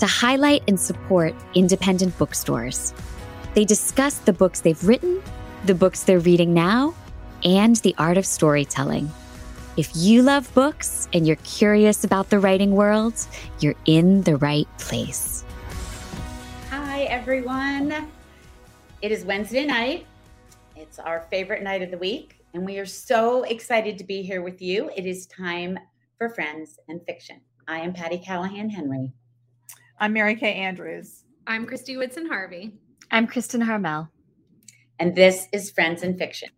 to 0.00 0.06
highlight 0.06 0.62
and 0.66 0.80
support 0.80 1.34
independent 1.54 2.16
bookstores. 2.18 2.94
They 3.54 3.64
discuss 3.64 4.18
the 4.18 4.32
books 4.32 4.60
they've 4.60 4.82
written, 4.82 5.22
the 5.66 5.74
books 5.74 6.04
they're 6.04 6.18
reading 6.18 6.54
now, 6.54 6.94
and 7.44 7.76
the 7.76 7.94
art 7.98 8.16
of 8.16 8.24
storytelling. 8.24 9.10
If 9.76 9.90
you 9.94 10.22
love 10.22 10.52
books 10.54 11.06
and 11.12 11.26
you're 11.26 11.36
curious 11.36 12.02
about 12.02 12.30
the 12.30 12.38
writing 12.38 12.72
world, 12.72 13.14
you're 13.60 13.74
in 13.84 14.22
the 14.22 14.36
right 14.36 14.66
place. 14.78 15.44
Hi, 16.70 17.02
everyone. 17.02 18.08
It 19.02 19.12
is 19.12 19.24
Wednesday 19.24 19.66
night. 19.66 20.06
It's 20.76 20.98
our 20.98 21.26
favorite 21.30 21.62
night 21.62 21.82
of 21.82 21.90
the 21.90 21.98
week, 21.98 22.42
and 22.54 22.64
we 22.64 22.78
are 22.78 22.86
so 22.86 23.42
excited 23.42 23.98
to 23.98 24.04
be 24.04 24.22
here 24.22 24.40
with 24.40 24.62
you. 24.62 24.90
It 24.96 25.04
is 25.04 25.26
time 25.26 25.78
for 26.16 26.30
Friends 26.30 26.78
and 26.88 27.04
Fiction. 27.04 27.42
I 27.68 27.80
am 27.80 27.92
Patti 27.92 28.18
Callahan 28.18 28.70
Henry. 28.70 29.12
I'm 30.02 30.14
Mary 30.14 30.34
Kay 30.34 30.54
Andrews. 30.54 31.24
I'm 31.46 31.66
Kristy 31.66 31.98
Woodson 31.98 32.24
Harvey. 32.24 32.72
I'm 33.10 33.26
Kristen 33.26 33.60
Harmel. 33.60 34.08
And 34.98 35.14
this 35.14 35.46
is 35.52 35.70
Friends 35.70 36.02
and 36.02 36.16
Fiction. 36.16 36.48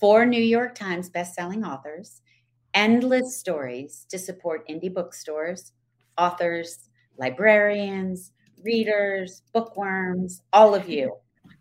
Four 0.00 0.24
New 0.24 0.40
York 0.40 0.74
Times 0.74 1.10
bestselling 1.10 1.68
authors, 1.68 2.22
endless 2.72 3.36
stories 3.36 4.06
to 4.08 4.18
support 4.18 4.66
indie 4.70 4.92
bookstores, 4.92 5.72
authors, 6.16 6.88
librarians, 7.18 8.32
readers, 8.64 9.42
bookworms, 9.52 10.40
all 10.54 10.74
of 10.74 10.88
you. 10.88 11.14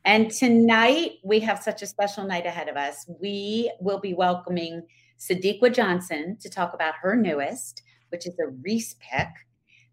And 0.06 0.32
tonight 0.32 1.16
we 1.26 1.42
have 1.42 1.62
such 1.62 1.82
a 1.82 1.88
special 1.88 2.24
night 2.24 2.46
ahead 2.46 2.70
of 2.70 2.78
us. 2.78 3.06
We 3.20 3.70
will 3.82 4.00
be 4.00 4.14
welcoming 4.14 4.82
Sadeqa 5.20 5.76
Johnson 5.76 6.38
to 6.40 6.50
talk 6.50 6.74
about 6.74 6.94
her 7.02 7.18
newest, 7.18 7.82
which 8.12 8.26
is 8.26 8.40
a 8.40 8.48
Reese 8.64 8.96
pick 9.02 9.28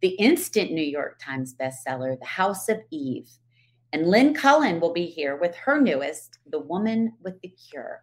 the 0.04 0.16
instant 0.16 0.70
New 0.70 0.84
York 0.84 1.18
Times 1.18 1.54
bestseller, 1.54 2.20
The 2.20 2.26
House 2.26 2.68
of 2.68 2.78
Eve. 2.90 3.26
And 3.90 4.06
Lynn 4.06 4.34
Cullen 4.34 4.78
will 4.78 4.92
be 4.92 5.06
here 5.06 5.34
with 5.34 5.56
her 5.56 5.80
newest, 5.80 6.40
The 6.46 6.58
Woman 6.58 7.14
with 7.22 7.40
the 7.40 7.48
Cure. 7.48 8.02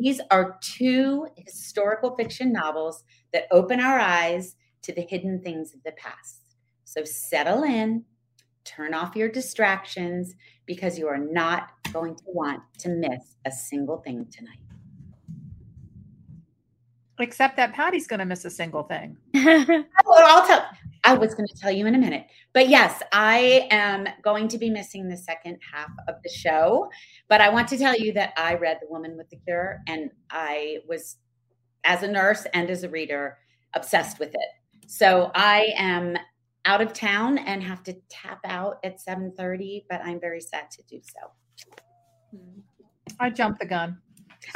These 0.00 0.22
are 0.30 0.58
two 0.62 1.28
historical 1.36 2.16
fiction 2.16 2.54
novels 2.54 3.04
that 3.34 3.48
open 3.50 3.80
our 3.80 3.98
eyes 3.98 4.56
to 4.80 4.94
the 4.94 5.02
hidden 5.02 5.42
things 5.42 5.74
of 5.74 5.82
the 5.82 5.92
past. 5.92 6.40
So 6.86 7.04
settle 7.04 7.64
in, 7.64 8.06
turn 8.64 8.94
off 8.94 9.14
your 9.14 9.28
distractions, 9.28 10.34
because 10.64 10.98
you 10.98 11.06
are 11.06 11.18
not 11.18 11.68
going 11.92 12.16
to 12.16 12.24
want 12.28 12.62
to 12.78 12.88
miss 12.88 13.36
a 13.44 13.52
single 13.52 13.98
thing 13.98 14.24
tonight. 14.32 14.56
Except 17.18 17.58
that 17.58 17.74
Patti's 17.74 18.06
going 18.06 18.20
to 18.20 18.26
miss 18.26 18.46
a 18.46 18.50
single 18.50 18.84
thing. 18.84 19.18
oh, 19.34 19.84
I'll 20.08 20.46
tell. 20.46 20.66
I 21.06 21.14
was 21.14 21.34
going 21.34 21.46
to 21.46 21.54
tell 21.54 21.70
you 21.70 21.86
in 21.86 21.94
a 21.94 21.98
minute. 21.98 22.26
But 22.52 22.68
yes, 22.68 23.00
I 23.12 23.68
am 23.70 24.08
going 24.22 24.48
to 24.48 24.58
be 24.58 24.68
missing 24.68 25.08
the 25.08 25.16
second 25.16 25.58
half 25.72 25.90
of 26.08 26.16
the 26.24 26.28
show. 26.28 26.90
But 27.28 27.40
I 27.40 27.48
want 27.48 27.68
to 27.68 27.78
tell 27.78 27.96
you 27.96 28.12
that 28.14 28.32
I 28.36 28.56
read 28.56 28.78
The 28.80 28.88
Woman 28.90 29.16
with 29.16 29.30
the 29.30 29.36
Cure 29.36 29.78
and 29.86 30.10
I 30.30 30.78
was, 30.88 31.16
as 31.84 32.02
a 32.02 32.08
nurse 32.08 32.44
and 32.52 32.68
as 32.68 32.82
a 32.82 32.88
reader, 32.88 33.38
obsessed 33.74 34.18
with 34.18 34.30
it. 34.30 34.88
So 34.88 35.30
I 35.34 35.72
am 35.76 36.16
out 36.64 36.80
of 36.80 36.92
town 36.92 37.38
and 37.38 37.62
have 37.62 37.84
to 37.84 37.94
tap 38.08 38.40
out 38.44 38.78
at 38.82 38.98
7:30, 39.00 39.84
but 39.88 40.00
I'm 40.04 40.18
very 40.18 40.40
sad 40.40 40.70
to 40.72 40.82
do 40.88 41.00
so. 41.00 42.40
I 43.20 43.30
jumped 43.30 43.60
the 43.60 43.66
gun. 43.66 43.98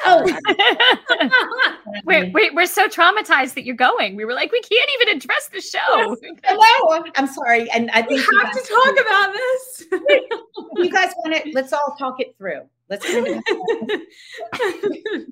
Oh, 0.05 0.25
wait, 2.05 2.33
wait, 2.33 2.55
we're 2.55 2.67
so 2.67 2.89
traumatized 2.89 3.55
that 3.55 3.65
you're 3.65 3.77
going. 3.77 4.17
We 4.17 4.25
were 4.25 4.35
like, 4.35 4.53
we 4.53 4.61
can't 4.61 4.91
even 5.01 5.17
address 5.17 5.49
the 5.49 5.61
show. 5.61 6.17
Hello, 6.45 7.05
I'm 7.17 7.27
sorry, 7.27 7.71
and 7.71 7.91
I 7.91 8.03
think 8.03 8.27
we 8.27 8.39
have 8.43 8.53
to 8.53 8.61
talk 8.61 8.95
to, 8.97 9.03
about 9.03 9.33
this. 9.33 9.85
you 10.77 10.91
guys 10.91 11.13
want 11.19 11.35
it? 11.35 11.55
Let's 11.55 11.73
all 11.73 11.97
talk 11.99 12.21
it 12.21 12.37
through. 12.39 12.63
Let's 12.89 13.07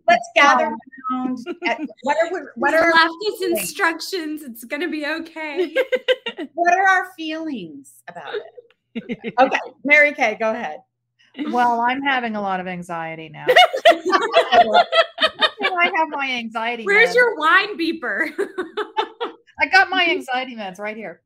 let's 0.07 0.29
gather 0.37 0.67
um, 0.67 0.77
around. 1.13 1.39
What 2.03 2.17
are 2.23 2.53
what 2.55 2.75
are 2.75 2.93
left 2.93 3.15
us 3.33 3.43
instructions? 3.43 4.43
It's 4.43 4.65
gonna 4.65 4.89
be 4.89 5.05
okay. 5.07 5.75
what 6.55 6.73
are 6.73 6.87
our 6.89 7.11
feelings 7.17 8.03
about 8.07 8.35
it? 8.35 9.35
Okay, 9.41 9.59
Mary 9.85 10.13
Kay, 10.15 10.37
go 10.39 10.53
ahead. 10.53 10.79
Well, 11.47 11.81
I'm 11.89 12.03
having 12.03 12.37
a 12.37 12.41
lot 12.41 12.61
of 12.61 12.67
anxiety 12.67 13.29
now. 13.29 13.47
I 15.81 15.93
have 15.95 16.09
my 16.11 16.31
anxiety. 16.31 16.85
Where's 16.85 17.11
meds. 17.11 17.15
your 17.15 17.37
wine 17.37 17.79
beeper? 17.79 18.31
I 19.61 19.67
got 19.71 19.91
my 19.91 20.07
anxiety 20.09 20.57
meds 20.57 20.79
right 20.79 20.97
here. 20.97 21.23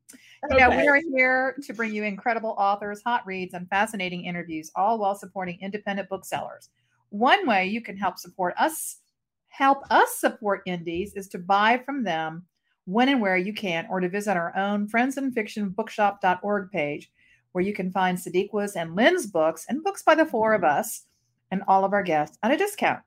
You 0.49 0.57
know, 0.57 0.69
we 0.69 0.87
are 0.87 0.99
here 1.15 1.55
to 1.63 1.73
bring 1.73 1.93
you 1.93 2.03
incredible 2.03 2.55
authors, 2.57 3.01
hot 3.01 3.25
reads, 3.25 3.53
and 3.53 3.69
fascinating 3.69 4.25
interviews, 4.25 4.71
all 4.75 4.99
while 4.99 5.15
supporting 5.15 5.57
independent 5.61 6.09
booksellers. 6.09 6.69
One 7.09 7.47
way 7.47 7.67
you 7.67 7.81
can 7.81 7.95
help 7.95 8.17
support 8.17 8.53
us, 8.59 8.97
help 9.47 9.83
us 9.89 10.17
support 10.17 10.63
indies, 10.65 11.13
is 11.15 11.29
to 11.29 11.37
buy 11.37 11.81
from 11.85 12.03
them 12.03 12.45
when 12.85 13.07
and 13.07 13.21
where 13.21 13.37
you 13.37 13.53
can, 13.53 13.87
or 13.89 14.01
to 14.01 14.09
visit 14.09 14.35
our 14.35 14.55
own 14.57 14.89
Friends 14.89 15.15
and 15.15 15.33
Fiction 15.33 15.69
Bookshop.org 15.69 16.71
page 16.71 17.09
where 17.53 17.63
you 17.63 17.73
can 17.73 17.91
find 17.91 18.17
Sadeqa's 18.17 18.75
and 18.75 18.95
Lynn's 18.95 19.25
books 19.25 19.65
and 19.69 19.83
books 19.83 20.03
by 20.03 20.15
the 20.15 20.25
four 20.25 20.53
of 20.53 20.61
mm-hmm. 20.61 20.77
us 20.79 21.05
and 21.49 21.63
all 21.67 21.85
of 21.85 21.93
our 21.93 22.03
guests 22.03 22.37
at 22.43 22.51
a 22.51 22.57
discount. 22.57 22.99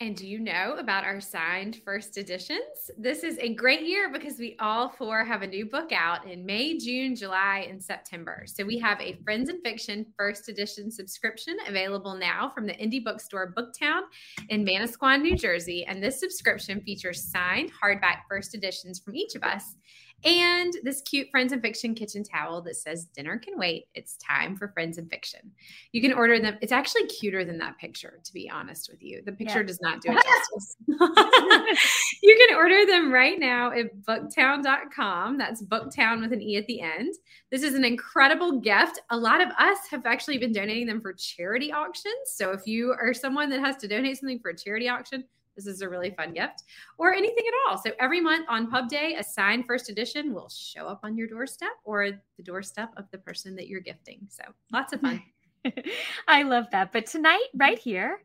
And 0.00 0.16
do 0.16 0.26
you 0.26 0.40
know 0.40 0.74
about 0.78 1.04
our 1.04 1.20
signed 1.20 1.80
first 1.84 2.18
editions? 2.18 2.90
This 2.98 3.22
is 3.22 3.38
a 3.38 3.54
great 3.54 3.82
year 3.82 4.10
because 4.12 4.40
we 4.40 4.56
all 4.58 4.88
four 4.88 5.24
have 5.24 5.42
a 5.42 5.46
new 5.46 5.66
book 5.66 5.92
out 5.92 6.26
in 6.28 6.44
May, 6.44 6.76
June, 6.78 7.14
July, 7.14 7.68
and 7.70 7.80
September. 7.80 8.42
So 8.46 8.64
we 8.64 8.76
have 8.80 9.00
a 9.00 9.16
Friends 9.22 9.50
and 9.50 9.62
Fiction 9.62 10.04
first 10.18 10.48
edition 10.48 10.90
subscription 10.90 11.56
available 11.68 12.16
now 12.16 12.48
from 12.48 12.66
the 12.66 12.74
indie 12.74 13.04
bookstore 13.04 13.54
BookTowne 13.56 14.02
in 14.48 14.64
Manasquan, 14.64 15.22
New 15.22 15.36
Jersey. 15.36 15.84
And 15.86 16.02
this 16.02 16.18
subscription 16.18 16.80
features 16.80 17.22
signed 17.22 17.70
hardback 17.80 18.22
first 18.28 18.56
editions 18.56 18.98
from 18.98 19.14
each 19.14 19.36
of 19.36 19.44
us 19.44 19.76
and 20.24 20.72
this 20.82 21.02
cute 21.02 21.28
Friends 21.30 21.52
and 21.52 21.60
Fiction 21.60 21.94
kitchen 21.94 22.24
towel 22.24 22.62
that 22.62 22.76
says 22.76 23.04
dinner 23.04 23.38
can 23.38 23.58
wait. 23.58 23.88
It's 23.94 24.16
time 24.16 24.56
for 24.56 24.68
Friends 24.68 24.96
and 24.96 25.08
Fiction. 25.10 25.52
You 25.92 26.00
can 26.00 26.14
order 26.14 26.40
them. 26.40 26.56
It's 26.62 26.72
actually 26.72 27.06
cuter 27.06 27.44
than 27.44 27.58
that 27.58 27.76
picture, 27.78 28.20
to 28.24 28.32
be 28.32 28.48
honest 28.48 28.88
with 28.90 29.02
you. 29.02 29.22
The 29.24 29.32
picture 29.32 29.60
yeah. 29.60 29.66
does 29.66 29.80
not 29.82 30.00
do 30.00 30.12
it 30.12 30.24
justice. 30.24 30.76
you 32.22 32.46
can 32.46 32.56
order 32.56 32.86
them 32.86 33.12
right 33.12 33.38
now 33.38 33.70
at 33.70 33.94
booktowne.com. 34.02 35.36
That's 35.36 35.62
booktowne 35.62 36.22
with 36.22 36.32
an 36.32 36.40
E 36.40 36.56
at 36.56 36.66
the 36.66 36.80
end. 36.80 37.14
This 37.50 37.62
is 37.62 37.74
an 37.74 37.84
incredible 37.84 38.60
gift. 38.60 39.00
A 39.10 39.16
lot 39.16 39.42
of 39.42 39.48
us 39.58 39.78
have 39.90 40.06
actually 40.06 40.38
been 40.38 40.52
donating 40.52 40.86
them 40.86 41.02
for 41.02 41.12
charity 41.12 41.70
auctions. 41.70 42.14
So 42.26 42.52
if 42.52 42.66
you 42.66 42.92
are 42.92 43.12
someone 43.12 43.50
that 43.50 43.60
has 43.60 43.76
to 43.76 43.88
donate 43.88 44.18
something 44.18 44.38
for 44.38 44.50
a 44.50 44.56
charity 44.56 44.88
auction, 44.88 45.24
this 45.56 45.66
is 45.66 45.80
a 45.80 45.88
really 45.88 46.10
fun 46.10 46.32
gift 46.32 46.64
or 46.98 47.12
anything 47.12 47.44
at 47.46 47.54
all. 47.70 47.78
So 47.78 47.90
every 48.00 48.20
month 48.20 48.46
on 48.48 48.70
pub 48.70 48.88
day, 48.88 49.16
a 49.18 49.22
signed 49.22 49.66
first 49.66 49.88
edition 49.88 50.34
will 50.34 50.48
show 50.48 50.86
up 50.86 51.00
on 51.02 51.16
your 51.16 51.26
doorstep 51.26 51.70
or 51.84 52.10
the 52.36 52.42
doorstep 52.42 52.90
of 52.96 53.04
the 53.10 53.18
person 53.18 53.54
that 53.56 53.68
you're 53.68 53.80
gifting. 53.80 54.26
So 54.28 54.44
lots 54.72 54.92
of 54.92 55.00
fun. 55.00 55.22
I 56.28 56.42
love 56.42 56.66
that. 56.72 56.92
But 56.92 57.06
tonight, 57.06 57.46
right 57.54 57.78
here, 57.78 58.20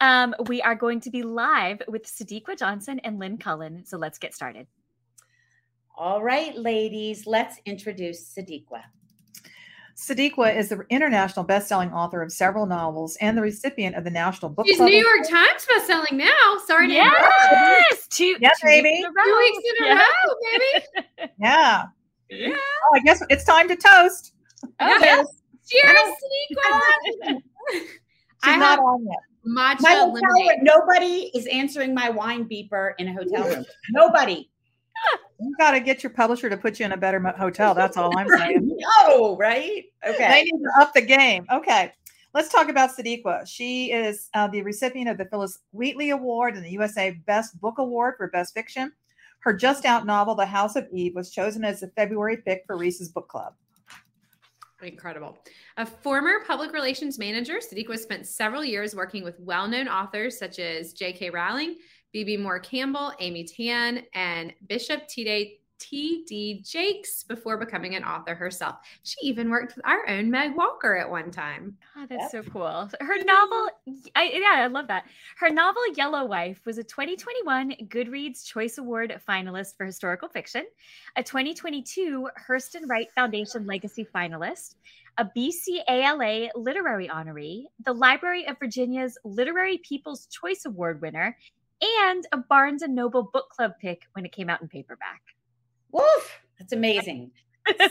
um, 0.00 0.34
we 0.46 0.60
are 0.62 0.74
going 0.74 1.00
to 1.00 1.10
be 1.10 1.22
live 1.22 1.82
with 1.88 2.04
Sadeqa 2.04 2.58
Johnson 2.58 2.98
and 3.00 3.18
Lynn 3.18 3.38
Cullen. 3.38 3.84
So 3.84 3.96
let's 3.96 4.18
get 4.18 4.34
started. 4.34 4.66
All 5.96 6.22
right, 6.22 6.56
ladies, 6.56 7.26
let's 7.26 7.58
introduce 7.64 8.34
Sadeqa. 8.34 8.82
Sadeqa 9.96 10.56
is 10.56 10.70
the 10.70 10.84
international 10.90 11.44
best-selling 11.44 11.92
author 11.92 12.20
of 12.20 12.32
several 12.32 12.66
novels 12.66 13.16
and 13.20 13.38
the 13.38 13.42
recipient 13.42 13.94
of 13.94 14.04
the 14.04 14.10
National 14.10 14.50
Book 14.50 14.66
She's 14.66 14.76
Club. 14.76 14.88
New 14.88 14.96
York 14.96 15.28
Times 15.28 15.66
best-selling 15.68 16.16
now. 16.16 16.58
Sorry 16.66 16.88
to 16.88 16.92
yes, 16.92 17.12
yes, 17.52 18.08
two, 18.08 18.36
yes, 18.40 18.58
two 18.60 18.66
baby, 18.66 18.90
weeks 18.90 19.08
two 19.24 19.36
weeks 19.38 19.64
in 19.64 19.84
a 19.84 19.88
yeah. 19.88 19.94
row, 19.94 20.34
baby. 20.52 21.32
yeah, 21.38 21.84
yeah. 22.28 22.56
Oh, 22.56 22.96
I 22.96 23.00
guess 23.04 23.22
it's 23.28 23.44
time 23.44 23.68
to 23.68 23.76
toast. 23.76 24.32
Oh, 24.80 24.98
yes. 25.00 25.26
Cheers, 25.68 25.96
Sadeqa. 26.56 27.40
I 28.42 28.56
not 28.56 28.78
on 28.80 29.06
yet. 29.06 29.16
Matcha 29.46 29.80
my 29.80 29.94
hotel 29.94 30.12
lemonade. 30.12 30.62
Nobody 30.62 31.30
is 31.34 31.46
answering 31.46 31.94
my 31.94 32.10
wine 32.10 32.48
beeper 32.48 32.92
in 32.98 33.08
a 33.08 33.12
hotel 33.12 33.44
room. 33.48 33.64
Nobody. 33.90 34.50
You 35.44 35.54
got 35.58 35.72
to 35.72 35.80
get 35.80 36.02
your 36.02 36.10
publisher 36.10 36.48
to 36.48 36.56
put 36.56 36.80
you 36.80 36.86
in 36.86 36.92
a 36.92 36.96
better 36.96 37.20
hotel. 37.20 37.74
That's 37.74 37.96
all 37.96 38.16
I'm 38.16 38.28
saying. 38.28 38.78
oh, 39.00 39.36
right? 39.38 39.84
Okay. 40.06 40.28
They 40.28 40.42
need 40.44 40.62
to 40.62 40.70
up 40.80 40.94
the 40.94 41.02
game. 41.02 41.46
Okay. 41.52 41.92
Let's 42.32 42.48
talk 42.48 42.68
about 42.68 42.96
Sadeqa. 42.96 43.46
She 43.46 43.92
is 43.92 44.30
uh, 44.34 44.48
the 44.48 44.62
recipient 44.62 45.08
of 45.08 45.18
the 45.18 45.26
Phillis 45.26 45.58
Wheatley 45.72 46.10
Award 46.10 46.56
and 46.56 46.64
the 46.64 46.70
USA 46.70 47.10
Best 47.26 47.60
Book 47.60 47.78
Award 47.78 48.14
for 48.16 48.28
Best 48.28 48.54
Fiction. 48.54 48.90
Her 49.40 49.52
just 49.52 49.84
out 49.84 50.06
novel, 50.06 50.34
The 50.34 50.46
House 50.46 50.74
of 50.74 50.88
Eve, 50.90 51.14
was 51.14 51.30
chosen 51.30 51.64
as 51.64 51.80
the 51.80 51.88
February 51.88 52.38
pick 52.38 52.64
for 52.66 52.78
Reese's 52.78 53.10
Book 53.10 53.28
Club. 53.28 53.52
Incredible. 54.82 55.38
A 55.76 55.86
former 55.86 56.40
public 56.46 56.72
relations 56.72 57.18
manager, 57.18 57.58
Sadeqa 57.58 57.98
spent 57.98 58.26
several 58.26 58.64
years 58.64 58.94
working 58.94 59.22
with 59.22 59.38
well 59.38 59.68
known 59.68 59.86
authors 59.86 60.38
such 60.38 60.58
as 60.58 60.92
J.K. 60.92 61.30
Rowling, 61.30 61.76
Bebe 62.14 62.36
Moore 62.36 62.60
Campbell, 62.60 63.12
Amy 63.18 63.42
Tan, 63.42 64.04
and 64.14 64.54
Bishop 64.68 65.08
T.D. 65.08 65.58
T.D. 65.80 66.62
Jakes 66.62 67.24
before 67.24 67.58
becoming 67.58 67.96
an 67.96 68.04
author 68.04 68.36
herself. 68.36 68.76
She 69.02 69.16
even 69.22 69.50
worked 69.50 69.74
with 69.74 69.84
our 69.84 70.08
own 70.08 70.30
Meg 70.30 70.54
Walker 70.56 70.96
at 70.96 71.10
one 71.10 71.32
time. 71.32 71.76
Oh, 71.96 72.06
that's 72.08 72.32
yep. 72.32 72.44
so 72.44 72.50
cool. 72.50 72.88
Her 73.00 73.24
novel, 73.24 73.68
I, 74.14 74.30
yeah, 74.32 74.62
I 74.62 74.68
love 74.68 74.86
that. 74.86 75.06
Her 75.38 75.50
novel 75.50 75.82
Yellow 75.96 76.24
Wife 76.24 76.60
was 76.64 76.78
a 76.78 76.84
2021 76.84 77.72
Goodreads 77.88 78.46
Choice 78.46 78.78
Award 78.78 79.20
finalist 79.28 79.76
for 79.76 79.84
historical 79.84 80.28
fiction, 80.28 80.64
a 81.16 81.22
2022 81.22 82.28
Hurston 82.48 82.88
Wright 82.88 83.10
Foundation 83.12 83.66
Legacy 83.66 84.06
finalist, 84.14 84.76
a 85.18 85.24
BCALA 85.24 86.50
literary 86.54 87.08
honoree, 87.08 87.64
the 87.84 87.92
Library 87.92 88.46
of 88.46 88.56
Virginia's 88.60 89.18
Literary 89.24 89.78
People's 89.78 90.26
Choice 90.26 90.64
Award 90.64 91.00
winner, 91.00 91.36
and 91.82 92.26
a 92.32 92.38
Barnes 92.38 92.82
and 92.82 92.94
Noble 92.94 93.30
book 93.32 93.48
club 93.50 93.72
pick 93.80 94.02
when 94.12 94.24
it 94.24 94.32
came 94.32 94.48
out 94.48 94.62
in 94.62 94.68
paperback. 94.68 95.22
Woof! 95.92 96.40
That's 96.58 96.72
amazing. 96.72 97.30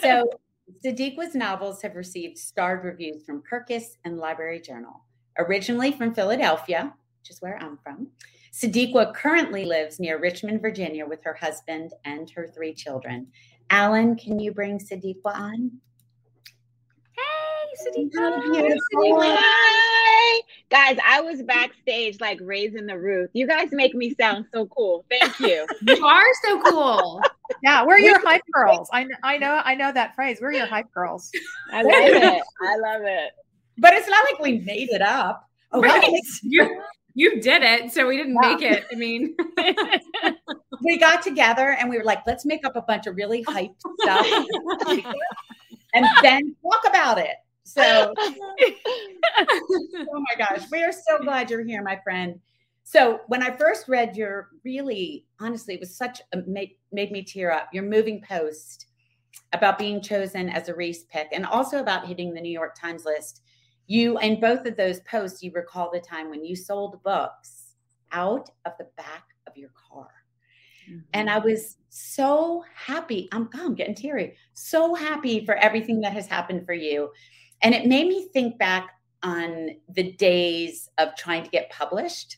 so 0.02 0.30
Sadeqa's 0.86 1.36
novels 1.36 1.82
have 1.82 1.96
received 1.96 2.38
starred 2.38 2.84
reviews 2.84 3.24
from 3.24 3.44
Kirkus 3.50 3.98
and 4.06 4.18
Library 4.18 4.62
Journal. 4.62 5.04
Originally 5.38 5.92
from 5.92 6.14
Philadelphia, 6.14 6.94
which 7.22 7.30
is 7.30 7.42
where 7.42 7.58
I'm 7.62 7.78
from, 7.78 8.08
Sadeqa 8.54 9.14
currently 9.16 9.66
lives 9.66 10.00
near 10.00 10.20
Richmond, 10.20 10.62
Virginia, 10.62 11.06
with 11.06 11.24
her 11.24 11.34
husband 11.34 11.92
and 12.06 12.30
her 12.32 12.52
three 12.54 12.74
children. 12.74 13.28
Alan, 13.70 14.16
can 14.16 14.40
you 14.40 14.54
bring 14.54 14.78
Sadeqa 14.78 15.26
on? 15.26 15.72
Hey, 17.16 18.08
Sadeqa. 18.08 18.78
Hi. 19.12 19.90
Guys, 20.70 20.98
I 21.06 21.22
was 21.22 21.42
backstage 21.44 22.20
like 22.20 22.40
raising 22.42 22.86
the 22.86 22.98
roof. 22.98 23.30
You 23.34 23.48
guys 23.48 23.70
make 23.72 23.94
me 23.94 24.16
sound 24.20 24.46
so 24.54 24.66
cool. 24.68 25.06
Thank 25.10 25.40
you. 25.40 25.68
you 25.88 26.06
are 26.06 26.34
so 26.44 26.62
cool. 26.64 27.22
Yeah, 27.62 27.86
we're 27.86 28.00
your 28.00 28.20
hype 28.20 28.42
girls. 28.52 28.90
I, 28.92 29.06
I 29.24 29.38
know 29.38 29.62
I 29.64 29.76
know 29.76 29.92
that 29.92 30.16
phrase. 30.16 30.40
We're 30.42 30.54
your 30.54 30.66
hype 30.66 30.92
girls. 30.94 31.32
I 31.72 31.82
love 31.82 31.94
it. 31.94 32.44
I 32.62 32.78
love 32.78 33.02
it. 33.04 33.32
But 33.78 33.94
it's 33.94 34.08
not 34.08 34.26
like 34.32 34.40
we 34.42 34.60
made 34.60 34.90
it 34.90 35.02
up. 35.02 35.48
Oh, 35.72 35.82
right. 35.82 36.22
you, 36.44 36.82
you 37.16 37.42
did 37.42 37.64
it, 37.64 37.92
so 37.92 38.08
we 38.08 38.18
didn't 38.18 38.40
make 38.40 38.62
it. 38.62 38.86
I 38.92 38.96
mean, 38.96 39.36
we 40.84 40.98
got 40.98 41.22
together 41.22 41.76
and 41.80 41.90
we 41.90 41.98
were 41.98 42.04
like, 42.04 42.22
let's 42.28 42.46
make 42.46 42.66
up 42.66 42.76
a 42.76 42.82
bunch 42.82 43.08
of 43.08 43.16
really 43.16 43.44
hype 43.44 43.72
stuff 44.02 44.26
and 45.94 46.06
then 46.22 46.56
talk 46.62 46.88
about 46.88 47.18
it. 47.18 47.36
So, 47.64 48.14
oh 48.20 48.56
my 50.14 50.36
gosh, 50.38 50.64
we 50.72 50.84
are 50.84 50.92
so 50.92 51.20
glad 51.22 51.50
you're 51.50 51.64
here, 51.64 51.82
my 51.82 52.00
friend. 52.04 52.40
So 52.84 53.22
when 53.28 53.42
I 53.42 53.56
first 53.56 53.88
read 53.88 54.16
your 54.16 54.50
really, 54.64 55.26
honestly, 55.40 55.76
it 55.76 55.80
was 55.80 55.96
such 55.96 56.22
a 56.34 56.38
made, 56.46 56.76
made 56.92 57.12
me 57.12 57.24
tear 57.24 57.52
up. 57.52 57.70
Your 57.72 57.84
moving 57.84 58.22
post 58.22 58.88
about 59.54 59.80
being 59.80 60.02
chosen 60.02 60.50
as 60.50 60.68
a 60.68 60.76
Reese 60.76 61.06
pick, 61.06 61.30
and 61.32 61.46
also 61.46 61.80
about 61.80 62.08
hitting 62.08 62.34
the 62.34 62.42
New 62.42 62.52
York 62.52 62.76
Times 62.76 63.06
list. 63.06 63.42
You 63.88 64.18
in 64.20 64.40
both 64.40 64.66
of 64.66 64.78
those 64.78 65.00
posts, 65.02 65.42
you 65.42 65.52
recall 65.54 65.90
the 65.92 66.00
time 66.00 66.30
when 66.30 66.44
you 66.46 66.56
sold 66.56 67.02
books 67.04 67.76
out 68.12 68.50
of 68.66 68.74
the 68.78 68.88
back 68.98 69.24
of 69.48 69.58
your 69.58 69.72
car. 69.90 70.10
Mm-hmm. 70.90 71.00
And 71.14 71.30
I 71.30 71.40
was 71.40 71.78
so 71.90 72.64
happy. 72.76 73.30
I'm, 73.32 73.50
oh, 73.56 73.66
I'm 73.66 73.76
getting 73.76 73.96
teary. 73.96 74.36
So 74.54 74.94
happy 74.94 75.46
for 75.46 75.56
everything 75.56 76.02
that 76.02 76.14
has 76.14 76.28
happened 76.28 76.66
for 76.66 76.74
you. 76.74 77.10
And 77.64 77.74
it 77.74 77.88
made 77.88 78.08
me 78.08 78.28
think 78.34 78.60
back 78.60 78.92
on 79.24 79.70
the 79.90 80.12
days 80.14 80.90
of 80.98 81.16
trying 81.16 81.44
to 81.44 81.50
get 81.50 81.72
published 81.72 82.38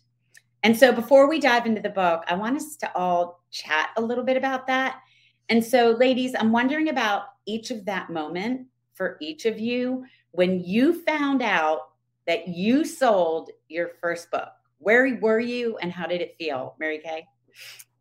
and 0.65 0.75
so 0.75 0.91
before 0.91 1.29
we 1.29 1.39
dive 1.39 1.67
into 1.67 1.79
the 1.79 1.91
book, 1.91 2.23
I 2.27 2.33
want 2.33 2.57
us 2.57 2.75
to 2.77 2.91
all 2.97 3.43
chat 3.51 3.89
a 3.97 4.01
little 4.01 4.23
bit 4.23 4.35
about 4.35 4.65
that. 4.65 4.99
And 5.47 5.63
so, 5.63 5.91
ladies, 5.91 6.33
I'm 6.33 6.51
wondering 6.51 6.89
about 6.89 7.25
each 7.45 7.69
of 7.69 7.85
that 7.85 8.09
moment 8.09 8.65
for 8.95 9.17
each 9.21 9.45
of 9.45 9.59
you 9.59 10.05
when 10.31 10.59
you 10.63 11.03
found 11.03 11.43
out 11.43 11.81
that 12.25 12.47
you 12.47 12.83
sold 12.83 13.51
your 13.69 13.91
first 14.01 14.31
book. 14.31 14.49
Where 14.79 15.19
were 15.21 15.39
you 15.39 15.77
and 15.83 15.91
how 15.91 16.07
did 16.07 16.21
it 16.21 16.35
feel, 16.39 16.73
Mary 16.79 16.97
Kay? 16.97 17.27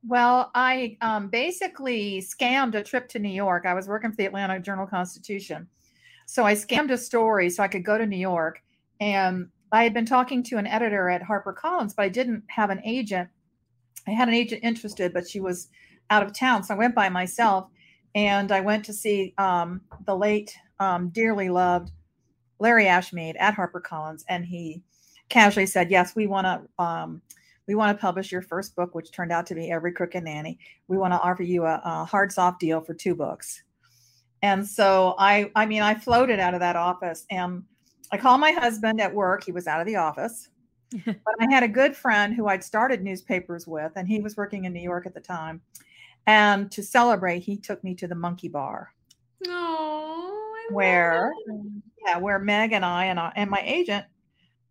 Well, 0.09 0.51
I 0.55 0.97
um, 1.03 1.29
basically 1.29 2.23
scammed 2.23 2.77
a 2.77 2.83
trip 2.83 3.11
to 3.11 3.19
New 3.19 3.29
York. 3.29 3.67
I 3.67 3.75
was 3.75 3.89
working 3.89 4.11
for 4.11 4.17
the 4.17 4.25
Atlanta 4.25 4.59
Journal 4.59 4.87
Constitution. 4.87 5.69
So 6.27 6.45
I 6.45 6.55
scammed 6.55 6.91
a 6.91 6.99
story 6.99 7.51
so 7.51 7.63
I 7.63 7.69
could 7.69 7.85
go 7.85 7.99
to 7.99 8.07
New 8.07 8.17
York. 8.19 8.63
And 9.01 9.49
I 9.73 9.83
had 9.83 9.95
been 9.95 10.07
talking 10.07 10.43
to 10.45 10.57
an 10.57 10.67
editor 10.67 11.09
at 11.09 11.23
HarperCollins, 11.23 11.95
but 11.97 12.05
I 12.05 12.09
didn't 12.09 12.45
have 12.49 12.71
an 12.71 12.81
agent. 12.85 13.29
I 14.07 14.13
had 14.13 14.29
an 14.29 14.35
agent 14.35 14.63
interested, 14.63 15.13
but 15.13 15.29
she 15.29 15.41
was 15.41 15.69
out 16.11 16.23
of 16.23 16.33
town. 16.33 16.63
So 16.63 16.75
I 16.75 16.79
went 16.79 16.95
by 16.95 17.09
myself 17.09 17.69
and 18.15 18.53
I 18.53 18.61
went 18.61 18.85
to 18.85 18.93
see 18.93 19.35
um, 19.39 19.81
the 20.07 20.17
late, 20.17 20.57
um, 20.79 21.09
dearly 21.09 21.49
loved 21.49 21.91
Larry 22.61 22.85
Ashmead 22.85 23.35
at 23.39 23.57
HarperCollins. 23.57 24.25
And 24.29 24.45
he 24.45 24.83
casually 25.29 25.67
said, 25.67 25.91
Yes, 25.91 26.15
we 26.15 26.27
want 26.27 26.47
to. 26.47 26.83
Um, 26.83 27.23
we 27.67 27.75
want 27.75 27.97
to 27.97 28.01
publish 28.01 28.31
your 28.31 28.43
first 28.43 28.77
book, 28.77 28.95
which 28.95 29.11
turned 29.11 29.33
out 29.33 29.47
to 29.47 29.55
be 29.55 29.71
Every 29.71 29.91
Crooked 29.91 30.23
Nanny. 30.23 30.59
We 30.87 30.99
want 30.99 31.15
to 31.15 31.21
offer 31.21 31.43
you 31.43 31.65
a, 31.65 31.81
a 31.83 32.05
hard 32.05 32.31
soft 32.31 32.61
deal 32.61 32.83
for 32.83 32.93
two 32.93 33.15
books. 33.15 33.63
And 34.45 34.67
so 34.67 35.15
I, 35.19 35.51
I 35.57 35.65
mean, 35.65 35.81
I 35.81 35.95
floated 35.95 36.39
out 36.39 36.53
of 36.53 36.61
that 36.61 36.77
office 36.77 37.25
and 37.31 37.63
I 38.13 38.19
called 38.19 38.43
my 38.43 38.53
husband 38.53 39.01
at 39.01 39.15
work. 39.15 39.43
He 39.43 39.53
was 39.53 39.67
out 39.67 39.81
of 39.81 39.87
the 39.87 39.97
office. 39.97 40.51
but 41.07 41.35
I 41.41 41.47
had 41.51 41.63
a 41.63 41.69
good 41.69 41.97
friend 41.97 42.35
who 42.35 42.47
I'd 42.47 42.63
started 42.63 43.03
newspapers 43.03 43.67
with, 43.67 43.93
and 43.97 44.07
he 44.07 44.21
was 44.21 44.37
working 44.37 44.67
in 44.67 44.75
New 44.75 44.83
York 44.83 45.07
at 45.07 45.15
the 45.15 45.21
time. 45.21 45.63
And 46.27 46.71
to 46.73 46.83
celebrate, 46.83 47.39
he 47.41 47.57
took 47.57 47.83
me 47.83 47.95
to 47.95 48.07
the 48.07 48.15
Monkey 48.15 48.49
Bar. 48.49 48.93
Oh, 49.49 50.55
where 50.71 51.33
yeah, 52.07 52.19
where 52.19 52.39
Meg 52.39 52.73
and 52.73 52.85
I 52.85 53.07
and 53.07 53.19
I, 53.19 53.33
and 53.37 53.49
my 53.49 53.63
agent 53.65 54.05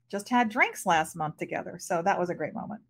just 0.08 0.30
had 0.30 0.50
drinks 0.50 0.86
last 0.86 1.16
month 1.16 1.38
together. 1.38 1.78
So 1.80 2.04
that 2.04 2.20
was 2.20 2.30
a 2.30 2.36
great 2.36 2.54
moment. 2.54 2.82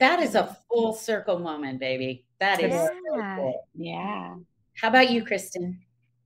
That 0.00 0.18
is 0.18 0.34
a 0.34 0.56
full 0.68 0.92
circle 0.92 1.38
moment, 1.38 1.78
baby. 1.78 2.24
That 2.40 2.60
is 2.60 2.72
yeah. 2.72 2.88
So 2.88 3.36
cool. 3.36 3.68
yeah. 3.76 4.34
How 4.74 4.88
about 4.88 5.10
you, 5.10 5.24
Kristen? 5.24 5.78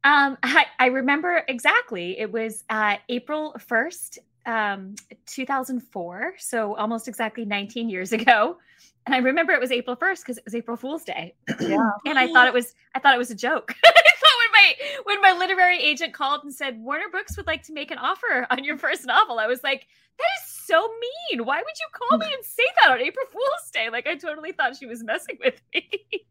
Um, 0.06 0.38
I, 0.44 0.66
I 0.78 0.86
remember 0.86 1.42
exactly. 1.48 2.16
It 2.20 2.30
was 2.30 2.62
uh, 2.70 2.96
April 3.08 3.56
1st, 3.58 4.18
um, 4.46 4.94
2004. 5.26 6.34
So 6.38 6.76
almost 6.76 7.08
exactly 7.08 7.44
19 7.44 7.88
years 7.88 8.12
ago. 8.18 8.56
And 9.04 9.14
I 9.16 9.18
remember 9.18 9.52
it 9.52 9.60
was 9.60 9.72
April 9.72 9.96
1st 9.96 10.20
because 10.20 10.38
it 10.38 10.44
was 10.44 10.54
April 10.54 10.76
Fool's 10.76 11.02
Day. 11.02 11.34
Yeah. 11.60 11.90
and 12.06 12.20
I 12.20 12.32
thought 12.32 12.46
it 12.46 12.54
was, 12.54 12.74
I 12.94 13.00
thought 13.00 13.16
it 13.16 13.18
was 13.18 13.32
a 13.32 13.34
joke. 13.34 13.74
I 13.84 13.90
thought 13.90 14.36
when 14.42 14.52
my, 14.52 14.74
when 15.04 15.20
my 15.22 15.32
literary 15.32 15.80
agent 15.80 16.14
called 16.14 16.44
and 16.44 16.54
said, 16.54 16.80
Warner 16.80 17.08
Books 17.10 17.36
would 17.36 17.48
like 17.48 17.64
to 17.64 17.72
make 17.72 17.90
an 17.90 17.98
offer 17.98 18.46
on 18.48 18.62
your 18.62 18.78
first 18.78 19.06
novel, 19.06 19.40
I 19.40 19.48
was 19.48 19.64
like, 19.64 19.88
that 20.18 20.24
is 20.44 20.52
so 20.52 20.88
mean. 21.30 21.44
Why 21.44 21.58
would 21.58 21.64
you 21.66 21.86
call 21.92 22.18
me 22.18 22.32
and 22.32 22.44
say 22.44 22.62
that 22.80 22.92
on 22.92 23.00
April 23.00 23.26
Fool's 23.32 23.70
Day? 23.72 23.90
Like 23.90 24.06
I 24.06 24.14
totally 24.14 24.52
thought 24.52 24.76
she 24.76 24.86
was 24.86 25.02
messing 25.02 25.38
with 25.44 25.60
me. 25.74 25.88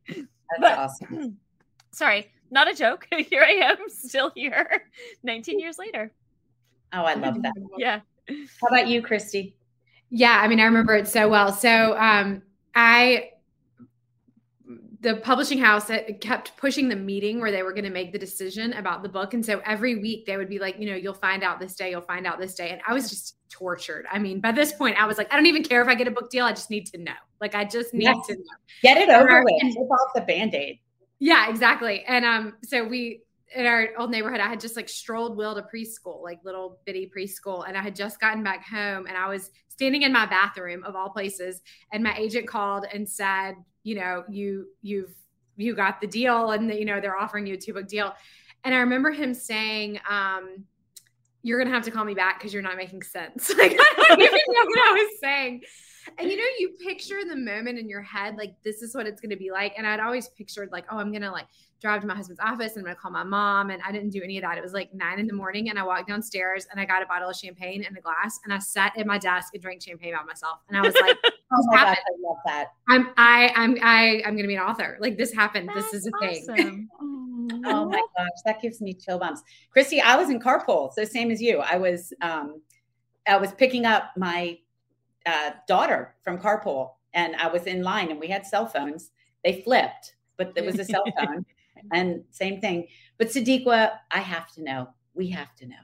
That's 0.08 0.28
but, 0.62 0.78
awesome. 0.78 1.38
Sorry 1.92 2.32
not 2.56 2.72
a 2.72 2.74
joke. 2.74 3.08
Here 3.30 3.44
I 3.44 3.52
am, 3.52 3.78
still 3.90 4.32
here, 4.34 4.90
19 5.22 5.60
years 5.60 5.78
later. 5.78 6.12
Oh, 6.94 7.04
I 7.04 7.14
love 7.14 7.42
that. 7.44 7.54
yeah. 7.78 8.00
How 8.28 8.68
about 8.70 8.88
you, 8.88 9.04
Kristy? 9.04 9.54
Yeah, 10.10 10.40
I 10.42 10.48
mean, 10.48 10.60
I 10.60 10.66
remember 10.66 10.96
it 10.96 11.08
so 11.08 11.28
well. 11.30 11.52
So, 11.52 11.96
um, 11.98 12.42
I 12.74 13.32
the 15.02 15.18
publishing 15.18 15.60
house 15.60 15.92
kept 16.20 16.58
pushing 16.58 16.90
the 16.90 16.96
meeting 16.96 17.40
where 17.40 17.52
they 17.52 17.62
were 17.62 17.74
going 17.74 17.84
to 17.84 17.92
make 17.92 18.12
the 18.12 18.18
decision 18.18 18.74
about 18.74 19.04
the 19.04 19.10
book 19.10 19.36
and 19.36 19.46
so 19.46 19.62
every 19.64 20.00
week 20.00 20.26
they 20.26 20.36
would 20.36 20.50
be 20.50 20.58
like 20.58 20.80
you 20.80 20.90
know 20.90 20.96
you'll 20.96 21.14
find 21.14 21.44
out 21.44 21.60
this 21.60 21.76
day 21.76 21.92
you'll 21.92 22.02
find 22.02 22.26
out 22.26 22.40
this 22.40 22.56
day 22.56 22.72
and 22.72 22.82
i 22.88 22.94
was 22.94 23.08
just 23.08 23.38
tortured 23.48 24.08
i 24.12 24.18
mean 24.18 24.40
by 24.40 24.52
this 24.52 24.74
point 24.74 25.00
i 25.00 25.06
was 25.06 25.20
like 25.20 25.32
i 25.32 25.36
don't 25.36 25.46
even 25.46 25.64
care 25.64 25.80
if 25.80 25.88
i 25.88 25.94
get 25.94 26.08
a 26.08 26.12
book 26.12 26.32
deal 26.32 26.44
i 26.44 26.52
just 26.52 26.72
need 26.72 26.88
to 26.88 26.98
know 26.98 27.14
like 27.40 27.54
i 27.54 27.64
just 27.64 27.94
need 27.94 28.06
yes. 28.06 28.26
to 28.26 28.34
know 28.34 28.42
get 28.82 28.98
it 28.98 29.10
over 29.10 29.44
with 29.44 29.76
rip 29.78 29.92
off 29.92 30.10
the 30.16 30.22
band-aid 30.22 30.80
yeah, 31.20 31.50
exactly. 31.50 32.04
And 32.08 32.26
um, 32.26 32.54
so 32.64 32.84
we 32.84 33.22
in 33.56 33.66
our 33.66 33.90
old 33.98 34.12
neighborhood, 34.12 34.40
I 34.40 34.50
had 34.50 34.60
just 34.60 34.76
like 34.76 34.90
strolled 34.90 35.38
Will 35.38 35.56
to 35.56 35.62
preschool, 35.62 36.22
like 36.22 36.40
little 36.44 36.80
bitty 36.86 37.12
preschool, 37.16 37.68
and 37.68 37.78
I 37.78 37.82
had 37.82 37.96
just 37.96 38.20
gotten 38.20 38.44
back 38.44 38.66
home, 38.66 39.06
and 39.08 39.18
I 39.18 39.28
was 39.30 39.52
standing 39.70 40.02
in 40.02 40.12
my 40.12 40.26
bathroom 40.26 40.84
of 40.84 40.96
all 40.96 41.10
places, 41.10 41.62
and 41.92 42.04
my 42.04 42.16
agent 42.18 42.48
called 42.48 42.86
and 42.92 43.08
said, 43.08 43.56
you 43.84 43.96
know, 43.96 44.24
you 44.30 44.68
you've 44.82 45.14
you 45.58 45.74
got 45.76 46.02
the 46.02 46.08
deal 46.08 46.52
and 46.52 46.70
the, 46.70 46.78
you 46.78 46.86
know 46.86 47.00
they're 47.00 47.18
offering 47.18 47.48
you 47.48 47.54
a 47.54 47.58
two 47.58 47.74
book 47.74 47.88
deal. 47.88 48.14
And 48.64 48.74
i 48.74 48.80
remember 48.80 49.12
him 49.12 49.34
saying 49.34 50.00
um 50.10 50.66
you're 51.44 51.60
gonna 51.60 51.74
have 51.74 51.84
to 51.84 51.92
call 51.92 52.04
me 52.04 52.16
back 52.16 52.40
because 52.40 52.54
you're 52.54 52.64
not 52.64 52.78
making 52.78 53.04
sense. 53.04 53.54
Like 53.58 53.78
i 53.80 54.06
don't 54.08 54.22
even 54.22 54.34
know 54.34 54.66
what 54.66 54.80
i 54.80 54.92
was 54.94 55.20
saying 55.22 55.62
and 56.18 56.30
you 56.30 56.38
know 56.38 56.44
you 56.60 56.70
picture 56.86 57.24
the 57.28 57.36
moment 57.36 57.78
in 57.78 57.90
your 57.90 58.02
head 58.02 58.36
like 58.38 58.56
this 58.64 58.82
is 58.82 58.96
what 58.96 59.06
it's 59.06 59.22
gonna 59.22 59.36
be 59.36 59.52
like 59.52 59.74
and 59.78 59.86
i'd 59.88 60.00
always 60.00 60.28
pictured 60.30 60.72
like 60.72 60.86
oh 60.92 60.98
i'm 60.98 61.12
gonna 61.12 61.32
like 61.32 61.48
drive 61.82 62.02
to 62.02 62.08
my 62.08 62.16
husband's 62.16 62.40
office 62.40 62.76
and 62.76 62.80
i'm 62.80 62.86
gonna 62.86 62.96
call 62.96 63.12
my 63.12 63.24
mom 63.24 63.70
and 63.70 63.82
i 63.86 63.92
didn't 63.92 64.10
do 64.10 64.22
any 64.24 64.38
of 64.38 64.44
that 64.44 64.58
it 64.58 64.64
was 64.64 64.74
like 64.74 64.94
nine 64.94 65.20
in 65.20 65.28
the 65.28 65.34
morning 65.34 65.70
and 65.70 65.78
i 65.78 65.84
walked 65.84 66.08
downstairs 66.08 66.68
and 66.72 66.80
i 66.80 66.86
got 66.86 67.02
a 67.02 67.06
bottle 67.06 67.30
of 67.30 67.36
champagne 67.36 67.84
and 67.84 67.98
a 67.98 68.02
glass 68.02 68.40
and 68.44 68.54
i 68.54 68.60
sat 68.60 68.98
at 68.98 69.06
my 69.06 69.18
desk 69.18 69.54
and 69.54 69.62
drank 69.62 69.82
champagne 69.82 70.14
by 70.14 70.24
myself 70.24 70.60
and 70.70 70.78
i 70.78 70.82
was 70.82 70.96
like 71.02 71.18
oh 71.52 71.64
my 71.68 71.76
gosh, 71.76 71.98
I 71.98 72.28
love 72.28 72.38
that. 72.46 72.68
I'm 72.90 73.10
I 73.18 73.52
I'm 73.56 73.78
I 73.82 74.22
I'm 74.26 74.36
gonna 74.36 74.48
be 74.48 74.56
an 74.56 74.62
author. 74.62 74.98
Like 75.00 75.18
this 75.18 75.34
happened. 75.34 75.70
That's 75.74 75.92
this 75.92 76.06
is 76.06 76.12
a 76.22 76.46
thing. 76.54 76.90
Oh 77.68 77.86
my 77.86 78.02
gosh, 78.18 78.30
that 78.46 78.60
gives 78.60 78.82
me 78.82 78.94
chill 78.94 79.20
bumps. 79.20 79.44
Kristy, 79.76 80.02
I 80.02 80.18
was 80.18 80.30
in 80.30 80.40
carpool, 80.40 80.92
so 80.94 81.04
same 81.04 81.30
as 81.30 81.42
you. 81.42 81.60
I 81.60 81.78
was 81.78 82.12
um 82.22 82.62
I 83.28 83.38
was 83.38 83.52
picking 83.54 83.86
up 83.86 84.12
my 84.18 84.58
uh, 85.26 85.52
daughter 85.68 86.16
from 86.24 86.38
carpool 86.38 86.92
and 87.14 87.36
I 87.38 87.48
was 87.48 87.64
in 87.64 87.82
line 87.82 88.12
and 88.12 88.20
we 88.20 88.28
had 88.28 88.46
cell 88.46 88.68
phones. 88.68 89.12
They 89.44 89.62
flipped, 89.62 90.16
but 90.38 90.54
there 90.54 90.64
was 90.64 90.80
a 90.80 90.86
cell 90.86 91.04
phone 91.18 91.46
and 91.92 92.24
same 92.32 92.62
thing. 92.62 92.88
But 93.18 93.30
Sadeqa, 93.30 93.92
I 94.12 94.20
have 94.20 94.52
to 94.54 94.64
know. 94.64 94.90
We 95.14 95.30
have 95.30 95.56
to 95.56 95.66
know. 95.66 95.76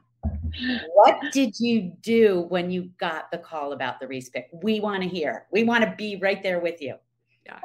What 0.94 1.20
did 1.32 1.60
you 1.60 1.94
do 2.02 2.46
when 2.50 2.70
you 2.70 2.92
got 3.00 3.32
the 3.32 3.38
call 3.38 3.74
about 3.74 4.00
the 4.00 4.08
Reese 4.08 4.30
pick? 4.30 4.50
We 4.62 4.80
want 4.80 5.02
to 5.02 5.10
hear. 5.10 5.48
We 5.52 5.64
want 5.64 5.84
to 5.84 5.96
be 5.98 6.20
right 6.22 6.44
there 6.44 6.60
with 6.60 6.82
you. 6.82 6.96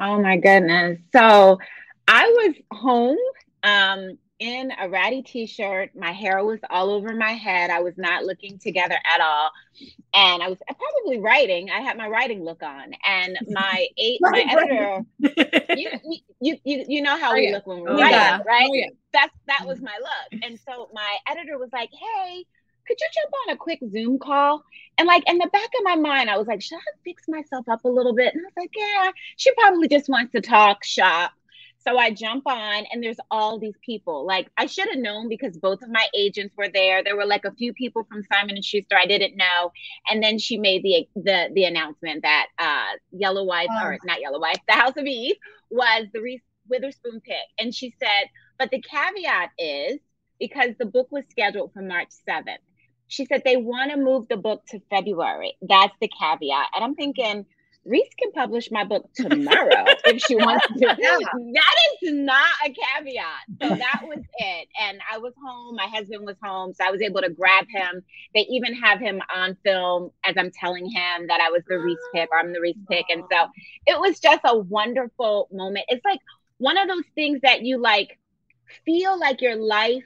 Oh 0.00 0.21
my 0.23 0.37
goodness. 0.37 0.99
So 1.12 1.59
I 2.09 2.26
was 2.28 2.54
home 2.73 3.18
um, 3.62 4.16
in 4.38 4.71
a 4.78 4.88
ratty 4.88 5.23
t 5.23 5.47
shirt. 5.47 5.90
My 5.95 6.12
hair 6.12 6.45
was 6.45 6.61
all 6.71 6.90
over 6.90 7.14
my 7.14 7.33
head. 7.33 7.71
I 7.71 7.81
was 7.81 7.95
not 7.97 8.25
looking 8.25 8.59
together 8.59 8.95
at 8.95 9.21
all. 9.21 9.50
And 10.14 10.43
I 10.43 10.49
was 10.49 10.59
probably 10.66 11.19
writing. 11.21 11.71
I 11.71 11.81
had 11.81 11.97
my 11.97 12.09
writing 12.09 12.45
look 12.45 12.62
on. 12.62 12.93
And 13.07 13.38
my 13.49 13.87
eight, 13.97 14.19
my 14.21 14.45
editor, 14.49 15.02
you, 15.76 15.90
you, 16.40 16.57
you, 16.64 16.85
you 16.88 17.02
know 17.02 17.19
how 17.19 17.33
Oh, 17.33 17.35
we 17.35 17.49
yeah. 17.49 17.55
look 17.55 17.66
when 17.66 17.81
we're 17.81 17.90
Oh, 17.90 17.99
writing, 17.99 18.11
yeah. 18.12 18.40
right? 18.47 18.69
Oh, 18.71 18.75
yeah. 18.75 18.87
That's 19.12 19.35
that 19.47 19.59
mm-hmm. 19.61 19.69
was 19.69 19.81
my 19.81 19.97
look. 19.99 20.43
And 20.43 20.59
so 20.66 20.88
my 20.93 21.16
editor 21.28 21.59
was 21.59 21.71
like, 21.73 21.90
hey, 21.93 22.45
could 22.87 22.99
you 23.00 23.07
jump 23.14 23.33
on 23.47 23.55
a 23.55 23.57
quick 23.57 23.81
Zoom 23.90 24.19
call? 24.19 24.62
And 24.99 25.07
like 25.09 25.25
in 25.28 25.38
the 25.38 25.49
back 25.52 25.64
of 25.78 25.85
my 25.85 25.97
mind, 25.97 26.31
I 26.31 26.37
was 26.38 26.47
like, 26.47 26.62
should 26.62 26.76
I 26.76 26.93
fix 27.05 27.25
myself 27.28 27.69
up 27.69 27.85
a 27.85 27.88
little 27.88 28.14
bit? 28.14 28.35
And 28.35 28.43
I 28.43 28.47
was 28.47 28.52
like, 28.57 28.71
yeah, 28.76 29.11
she 29.37 29.52
probably 29.55 29.88
just 29.88 30.09
wants 30.09 30.33
to 30.33 30.40
talk 30.40 30.85
shop. 30.85 31.33
So 31.87 31.99
I 31.99 32.11
jump 32.11 32.45
on 32.47 32.85
and 32.90 33.02
there's 33.02 33.19
all 33.31 33.59
these 33.59 33.76
people. 33.85 34.26
Like 34.26 34.49
I 34.59 34.66
should 34.66 34.88
have 34.88 34.99
known 34.99 35.28
because 35.28 35.57
both 35.57 35.83
of 35.83 35.90
my 35.90 36.07
agents 36.16 36.55
were 36.57 36.69
there. 36.69 37.02
There 37.05 37.16
were 37.16 37.26
like 37.26 37.45
a 37.45 37.52
few 37.55 37.73
people 37.75 38.05
from 38.05 38.25
Simon 38.33 38.57
and 38.57 38.64
Schuster 38.64 38.97
I 38.97 39.07
didn't 39.07 39.37
know. 39.37 39.73
And 40.11 40.23
then 40.23 40.38
she 40.38 40.59
made 40.59 40.83
the 40.83 41.07
the 41.14 41.49
the 41.55 41.64
announcement 41.64 42.23
that 42.23 42.47
uh 42.59 42.99
Yellow 43.12 43.45
Wife 43.45 43.69
Oh. 43.71 43.85
or 43.87 43.99
not 44.05 44.21
Yellow 44.21 44.40
Wife, 44.40 44.59
the 44.69 44.75
House 44.75 44.97
of 44.97 45.07
Eve 45.07 45.37
was 45.71 46.07
the 46.12 46.21
Reese 46.21 46.43
Witherspoon 46.69 47.21
pick. 47.21 47.37
And 47.59 47.75
she 47.75 47.95
said, 48.00 48.28
but 48.59 48.71
the 48.71 48.81
caveat 48.83 49.50
is 49.59 49.99
because 50.40 50.71
the 50.78 50.87
book 50.87 51.09
was 51.11 51.25
scheduled 51.31 51.73
for 51.73 51.83
March 51.83 52.11
7th. 52.28 52.59
She 53.09 53.25
said 53.26 53.43
they 53.45 53.57
want 53.57 53.93
to 53.93 53.97
move 53.97 54.26
the 54.28 54.37
book 54.37 54.64
to 54.71 54.81
February. 54.90 55.57
That's 55.62 55.95
the 56.00 56.11
caveat. 56.21 56.69
And 56.75 56.85
I'm 56.85 56.95
thinking, 56.97 57.47
Reese 57.87 58.11
can 58.19 58.33
publish 58.33 58.71
my 58.71 58.85
book 58.85 59.09
tomorrow 59.14 59.85
if 60.07 60.21
she 60.23 60.35
wants 60.35 60.66
to. 60.66 60.97
Yeah. 60.99 61.19
That 61.55 61.75
is 62.02 62.12
not 62.12 62.50
a 62.64 62.71
caveat. 62.71 63.62
So 63.62 63.69
that 63.69 64.00
was 64.02 64.19
it. 64.38 64.69
And 64.81 64.99
I 65.11 65.19
was 65.19 65.33
home. 65.43 65.76
My 65.76 65.87
husband 65.87 66.26
was 66.26 66.37
home. 66.43 66.75
So 66.75 66.85
I 66.85 66.90
was 66.90 67.00
able 67.00 67.21
to 67.23 67.31
grab 67.31 67.66
him. 67.69 68.02
They 68.35 68.40
even 68.50 68.75
have 68.75 68.99
him 68.99 69.21
on 69.35 69.57
film 69.64 70.11
as 70.25 70.35
I'm 70.37 70.50
telling 70.50 70.87
him 70.87 71.28
that 71.28 71.40
I 71.40 71.50
was 71.50 71.62
the 71.69 71.78
Reese 71.78 71.99
oh. 72.00 72.11
pick 72.12 72.28
or 72.33 72.38
I'm 72.38 72.52
the 72.52 72.61
Reese 72.61 72.76
pick. 72.90 73.07
And 73.09 73.23
so 73.31 73.47
it 73.87 73.99
was 74.00 74.19
just 74.19 74.40
a 74.45 74.59
wonderful 74.59 75.49
moment. 75.52 75.85
It's 75.88 76.05
like 76.05 76.21
one 76.59 76.76
of 76.78 76.88
those 76.88 77.05
things 77.14 77.40
that 77.43 77.62
you 77.62 77.78
like 77.78 78.19
feel 78.85 79.19
like 79.19 79.40
your 79.40 79.57
life 79.57 80.02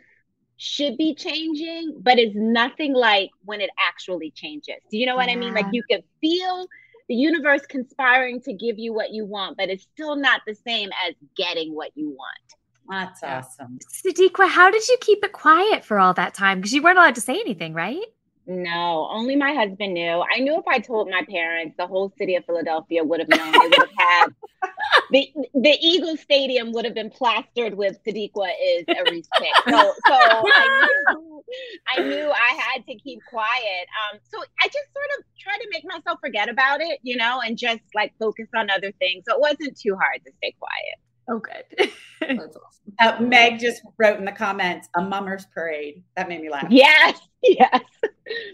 should 0.59 0.99
be 0.99 1.15
changing, 1.15 1.97
but 2.03 2.19
it's 2.19 2.37
nothing 2.37 2.93
like 2.93 3.31
when 3.47 3.63
it 3.63 3.71
actually 3.79 4.31
changes. 4.33 4.77
Do 4.91 4.99
you 4.99 5.07
know 5.07 5.17
what 5.17 5.31
I 5.31 5.37
mean? 5.37 5.55
Like 5.55 5.67
you 5.73 5.83
can 5.91 6.03
feel 6.21 6.67
the 7.11 7.17
universe 7.17 7.62
conspiring 7.69 8.40
to 8.40 8.52
give 8.52 8.79
you 8.79 8.93
what 8.93 9.11
you 9.11 9.26
want, 9.26 9.57
but 9.57 9.69
it's 9.69 9.83
still 9.83 10.14
not 10.14 10.43
the 10.47 10.55
same 10.55 10.90
as 11.09 11.17
getting 11.37 11.75
what 11.75 11.90
you 11.97 12.11
want. 12.11 12.55
That's 12.88 13.25
awesome. 13.25 13.81
Sadeqa, 13.93 14.49
how 14.49 14.71
did 14.71 14.87
you 14.88 14.97
keep 15.00 15.25
it 15.25 15.33
quiet 15.33 15.85
for 15.85 15.99
all 15.99 16.14
that 16.14 16.35
time? 16.35 16.59
Because 16.59 16.73
you 16.73 16.81
weren't 16.81 16.99
allowed 16.99 17.17
to 17.17 17.21
say 17.21 17.35
anything, 17.35 17.75
right? 17.75 18.05
No, 18.47 19.09
only 19.11 19.35
my 19.35 19.52
husband 19.55 19.95
knew. 19.95 20.23
I 20.33 20.38
knew 20.38 20.57
if 20.57 20.69
I 20.69 20.79
told 20.79 21.11
my 21.11 21.23
parents, 21.29 21.75
the 21.76 21.87
whole 21.88 22.12
city 22.17 22.37
of 22.37 22.45
Philadelphia 22.45 23.02
would 23.02 23.19
have 23.19 23.29
known. 23.29 23.52
They 23.52 23.59
would 23.59 23.75
have 23.75 23.88
had 23.99 24.26
the 25.11 25.33
the 25.55 25.76
Eagle 25.81 26.17
Stadium 26.17 26.73
would 26.73 26.85
have 26.85 26.95
been 26.95 27.11
plastered 27.11 27.75
with 27.75 27.99
Sadeqa 28.07 28.49
is 28.62 28.85
a 28.88 29.11
Reese 29.11 29.29
pick. 29.38 29.55
So 29.69 29.93
so 30.07 30.14
I 30.14 30.87
knew, 31.09 31.45
I 31.88 32.02
knew 32.02 32.31
I 32.31 32.55
had 32.55 32.87
to 32.87 32.95
keep 32.97 33.21
quiet. 33.29 33.87
Um, 34.12 34.21
so 34.23 34.38
I 34.62 34.67
just 34.67 34.93
sort 34.93 35.11
of 35.19 35.25
tried 35.38 35.59
to 35.59 35.69
make 35.73 35.85
myself 35.85 36.19
forget 36.21 36.49
about 36.49 36.81
it, 36.81 37.00
you 37.02 37.17
know, 37.17 37.40
and 37.45 37.57
just 37.59 37.83
like 37.95 38.12
focus 38.19 38.49
on 38.55 38.71
other 38.71 38.93
things. 38.93 39.25
So 39.29 39.35
it 39.35 39.40
wasn't 39.40 39.79
too 39.79 39.97
hard 39.97 40.25
to 40.25 40.33
stay 40.38 40.55
quiet. 40.59 40.99
Oh, 41.31 41.39
good. 41.39 41.91
That's 42.21 42.57
awesome. 42.57 42.81
Uh, 42.99 43.17
Meg 43.21 43.61
just 43.61 43.83
wrote 43.99 44.19
in 44.19 44.25
the 44.25 44.33
comments, 44.33 44.89
a 44.97 45.01
mummer's 45.01 45.47
parade. 45.55 46.03
That 46.17 46.29
made 46.29 46.43
me 46.43 46.51
laugh. 46.51 46.67
Yes, 46.71 47.21
yes. 47.43 47.81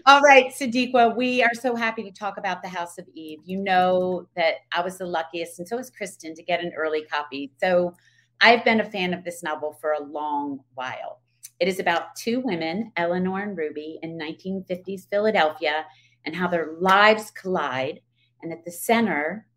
All 0.05 0.21
right, 0.21 0.53
Sadeqa, 0.53 1.15
we 1.17 1.41
are 1.41 1.53
so 1.53 1.75
happy 1.75 2.03
to 2.03 2.11
talk 2.11 2.37
about 2.37 2.61
the 2.61 2.69
House 2.69 2.99
of 2.99 3.07
Eve. 3.15 3.39
You 3.45 3.57
know 3.57 4.27
that 4.35 4.55
I 4.71 4.81
was 4.81 4.99
the 4.99 5.05
luckiest, 5.05 5.57
and 5.57 5.67
so 5.67 5.77
was 5.77 5.89
Kristen, 5.89 6.35
to 6.35 6.43
get 6.43 6.63
an 6.63 6.71
early 6.77 7.03
copy. 7.03 7.51
So 7.59 7.95
I've 8.41 8.63
been 8.63 8.81
a 8.81 8.89
fan 8.89 9.13
of 9.13 9.23
this 9.23 9.41
novel 9.41 9.75
for 9.81 9.93
a 9.93 10.03
long 10.03 10.59
while. 10.75 11.21
It 11.59 11.67
is 11.67 11.79
about 11.79 12.15
two 12.15 12.41
women, 12.41 12.91
Eleanor 12.95 13.41
and 13.41 13.57
Ruby, 13.57 13.99
in 14.03 14.19
1950s 14.19 15.09
Philadelphia, 15.09 15.85
and 16.25 16.35
how 16.35 16.47
their 16.47 16.73
lives 16.79 17.31
collide. 17.31 18.01
And 18.43 18.53
at 18.53 18.63
the 18.63 18.71
center 18.71 19.47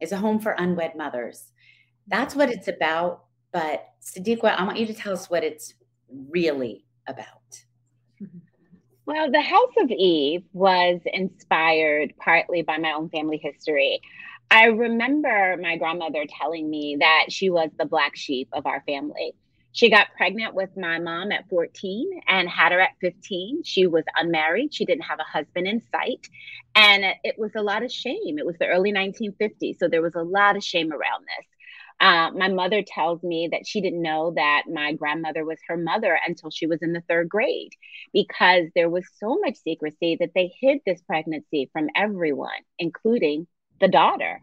is 0.00 0.12
a 0.12 0.16
home 0.16 0.40
for 0.40 0.52
unwed 0.52 0.96
mothers. 0.96 1.51
That's 2.06 2.34
what 2.34 2.50
it's 2.50 2.68
about. 2.68 3.24
But 3.52 3.88
Sadeqa, 4.02 4.44
I 4.44 4.64
want 4.64 4.78
you 4.78 4.86
to 4.86 4.94
tell 4.94 5.12
us 5.12 5.28
what 5.28 5.44
it's 5.44 5.74
really 6.30 6.84
about. 7.06 7.26
Well, 9.04 9.30
the 9.30 9.40
House 9.40 9.72
of 9.78 9.90
Eve 9.90 10.44
was 10.52 11.00
inspired 11.04 12.14
partly 12.18 12.62
by 12.62 12.78
my 12.78 12.92
own 12.92 13.08
family 13.10 13.36
history. 13.36 14.00
I 14.50 14.66
remember 14.66 15.56
my 15.60 15.76
grandmother 15.76 16.24
telling 16.40 16.70
me 16.70 16.96
that 17.00 17.26
she 17.30 17.50
was 17.50 17.70
the 17.78 17.84
black 17.84 18.16
sheep 18.16 18.48
of 18.52 18.66
our 18.66 18.82
family. 18.86 19.34
She 19.72 19.90
got 19.90 20.08
pregnant 20.16 20.54
with 20.54 20.76
my 20.76 20.98
mom 20.98 21.32
at 21.32 21.48
14 21.48 22.20
and 22.28 22.48
had 22.48 22.72
her 22.72 22.80
at 22.80 22.90
15. 23.00 23.62
She 23.64 23.86
was 23.86 24.04
unmarried. 24.16 24.74
She 24.74 24.84
didn't 24.84 25.04
have 25.04 25.18
a 25.18 25.24
husband 25.24 25.66
in 25.66 25.82
sight. 25.90 26.28
And 26.74 27.04
it 27.24 27.38
was 27.38 27.52
a 27.56 27.62
lot 27.62 27.82
of 27.82 27.90
shame. 27.90 28.38
It 28.38 28.44
was 28.44 28.56
the 28.58 28.66
early 28.66 28.92
1950s. 28.92 29.78
So 29.78 29.88
there 29.88 30.02
was 30.02 30.14
a 30.14 30.22
lot 30.22 30.56
of 30.56 30.62
shame 30.62 30.92
around 30.92 31.24
this. 31.24 31.46
Uh, 32.02 32.32
my 32.34 32.48
mother 32.48 32.82
tells 32.82 33.22
me 33.22 33.48
that 33.52 33.64
she 33.64 33.80
didn't 33.80 34.02
know 34.02 34.32
that 34.34 34.64
my 34.68 34.92
grandmother 34.92 35.44
was 35.44 35.58
her 35.68 35.76
mother 35.76 36.18
until 36.26 36.50
she 36.50 36.66
was 36.66 36.82
in 36.82 36.92
the 36.92 37.02
third 37.08 37.28
grade 37.28 37.70
because 38.12 38.66
there 38.74 38.90
was 38.90 39.04
so 39.20 39.38
much 39.38 39.56
secrecy 39.62 40.16
that 40.18 40.32
they 40.34 40.52
hid 40.60 40.80
this 40.84 41.00
pregnancy 41.02 41.70
from 41.72 41.86
everyone, 41.94 42.50
including 42.80 43.46
the 43.80 43.86
daughter. 43.86 44.40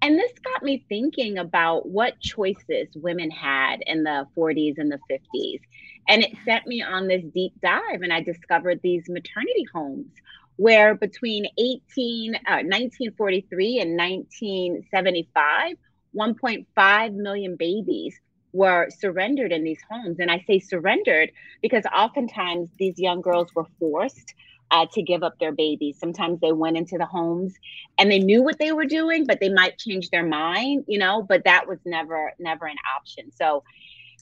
And 0.00 0.16
this 0.16 0.32
got 0.44 0.62
me 0.62 0.84
thinking 0.88 1.38
about 1.38 1.88
what 1.88 2.20
choices 2.20 2.88
women 2.94 3.30
had 3.30 3.78
in 3.86 4.04
the 4.04 4.26
40s 4.36 4.78
and 4.78 4.92
the 4.92 5.00
50s. 5.10 5.60
And 6.08 6.22
it 6.22 6.36
sent 6.44 6.68
me 6.68 6.82
on 6.82 7.08
this 7.08 7.24
deep 7.34 7.54
dive, 7.62 8.02
and 8.02 8.12
I 8.12 8.20
discovered 8.20 8.80
these 8.82 9.08
maternity 9.08 9.66
homes 9.74 10.12
where 10.56 10.94
between 10.94 11.46
18, 11.58 12.34
uh, 12.34 12.62
1943 12.62 13.80
and 13.80 13.96
1975, 13.96 15.76
1.5 16.16 17.14
million 17.14 17.56
babies 17.56 18.18
were 18.52 18.88
surrendered 18.90 19.52
in 19.52 19.64
these 19.64 19.80
homes. 19.90 20.18
And 20.18 20.30
I 20.30 20.44
say 20.46 20.58
surrendered 20.58 21.32
because 21.62 21.84
oftentimes 21.86 22.68
these 22.78 22.98
young 22.98 23.20
girls 23.20 23.54
were 23.54 23.66
forced 23.78 24.34
uh, 24.70 24.86
to 24.92 25.02
give 25.02 25.22
up 25.22 25.38
their 25.38 25.52
babies. 25.52 25.98
Sometimes 25.98 26.40
they 26.40 26.52
went 26.52 26.76
into 26.76 26.96
the 26.98 27.06
homes 27.06 27.54
and 27.98 28.10
they 28.10 28.18
knew 28.18 28.42
what 28.42 28.58
they 28.58 28.72
were 28.72 28.86
doing, 28.86 29.26
but 29.26 29.40
they 29.40 29.50
might 29.50 29.78
change 29.78 30.10
their 30.10 30.26
mind, 30.26 30.84
you 30.88 30.98
know, 30.98 31.22
but 31.22 31.44
that 31.44 31.68
was 31.68 31.78
never, 31.84 32.32
never 32.38 32.66
an 32.66 32.76
option. 32.96 33.30
So 33.32 33.62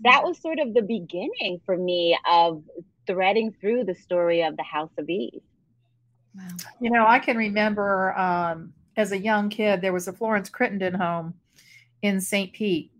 that 0.02 0.24
was 0.24 0.40
sort 0.40 0.58
of 0.58 0.74
the 0.74 0.82
beginning 0.82 1.60
for 1.64 1.76
me 1.76 2.18
of 2.28 2.62
threading 3.06 3.54
through 3.60 3.84
the 3.84 3.94
story 3.94 4.42
of 4.42 4.56
the 4.56 4.62
House 4.62 4.90
of 4.98 5.08
Eve. 5.08 5.40
You 6.80 6.90
know, 6.90 7.06
I 7.06 7.18
can 7.18 7.36
remember 7.36 8.16
um, 8.16 8.72
as 8.96 9.12
a 9.12 9.18
young 9.18 9.50
kid, 9.50 9.80
there 9.80 9.92
was 9.92 10.08
a 10.08 10.12
Florence 10.12 10.48
Crittenton 10.48 10.96
home 10.96 11.34
in 12.02 12.20
St. 12.20 12.52
Pete. 12.52 12.90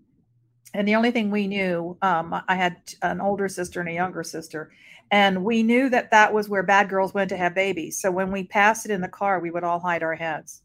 and 0.75 0.87
the 0.87 0.95
only 0.95 1.11
thing 1.11 1.31
we 1.31 1.49
knew, 1.49 1.97
um, 2.01 2.43
I 2.47 2.55
had 2.55 2.77
an 3.03 3.21
older 3.21 3.49
sister 3.49 3.81
and 3.81 3.89
a 3.89 3.93
younger 3.93 4.23
sister, 4.23 4.71
and 5.11 5.45
we 5.45 5.63
knew 5.63 5.89
that 5.89 6.13
that 6.13 6.33
was 6.33 6.49
where 6.49 6.63
bad 6.63 6.89
girls 6.89 7.13
went 7.13 7.31
to 7.31 7.37
have 7.37 7.55
babies. 7.55 8.01
So 8.01 8.11
when 8.11 8.31
we 8.31 8.45
passed 8.45 8.87
it 8.87 8.93
in 8.93 9.01
the 9.01 9.09
car, 9.09 9.41
we 9.41 9.51
would 9.51 9.65
all 9.65 9.81
hide 9.81 10.03
our 10.03 10.15
heads. 10.15 10.63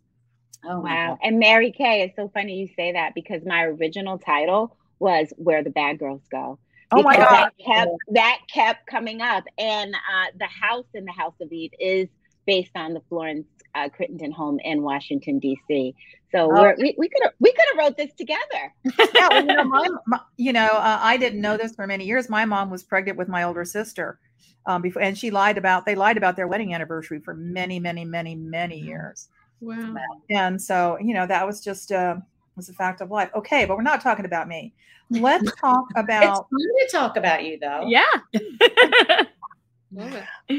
Oh 0.64 0.80
wow! 0.80 1.18
And 1.22 1.40
Mary 1.40 1.72
Kay, 1.72 2.02
it's 2.04 2.16
so 2.16 2.30
funny 2.34 2.56
you 2.56 2.68
say 2.76 2.92
that 2.92 3.14
because 3.14 3.44
my 3.46 3.64
original 3.64 4.18
title 4.18 4.78
was 5.00 5.34
"Where 5.38 5.64
the 5.64 5.70
Bad 5.70 6.00
Girls 6.00 6.22
Go." 6.32 6.60
Oh 6.92 7.02
my 7.02 7.18
god! 7.18 7.30
That 7.30 7.52
kept, 7.64 7.92
that 8.12 8.40
kept 8.52 8.88
coming 8.88 9.22
up, 9.22 9.44
and 9.58 9.94
uh, 9.94 10.28
the 10.38 10.48
house 10.48 10.88
in 10.94 11.06
the 11.06 11.12
House 11.12 11.36
of 11.42 11.52
Eve 11.52 11.72
is 11.80 12.08
based 12.46 12.76
on 12.76 12.94
the 12.94 13.02
Florence 13.10 13.48
uh, 13.76 13.90
Crittenton 13.90 14.32
home 14.32 14.60
in 14.64 14.82
Washington 14.82 15.40
D.C. 15.40 15.94
So 16.36 16.52
oh. 16.54 16.74
we 16.78 16.94
we 16.98 17.08
could 17.08 17.24
have 17.24 17.34
we 17.40 17.52
could 17.52 17.66
have 17.70 17.78
wrote 17.78 17.98
this 17.98 18.14
together. 18.14 18.74
yeah, 19.16 19.30
well, 19.30 19.46
you 19.46 19.54
know, 19.54 19.64
my, 19.66 19.90
my 20.08 20.20
you 20.38 20.52
know, 20.52 20.68
uh, 20.68 21.00
I 21.02 21.18
didn't 21.18 21.40
know 21.40 21.56
this 21.56 21.74
for 21.74 21.88
many 21.88 22.06
years. 22.06 22.30
My 22.30 22.46
mom 22.46 22.70
was 22.70 22.84
pregnant 22.84 23.18
with 23.18 23.30
my 23.30 23.44
older 23.44 23.64
sister, 23.64 24.20
um, 24.66 24.82
before, 24.82 25.02
and 25.02 25.18
she 25.18 25.32
lied 25.32 25.58
about 25.58 25.86
they 25.86 25.96
lied 25.96 26.18
about 26.18 26.36
their 26.36 26.48
wedding 26.48 26.74
anniversary 26.74 27.20
for 27.20 27.34
many, 27.34 27.80
many, 27.80 28.04
many, 28.04 28.36
many 28.36 28.80
years. 28.80 29.30
Wow. 29.62 29.96
And 30.30 30.62
so 30.62 30.98
you 31.00 31.14
know 31.14 31.26
that 31.26 31.48
was 31.48 31.62
just 31.62 31.92
uh, 31.92 32.18
was 32.58 32.68
a 32.68 32.74
fact 32.74 33.00
of 33.00 33.12
life. 33.12 33.30
Okay, 33.34 33.66
but 33.66 33.78
we're 33.78 33.84
not 33.84 34.02
talking 34.02 34.26
about 34.26 34.48
me. 34.50 34.74
Let's 35.10 35.50
talk 35.62 35.86
about. 35.96 36.24
It's 36.24 36.40
fun 36.40 36.80
to 36.80 36.88
talk 36.92 37.18
about 37.18 37.44
you, 37.46 37.60
though. 37.60 37.88
Yeah. 37.88 39.24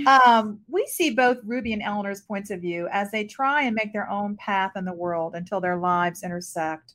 Um, 0.07 0.61
we 0.69 0.87
see 0.87 1.11
both 1.11 1.39
Ruby 1.45 1.73
and 1.73 1.83
Eleanor's 1.83 2.23
points 2.23 2.51
of 2.51 2.61
view 2.61 2.89
as 2.91 3.11
they 3.11 3.25
try 3.25 3.63
and 3.63 3.75
make 3.75 3.93
their 3.93 4.09
own 4.09 4.37
path 4.37 4.73
in 4.77 4.85
the 4.85 4.93
world 4.93 5.35
until 5.35 5.61
their 5.61 5.77
lives 5.77 6.23
intersect. 6.23 6.95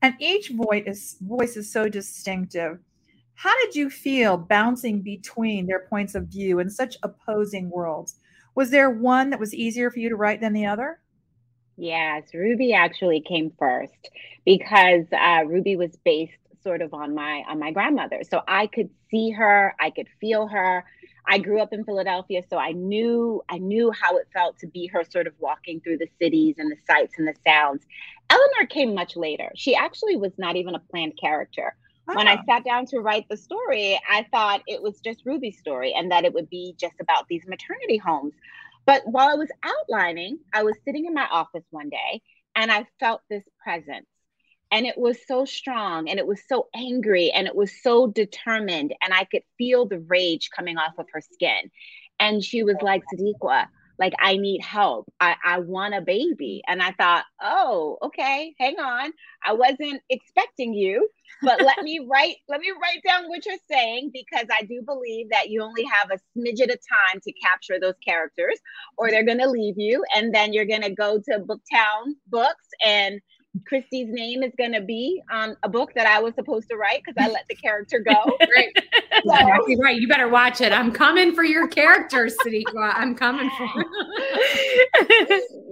And 0.00 0.14
each 0.18 0.50
voice 0.50 0.84
is, 0.86 1.16
voice 1.20 1.56
is 1.56 1.70
so 1.72 1.88
distinctive. 1.88 2.78
How 3.34 3.52
did 3.64 3.74
you 3.74 3.90
feel 3.90 4.36
bouncing 4.36 5.00
between 5.00 5.66
their 5.66 5.86
points 5.88 6.14
of 6.14 6.28
view 6.28 6.58
in 6.58 6.70
such 6.70 6.96
opposing 7.02 7.70
worlds? 7.70 8.16
Was 8.54 8.70
there 8.70 8.90
one 8.90 9.30
that 9.30 9.40
was 9.40 9.54
easier 9.54 9.90
for 9.90 9.98
you 9.98 10.08
to 10.08 10.16
write 10.16 10.40
than 10.40 10.52
the 10.52 10.66
other? 10.66 10.98
Yes, 11.76 12.24
Ruby 12.34 12.74
actually 12.74 13.20
came 13.20 13.52
first 13.58 14.10
because 14.44 15.06
uh, 15.12 15.44
Ruby 15.46 15.76
was 15.76 15.96
based 16.04 16.32
sort 16.62 16.82
of 16.82 16.94
on 16.94 17.14
my 17.14 17.42
on 17.48 17.58
my 17.58 17.72
grandmother, 17.72 18.22
so 18.28 18.42
I 18.46 18.66
could 18.66 18.90
see 19.10 19.30
her, 19.30 19.74
I 19.80 19.90
could 19.90 20.06
feel 20.20 20.46
her. 20.48 20.84
I 21.26 21.38
grew 21.38 21.60
up 21.60 21.72
in 21.72 21.84
Philadelphia, 21.84 22.42
so 22.48 22.58
I 22.58 22.72
knew 22.72 23.42
I 23.48 23.58
knew 23.58 23.92
how 23.92 24.16
it 24.16 24.26
felt 24.32 24.58
to 24.58 24.66
be 24.66 24.86
her 24.88 25.04
sort 25.04 25.26
of 25.26 25.34
walking 25.38 25.80
through 25.80 25.98
the 25.98 26.08
cities 26.20 26.56
and 26.58 26.70
the 26.70 26.76
sights 26.86 27.14
and 27.18 27.26
the 27.28 27.34
sounds. 27.46 27.84
Eleanor 28.28 28.66
came 28.68 28.94
much 28.94 29.16
later. 29.16 29.50
She 29.54 29.74
actually 29.74 30.16
was 30.16 30.32
not 30.38 30.56
even 30.56 30.74
a 30.74 30.80
planned 30.80 31.18
character. 31.20 31.76
Oh. 32.08 32.14
When 32.16 32.26
I 32.26 32.34
ah. 32.34 32.42
sat 32.48 32.64
down 32.64 32.86
to 32.86 32.98
write 32.98 33.28
the 33.28 33.36
story, 33.36 33.98
I 34.10 34.26
thought 34.32 34.62
it 34.66 34.82
was 34.82 35.00
just 35.00 35.24
Ruby's 35.24 35.58
story 35.58 35.94
and 35.94 36.10
that 36.10 36.24
it 36.24 36.34
would 36.34 36.50
be 36.50 36.74
just 36.78 36.94
about 37.00 37.28
these 37.28 37.46
maternity 37.46 37.98
homes. 37.98 38.34
But 38.84 39.02
while 39.06 39.28
I 39.28 39.34
was 39.34 39.50
outlining, 39.62 40.38
I 40.52 40.64
was 40.64 40.76
sitting 40.84 41.06
in 41.06 41.14
my 41.14 41.28
office 41.30 41.64
one 41.70 41.88
day 41.88 42.20
and 42.56 42.72
I 42.72 42.86
felt 42.98 43.22
this 43.30 43.44
presence 43.62 44.06
and 44.72 44.86
it 44.86 44.96
was 44.98 45.18
so 45.28 45.44
strong 45.44 46.08
and 46.08 46.18
it 46.18 46.26
was 46.26 46.40
so 46.48 46.66
angry 46.74 47.30
and 47.30 47.46
it 47.46 47.54
was 47.54 47.70
so 47.82 48.08
determined 48.08 48.92
and 49.02 49.14
i 49.14 49.24
could 49.24 49.42
feel 49.58 49.86
the 49.86 50.00
rage 50.00 50.50
coming 50.56 50.78
off 50.78 50.94
of 50.98 51.06
her 51.12 51.20
skin. 51.20 51.70
And 52.18 52.42
she 52.42 52.62
was 52.62 52.76
oh 52.80 52.84
like 52.84 53.02
sadeqa 53.14 53.66
like 53.98 54.14
i 54.18 54.36
need 54.36 54.62
help. 54.62 55.12
I, 55.20 55.36
I 55.44 55.58
want 55.60 55.94
a 55.94 56.00
baby. 56.00 56.62
And 56.66 56.82
i 56.82 56.92
thought 56.92 57.24
oh 57.40 57.98
okay 58.02 58.54
hang 58.58 58.78
on. 58.78 59.12
I 59.44 59.52
wasn't 59.52 60.00
expecting 60.08 60.74
you 60.74 61.08
but 61.42 61.60
let 61.60 61.82
me 61.82 62.00
write 62.10 62.36
let 62.48 62.60
me 62.60 62.70
write 62.70 63.02
down 63.06 63.28
what 63.28 63.44
you're 63.44 63.56
saying 63.70 64.10
because 64.12 64.46
i 64.52 64.62
do 64.62 64.82
believe 64.84 65.28
that 65.30 65.48
you 65.50 65.62
only 65.62 65.84
have 65.84 66.10
a 66.10 66.38
smidget 66.38 66.72
of 66.72 66.78
time 66.78 67.20
to 67.22 67.32
capture 67.32 67.80
those 67.80 67.98
characters 68.06 68.58
or 68.96 69.10
they're 69.10 69.24
going 69.24 69.38
to 69.38 69.48
leave 69.48 69.78
you 69.78 70.04
and 70.14 70.34
then 70.34 70.52
you're 70.52 70.66
going 70.66 70.82
to 70.82 70.94
go 70.94 71.18
to 71.18 71.40
BookTowne 71.40 72.12
books 72.28 72.68
and 72.84 73.20
Kristy's 73.60 74.08
name 74.08 74.42
is 74.42 74.52
going 74.56 74.72
to 74.72 74.80
be 74.80 75.22
on 75.30 75.56
a 75.62 75.68
book 75.68 75.92
that 75.94 76.06
I 76.06 76.20
was 76.20 76.34
supposed 76.34 76.70
to 76.70 76.76
write 76.76 77.02
because 77.04 77.22
I 77.22 77.30
let 77.30 77.46
the 77.48 77.54
character 77.54 78.00
go. 78.00 78.14
right. 78.40 78.72
So, 79.24 79.30
right. 79.78 80.00
You 80.00 80.08
better 80.08 80.28
watch 80.28 80.60
it. 80.60 80.72
I'm 80.72 80.90
coming 80.90 81.32
for 81.32 81.44
your 81.44 81.68
character, 81.68 82.26
Sadeqa. 82.26 82.92
I'm 82.96 83.14
coming 83.14 83.48
for 83.56 83.68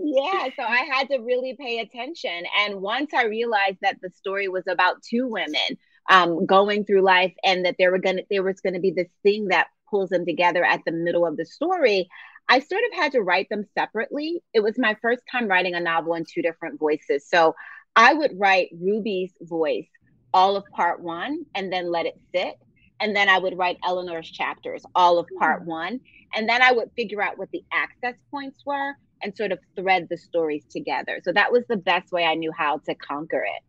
Yeah. 0.04 0.48
So 0.56 0.62
I 0.62 0.88
had 0.92 1.08
to 1.08 1.18
really 1.18 1.56
pay 1.58 1.80
attention. 1.80 2.44
And 2.60 2.80
once 2.80 3.12
I 3.12 3.24
realized 3.24 3.78
that 3.82 3.96
the 4.02 4.10
story 4.10 4.46
was 4.46 4.64
about 4.68 5.02
two 5.02 5.26
women 5.26 5.78
um, 6.10 6.46
going 6.46 6.84
through 6.84 7.02
life 7.02 7.34
and 7.42 7.64
that 7.64 7.76
there 7.78 7.90
were 7.90 7.98
gonna 7.98 8.22
there 8.30 8.42
was 8.42 8.60
gonna 8.60 8.78
be 8.78 8.92
this 8.92 9.10
thing 9.22 9.48
that 9.48 9.68
pulls 9.90 10.10
them 10.10 10.24
together 10.24 10.64
at 10.64 10.80
the 10.84 10.92
middle 10.92 11.26
of 11.26 11.36
the 11.36 11.46
story, 11.46 12.08
I 12.50 12.58
sort 12.58 12.82
of 12.90 12.98
had 12.98 13.12
to 13.12 13.22
write 13.22 13.48
them 13.48 13.64
separately. 13.78 14.42
It 14.52 14.60
was 14.60 14.76
my 14.76 14.96
first 15.00 15.22
time 15.30 15.46
writing 15.46 15.76
a 15.76 15.80
novel 15.80 16.14
in 16.14 16.24
two 16.24 16.42
different 16.42 16.80
voices. 16.80 17.24
So 17.28 17.54
I 17.94 18.12
would 18.12 18.32
write 18.36 18.70
Ruby's 18.78 19.32
voice 19.40 19.88
all 20.34 20.56
of 20.56 20.64
part 20.72 21.00
one 21.00 21.46
and 21.54 21.72
then 21.72 21.90
let 21.90 22.06
it 22.06 22.18
sit. 22.34 22.56
And 22.98 23.14
then 23.14 23.28
I 23.28 23.38
would 23.38 23.56
write 23.56 23.78
Eleanor's 23.86 24.28
chapters, 24.28 24.84
all 24.96 25.18
of 25.18 25.26
part 25.38 25.62
hmm. 25.62 25.68
one. 25.68 26.00
And 26.34 26.48
then 26.48 26.60
I 26.60 26.72
would 26.72 26.90
figure 26.96 27.22
out 27.22 27.38
what 27.38 27.50
the 27.52 27.62
access 27.72 28.14
points 28.32 28.62
were 28.66 28.94
and 29.22 29.36
sort 29.36 29.52
of 29.52 29.60
thread 29.76 30.08
the 30.10 30.18
stories 30.18 30.64
together. 30.68 31.20
So 31.22 31.32
that 31.32 31.52
was 31.52 31.62
the 31.68 31.76
best 31.76 32.10
way 32.10 32.24
I 32.24 32.34
knew 32.34 32.52
how 32.52 32.78
to 32.78 32.94
conquer 32.96 33.44
it. 33.44 33.62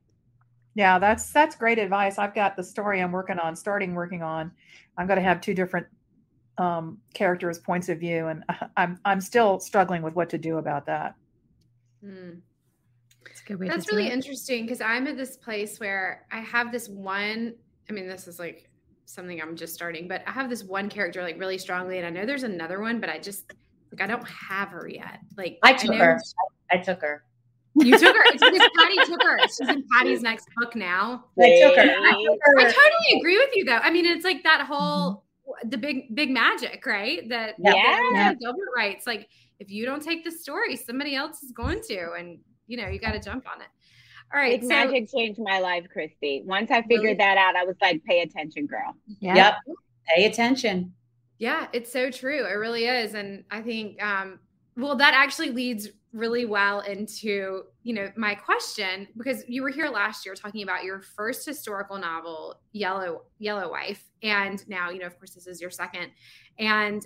Yeah, 0.74 1.00
that's 1.00 1.32
that's 1.32 1.56
great 1.56 1.78
advice. 1.78 2.17
I've 2.17 2.34
got 2.34 2.56
the 2.56 2.63
story 2.63 3.02
I'm 3.02 3.12
working 3.12 3.38
on, 3.38 3.56
starting 3.56 3.94
working 3.94 4.24
on. 4.24 4.52
I'm 4.98 5.06
going 5.06 5.17
to 5.20 5.24
have 5.24 5.41
two 5.41 5.54
different 5.54 5.88
um, 6.58 6.98
characters' 7.14 7.60
points 7.60 7.90
of 7.90 8.00
view, 8.00 8.28
and 8.28 8.44
I'm 8.78 9.00
I'm 9.06 9.22
still 9.22 9.60
struggling 9.60 10.02
with 10.02 10.16
what 10.16 10.30
to 10.32 10.38
do 10.38 10.58
about 10.58 10.86
that. 10.86 11.16
Mm. 12.04 12.42
That's, 13.48 13.60
That's 13.60 13.92
really 13.92 14.10
interesting 14.10 14.64
because 14.66 14.82
I'm 14.82 15.08
at 15.08 15.18
this 15.18 15.36
place 15.36 15.80
where 15.80 16.26
I 16.32 16.40
have 16.40 16.72
this 16.72 16.88
one. 16.88 17.54
I 17.90 17.94
mean, 17.94 18.08
this 18.08 18.28
is 18.28 18.40
like 18.40 18.70
something 19.06 19.42
I'm 19.42 19.56
just 19.56 19.74
starting, 19.74 20.08
but 20.08 20.24
I 20.26 20.32
have 20.32 20.50
this 20.50 20.64
one 20.64 20.90
character 20.90 21.22
like 21.22 21.40
really 21.40 21.58
strongly, 21.58 21.98
and 21.98 22.08
I 22.08 22.10
know 22.10 22.26
there's 22.26 22.44
another 22.44 22.80
one, 22.80 23.00
but 23.00 23.10
I 23.10 23.20
just 23.20 23.52
like 23.92 24.02
I 24.02 24.08
don't 24.08 24.28
have 24.28 24.70
her 24.70 24.88
yet. 24.88 25.20
Like 25.38 25.60
I 25.64 25.74
took 25.74 25.92
I 25.92 25.98
her. 25.98 26.22
I 26.72 26.78
took 26.78 27.02
her. 27.02 27.24
You 27.76 27.98
took 27.98 28.16
her. 28.16 28.24
It's 28.26 28.44
because 28.44 28.70
Patti 28.78 28.96
took 29.06 29.24
her. 29.24 29.40
She's 29.48 29.70
in 29.70 29.84
Patti's 29.94 30.22
next 30.22 30.48
book 30.58 30.76
now. 30.76 31.26
I 31.40 31.60
took 31.62 31.76
her. 31.76 31.82
I. 31.82 32.38
I 32.58 32.64
totally 32.64 33.20
agree 33.20 33.38
with 33.38 33.50
you, 33.56 33.66
though. 33.66 33.78
I 33.78 33.92
mean, 33.92 34.06
it's 34.06 34.26
like 34.26 34.44
that 34.44 34.66
whole 34.68 35.24
the 35.64 35.78
big 35.78 36.16
big 36.16 36.30
magic, 36.30 36.86
right? 36.86 37.28
That 37.30 37.56
yeah, 37.60 38.34
Gilbert 38.34 38.70
writes. 38.76 39.08
Like 39.08 39.30
if 39.60 39.70
you 39.70 39.86
don't 39.86 40.02
take 40.02 40.24
the 40.24 40.32
story, 40.32 40.76
somebody 40.76 41.16
else 41.16 41.44
is 41.44 41.52
going 41.52 41.82
to, 41.88 42.14
and 42.18 42.40
you 42.68 42.78
know 42.78 42.88
you 42.88 43.00
got 43.00 43.12
to 43.12 43.20
jump 43.20 43.46
on 43.48 43.62
it. 43.62 43.68
All 44.34 44.40
right, 44.40 44.60
big 44.60 44.64
so, 44.64 44.70
magic 44.70 45.12
changed 45.12 45.40
my 45.44 45.60
life, 45.60 45.86
Kristy. 45.96 46.46
Once 46.46 46.72
I 46.72 46.82
figured 46.84 47.04
really? 47.04 47.14
that 47.16 47.38
out, 47.38 47.56
I 47.56 47.64
was 47.64 47.76
like, 47.82 48.04
"Pay 48.06 48.22
attention, 48.22 48.66
girl." 48.66 48.96
Yeah. 49.20 49.36
Yep, 49.36 49.56
pay 50.08 50.26
attention. 50.26 50.94
Yeah, 51.38 51.68
it's 51.74 51.92
so 51.92 52.10
true. 52.12 52.46
It 52.46 52.54
really 52.54 52.86
is, 52.86 53.14
and 53.14 53.44
I 53.50 53.62
think, 53.62 54.02
um, 54.02 54.40
well, 54.78 54.96
that 54.96 55.14
actually 55.14 55.52
leads 55.52 55.90
really 56.14 56.46
well 56.46 56.82
into 56.82 57.64
you 57.84 57.94
know 57.94 58.12
my 58.18 58.36
question 58.36 59.08
because 59.18 59.44
you 59.48 59.62
were 59.62 59.70
here 59.70 59.88
last 59.88 60.26
year 60.26 60.36
talking 60.36 60.64
about 60.64 60.84
your 60.84 61.00
first 61.00 61.46
historical 61.46 61.98
novel 61.98 62.60
yellow 62.74 63.24
yellow 63.40 63.72
wife 63.72 64.11
and 64.24 64.68
now 64.68 64.90
you 64.90 65.00
know 65.00 65.06
of 65.06 65.18
course 65.18 65.32
this 65.32 65.48
is 65.48 65.62
your 65.62 65.70
second 65.70 66.10
and 66.60 67.06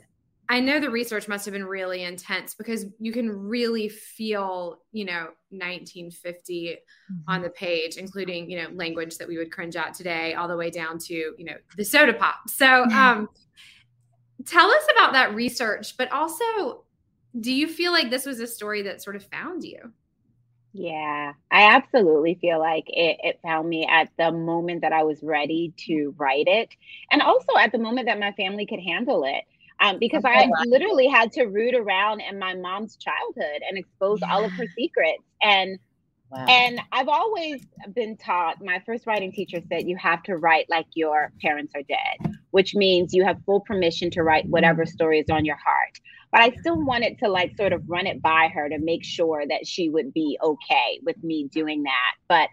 i 0.50 0.60
know 0.60 0.80
the 0.80 0.90
research 0.90 1.28
must 1.28 1.46
have 1.46 1.54
been 1.54 1.66
really 1.66 2.04
intense 2.04 2.54
because 2.54 2.86
you 3.00 3.12
can 3.12 3.30
really 3.30 3.90
feel 3.90 4.80
you 4.92 5.06
know 5.06 5.28
1950 5.50 6.70
mm-hmm. 6.70 7.16
on 7.28 7.42
the 7.42 7.50
page 7.50 7.98
including 7.98 8.50
you 8.50 8.62
know 8.62 8.70
language 8.74 9.18
that 9.18 9.28
we 9.28 9.38
would 9.38 9.52
cringe 9.52 9.76
at 9.76 9.94
today 9.94 10.34
all 10.34 10.48
the 10.48 10.58
way 10.58 10.70
down 10.70 10.98
to 10.98 11.14
you 11.14 11.46
know 11.46 11.56
the 11.78 11.86
soda 11.86 12.14
pop 12.14 12.48
so 12.48 12.84
um 12.92 13.30
tell 14.46 14.70
us 14.70 14.84
about 14.96 15.14
that 15.14 15.34
research 15.34 15.96
but 15.98 16.12
also 16.12 16.86
do 17.40 17.52
you 17.54 17.68
feel 17.68 17.92
like 17.92 18.10
this 18.10 18.26
was 18.26 18.40
a 18.40 18.48
story 18.48 18.82
that 18.84 19.02
sort 19.02 19.16
of 19.16 19.24
found 19.26 19.64
you? 19.64 19.92
Yeah, 20.78 21.32
I 21.50 21.74
absolutely 21.74 22.38
feel 22.42 22.60
like 22.60 22.84
it, 22.90 23.18
it 23.24 23.40
found 23.42 23.70
me 23.70 23.88
at 23.90 24.10
the 24.18 24.34
moment 24.34 24.82
that 24.82 24.92
I 24.92 25.04
was 25.04 25.24
ready 25.24 25.74
to 25.88 26.14
write 26.18 26.48
it. 26.48 26.68
And 27.12 27.22
also 27.22 27.56
at 27.58 27.72
the 27.72 27.78
moment 27.78 28.08
that 28.08 28.20
my 28.20 28.34
family 28.34 28.66
could 28.66 28.82
handle 28.82 29.24
it. 29.24 29.46
Um, 29.80 30.00
because 30.00 30.24
I 30.26 30.50
literally 30.66 31.08
had 31.08 31.32
to 31.34 31.46
root 31.46 31.76
around 31.76 32.22
in 32.22 32.40
my 32.40 32.56
mom's 32.56 32.98
childhood 32.98 33.62
and 33.68 33.78
expose 33.78 34.20
yeah. 34.22 34.34
all 34.34 34.44
of 34.44 34.52
her 34.52 34.66
secrets. 34.76 35.24
And 35.42 35.80
Wow. 36.32 36.46
And 36.50 36.82
I've 36.92 37.08
always 37.08 37.66
been 37.94 38.18
taught, 38.18 38.58
my 38.60 38.82
first 38.86 39.06
writing 39.06 39.32
teacher 39.32 39.62
said, 39.70 39.88
you 39.88 39.96
have 39.96 40.24
to 40.24 40.36
write 40.36 40.66
like 40.70 40.88
your 40.96 41.32
parents 41.40 41.74
are 41.76 41.84
dead, 41.84 42.36
which 42.50 42.74
means 42.74 43.14
you 43.14 43.24
have 43.24 43.38
full 43.46 43.62
permission 43.62 44.10
to 44.12 44.24
write 44.24 44.46
whatever 44.48 44.86
mm. 44.86 44.90
story 44.90 45.20
is 45.20 45.30
on 45.30 45.46
your 45.46 45.56
heart. 45.56 46.00
But 46.32 46.42
I 46.42 46.52
still 46.60 46.84
wanted 46.84 47.20
to 47.20 47.30
like 47.30 47.56
sort 47.58 47.74
of 47.74 47.84
run 47.88 48.08
it 48.08 48.22
by 48.22 48.50
her 48.54 48.68
to 48.70 48.78
make 48.80 49.04
sure 49.04 49.44
that 49.48 49.66
she 49.66 49.90
would 49.90 50.14
be 50.14 50.38
okay 50.42 51.00
with 51.04 51.24
me 51.24 51.48
doing 51.52 51.84
that. 51.84 52.16
But 52.28 52.50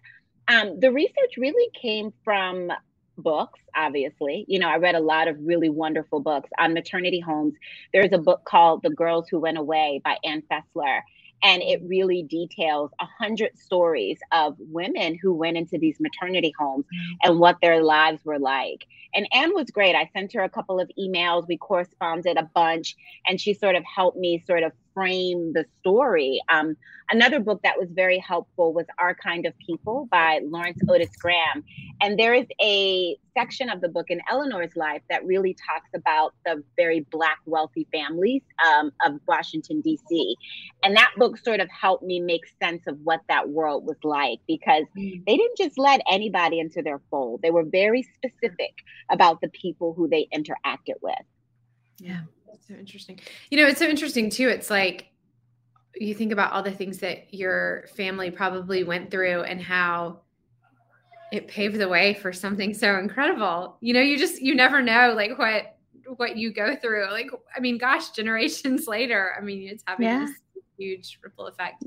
Um, 0.49 0.81
the 0.81 0.91
research 0.91 1.37
really 1.39 1.71
came 1.81 2.13
from 2.25 2.73
books, 3.17 3.61
obviously. 3.77 4.45
You 4.49 4.59
know, 4.59 4.69
I 4.69 4.79
read 4.79 4.97
a 4.97 5.01
lot 5.01 5.29
of 5.29 5.37
really 5.41 5.71
wonderful 5.71 6.21
books 6.21 6.51
on 6.59 6.75
maternity 6.75 7.21
homes. 7.21 7.55
There's 7.93 8.13
a 8.13 8.19
book 8.19 8.45
called 8.45 8.83
The 8.83 8.91
Girls 8.91 9.29
Who 9.29 9.39
Went 9.39 9.57
Away 9.57 10.01
by 10.05 10.17
Ann 10.25 10.43
Fessler. 10.51 11.03
And 11.43 11.63
it 11.63 11.81
really 11.85 12.23
details 12.23 12.91
a 13.01 13.07
hundred 13.19 13.59
stories 13.59 14.19
of 14.33 14.57
women 14.59 15.19
who 15.21 15.35
went 15.35 15.57
into 15.57 15.79
these 15.79 15.99
maternity 16.01 16.53
homes 16.59 16.85
mm. 16.85 17.17
and 17.23 17.39
what 17.39 17.59
their 17.61 17.83
lives 17.83 18.25
were 18.25 18.39
like. 18.39 18.87
And 19.15 19.29
Ann 19.33 19.55
was 19.55 19.71
great. 19.71 19.95
I 19.95 20.09
sent 20.13 20.33
her 20.33 20.43
a 20.43 20.49
couple 20.49 20.81
of 20.81 20.91
emails. 20.99 21.47
We 21.47 21.59
corresponded 21.59 22.37
a 22.37 22.49
bunch, 22.55 22.97
and 23.27 23.41
she 23.41 23.55
sort 23.55 23.77
of 23.77 23.85
helped 23.85 24.19
me 24.19 24.43
sort 24.47 24.63
of 24.63 24.73
frame 24.95 25.53
the 25.53 25.65
story. 25.81 26.41
Um, 26.49 26.77
another 27.11 27.41
book 27.41 27.61
that 27.63 27.79
was 27.79 27.89
very 27.93 28.19
helpful 28.19 28.73
was 28.73 28.87
Our 28.99 29.15
Kind 29.15 29.47
of 29.47 29.57
People 29.59 30.09
by 30.11 30.41
Lawrence 30.45 30.79
Otis 30.89 31.15
Graham. 31.17 31.65
And 32.01 32.19
there 32.19 32.35
is 32.35 32.47
a 32.61 33.17
section 33.35 33.71
of 33.71 33.81
the 33.81 33.89
book 33.89 34.11
in 34.11 34.21
Eleanor's 34.31 34.77
life 34.77 35.03
that 35.09 35.25
really 35.25 35.55
talks 35.55 35.89
about 35.95 36.35
the 36.45 36.63
very 36.77 37.01
Black 37.11 37.39
wealthy 37.47 37.87
families 37.93 38.43
um, 38.67 38.93
of 39.07 39.21
Washington, 39.27 39.81
D.C. 39.81 40.37
And 40.83 40.97
that 40.97 41.13
book 41.17 41.39
sort 41.39 41.61
of 41.61 41.69
helped 41.71 42.05
me 42.05 42.21
make 42.21 42.43
sense 42.63 42.83
of 42.87 42.99
what 43.05 43.21
that 43.29 43.49
world 43.49 43.87
was 43.87 43.97
like 44.03 44.41
because 44.47 44.85
mm. 44.97 45.25
they 45.27 45.37
didn't 45.37 45.57
just 45.57 45.79
let 45.79 46.01
anybody 46.11 46.61
into 46.61 46.83
their 46.83 47.01
fold, 47.11 47.41
they 47.43 47.51
were 47.51 47.65
very 47.65 48.03
specific 48.03 48.75
about 49.11 49.41
the 49.41 49.49
people 49.49 49.95
who 49.95 50.09
they 50.09 50.29
interacted 50.35 50.97
with. 51.01 51.15
Yeah 51.99 52.23
so 52.61 52.75
interesting. 52.75 53.21
You 53.51 53.59
know, 53.59 53.67
it's 53.67 53.79
so 53.79 53.87
interesting 53.87 54.31
too. 54.31 54.49
It's 54.49 54.71
like 54.71 55.09
you 55.95 56.15
think 56.15 56.33
about 56.33 56.53
all 56.53 56.63
the 56.63 56.71
things 56.71 56.99
that 56.99 57.33
your 57.33 57.87
family 57.95 58.31
probably 58.31 58.85
went 58.85 59.11
through 59.11 59.43
and 59.43 59.61
how 59.61 60.21
it 61.33 61.49
paved 61.49 61.79
the 61.79 61.89
way 61.89 62.15
for 62.15 62.33
something 62.33 62.75
so 62.75 62.99
incredible. 62.99 63.77
You 63.81 63.95
know, 63.95 64.01
you 64.01 64.19
just 64.19 64.41
you 64.41 64.55
never 64.55 64.83
know 64.83 65.15
like 65.17 65.39
what 65.39 65.77
what 66.17 66.37
you 66.37 66.53
go 66.53 66.77
through. 66.77 67.11
Like 67.11 67.31
I 67.57 67.61
mean, 67.61 67.79
gosh, 67.79 68.11
generations 68.11 68.87
later, 68.89 69.35
I 69.39 69.43
mean, 69.43 69.69
it's 69.69 69.83
having 69.87 70.07
yeah. 70.07 70.27
this 70.27 70.37
huge 70.79 71.19
ripple 71.23 71.47
effect. 71.47 71.85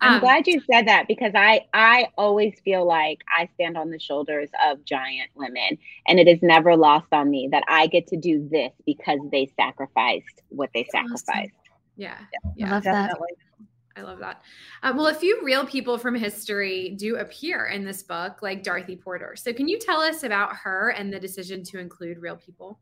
I'm 0.00 0.14
um, 0.14 0.20
glad 0.20 0.46
you 0.46 0.60
said 0.70 0.86
that 0.88 1.06
because 1.08 1.32
I 1.34 1.66
I 1.72 2.08
always 2.16 2.58
feel 2.64 2.86
like 2.86 3.20
I 3.28 3.48
stand 3.54 3.76
on 3.76 3.90
the 3.90 3.98
shoulders 3.98 4.48
of 4.66 4.84
giant 4.84 5.30
women 5.34 5.78
and 6.06 6.18
it 6.18 6.28
is 6.28 6.38
never 6.42 6.76
lost 6.76 7.12
on 7.12 7.30
me 7.30 7.48
that 7.52 7.64
I 7.68 7.86
get 7.86 8.06
to 8.08 8.16
do 8.16 8.48
this 8.50 8.72
because 8.86 9.20
they 9.30 9.50
sacrificed 9.56 10.42
what 10.48 10.70
they 10.74 10.86
sacrificed. 10.90 11.28
Awesome. 11.28 11.50
Yeah. 11.96 12.16
yeah. 12.56 12.68
I 12.68 12.70
love 12.72 12.82
Definitely. 12.84 13.28
that. 13.36 13.50
I 13.96 14.02
love 14.02 14.18
that. 14.20 14.42
Um, 14.82 14.96
well, 14.96 15.08
a 15.08 15.14
few 15.14 15.40
real 15.42 15.66
people 15.66 15.98
from 15.98 16.14
history 16.14 16.94
do 16.96 17.16
appear 17.16 17.66
in 17.66 17.84
this 17.84 18.02
book, 18.02 18.40
like 18.40 18.62
Dorothy 18.62 18.96
Porter. 18.96 19.34
So, 19.36 19.52
can 19.52 19.68
you 19.68 19.78
tell 19.78 20.00
us 20.00 20.22
about 20.22 20.54
her 20.56 20.90
and 20.90 21.12
the 21.12 21.18
decision 21.18 21.62
to 21.64 21.78
include 21.78 22.18
real 22.18 22.36
people? 22.36 22.78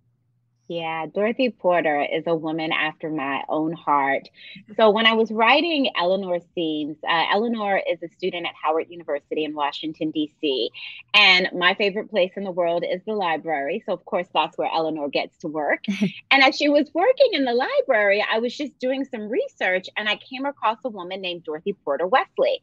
Yeah, 0.69 1.07
Dorothy 1.07 1.49
Porter 1.49 2.03
is 2.03 2.25
a 2.27 2.35
woman 2.35 2.73
after 2.73 3.09
my 3.11 3.43
own 3.49 3.73
heart. 3.73 4.29
So 4.77 4.91
when 4.91 5.07
I 5.07 5.15
was 5.15 5.31
writing 5.33 5.91
Eleanor's 5.97 6.45
scenes, 6.55 6.99
uh, 7.09 7.25
Eleanor 7.33 7.83
is 7.91 8.01
a 8.03 8.09
student 8.09 8.47
at 8.47 8.53
Howard 8.63 8.87
University 8.91 9.45
in 9.45 9.55
Washington, 9.55 10.11
D.C. 10.13 10.71
And 11.15 11.49
my 11.53 11.75
favorite 11.75 12.11
place 12.11 12.33
in 12.37 12.45
the 12.45 12.53
world 12.53 12.85
is 12.89 13.01
the 13.07 13.15
library. 13.15 13.83
So, 13.87 13.93
of 13.93 14.05
course, 14.05 14.29
that's 14.33 14.57
where 14.57 14.71
Eleanor 14.73 15.09
gets 15.09 15.37
to 15.39 15.49
work. 15.49 15.85
and 16.31 16.43
as 16.45 16.57
she 16.57 16.69
was 16.69 16.89
working 16.95 17.31
in 17.33 17.45
the 17.45 17.55
library, 17.55 18.25
I 18.31 18.39
was 18.39 18.57
just 18.57 18.79
doing 18.79 19.05
some 19.05 19.29
research 19.29 19.89
and 19.97 20.09
I 20.09 20.17
came 20.17 20.45
across 20.45 20.79
a 20.85 20.91
woman 20.91 21.21
named 21.21 21.45
Dorothy 21.45 21.73
Porter 21.73 22.07
Wesley. 22.07 22.61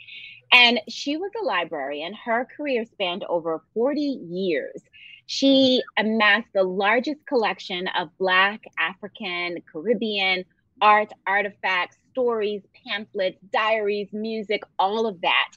And 0.53 0.79
she 0.87 1.17
was 1.17 1.31
a 1.41 1.45
librarian. 1.45 2.13
Her 2.13 2.47
career 2.55 2.85
spanned 2.85 3.25
over 3.27 3.61
40 3.73 4.01
years. 4.01 4.81
She 5.27 5.81
amassed 5.97 6.49
the 6.53 6.63
largest 6.63 7.25
collection 7.25 7.87
of 7.97 8.15
Black, 8.17 8.63
African, 8.77 9.57
Caribbean 9.71 10.45
art, 10.81 11.11
artifacts, 11.25 11.97
stories, 12.11 12.61
pamphlets, 12.85 13.37
diaries, 13.51 14.09
music, 14.11 14.63
all 14.77 15.07
of 15.07 15.21
that. 15.21 15.51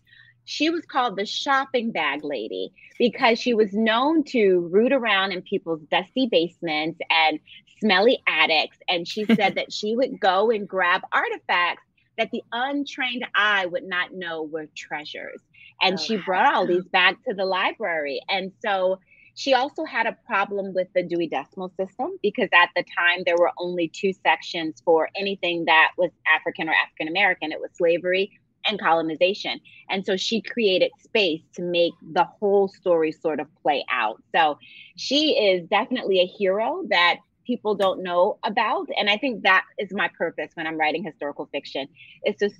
She 0.44 0.70
was 0.70 0.84
called 0.86 1.16
the 1.16 1.26
shopping 1.26 1.92
bag 1.92 2.24
lady 2.24 2.72
because 2.98 3.38
she 3.38 3.52
was 3.52 3.72
known 3.74 4.24
to 4.24 4.60
root 4.72 4.92
around 4.92 5.32
in 5.32 5.42
people's 5.42 5.82
dusty 5.90 6.26
basements 6.30 6.98
and 7.10 7.38
smelly 7.80 8.22
attics. 8.26 8.78
And 8.88 9.06
she 9.06 9.24
said 9.34 9.56
that 9.56 9.72
she 9.72 9.94
would 9.94 10.18
go 10.18 10.50
and 10.50 10.66
grab 10.66 11.02
artifacts 11.12 11.82
that 12.16 12.30
the 12.32 12.42
untrained 12.50 13.26
eye 13.34 13.66
would 13.66 13.84
not 13.84 14.14
know 14.14 14.42
were 14.42 14.68
treasures. 14.74 15.40
And 15.80 15.94
oh, 15.94 16.02
she 16.02 16.16
brought 16.16 16.52
all 16.52 16.66
these 16.66 16.86
back 16.86 17.22
to 17.24 17.34
the 17.34 17.44
library. 17.44 18.20
And 18.28 18.52
so 18.64 18.98
she 19.38 19.54
also 19.54 19.84
had 19.84 20.06
a 20.06 20.16
problem 20.26 20.74
with 20.74 20.88
the 20.96 21.02
Dewey 21.04 21.28
Decimal 21.28 21.72
System 21.76 22.18
because 22.24 22.48
at 22.52 22.70
the 22.74 22.82
time 22.82 23.22
there 23.24 23.36
were 23.36 23.52
only 23.56 23.86
two 23.86 24.12
sections 24.12 24.82
for 24.84 25.08
anything 25.14 25.66
that 25.66 25.92
was 25.96 26.10
African 26.34 26.68
or 26.68 26.72
African 26.72 27.06
American. 27.06 27.52
It 27.52 27.60
was 27.60 27.70
slavery 27.76 28.32
and 28.66 28.80
colonization. 28.80 29.60
And 29.88 30.04
so 30.04 30.16
she 30.16 30.42
created 30.42 30.90
space 31.04 31.42
to 31.54 31.62
make 31.62 31.92
the 32.02 32.24
whole 32.24 32.66
story 32.66 33.12
sort 33.12 33.38
of 33.38 33.46
play 33.62 33.84
out. 33.88 34.20
So 34.34 34.58
she 34.96 35.38
is 35.38 35.68
definitely 35.68 36.18
a 36.18 36.26
hero 36.26 36.82
that 36.88 37.18
people 37.46 37.76
don't 37.76 38.02
know 38.02 38.40
about. 38.42 38.88
And 38.98 39.08
I 39.08 39.18
think 39.18 39.44
that 39.44 39.62
is 39.78 39.92
my 39.92 40.10
purpose 40.18 40.50
when 40.54 40.66
I'm 40.66 40.76
writing 40.76 41.04
historical 41.04 41.46
fiction 41.52 41.86
is 42.26 42.34
to 42.38 42.50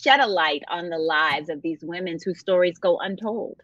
shed 0.00 0.20
a 0.20 0.28
light 0.28 0.62
on 0.68 0.90
the 0.90 0.98
lives 0.98 1.48
of 1.48 1.60
these 1.60 1.80
women 1.82 2.18
whose 2.24 2.38
stories 2.38 2.78
go 2.78 2.98
untold. 2.98 3.60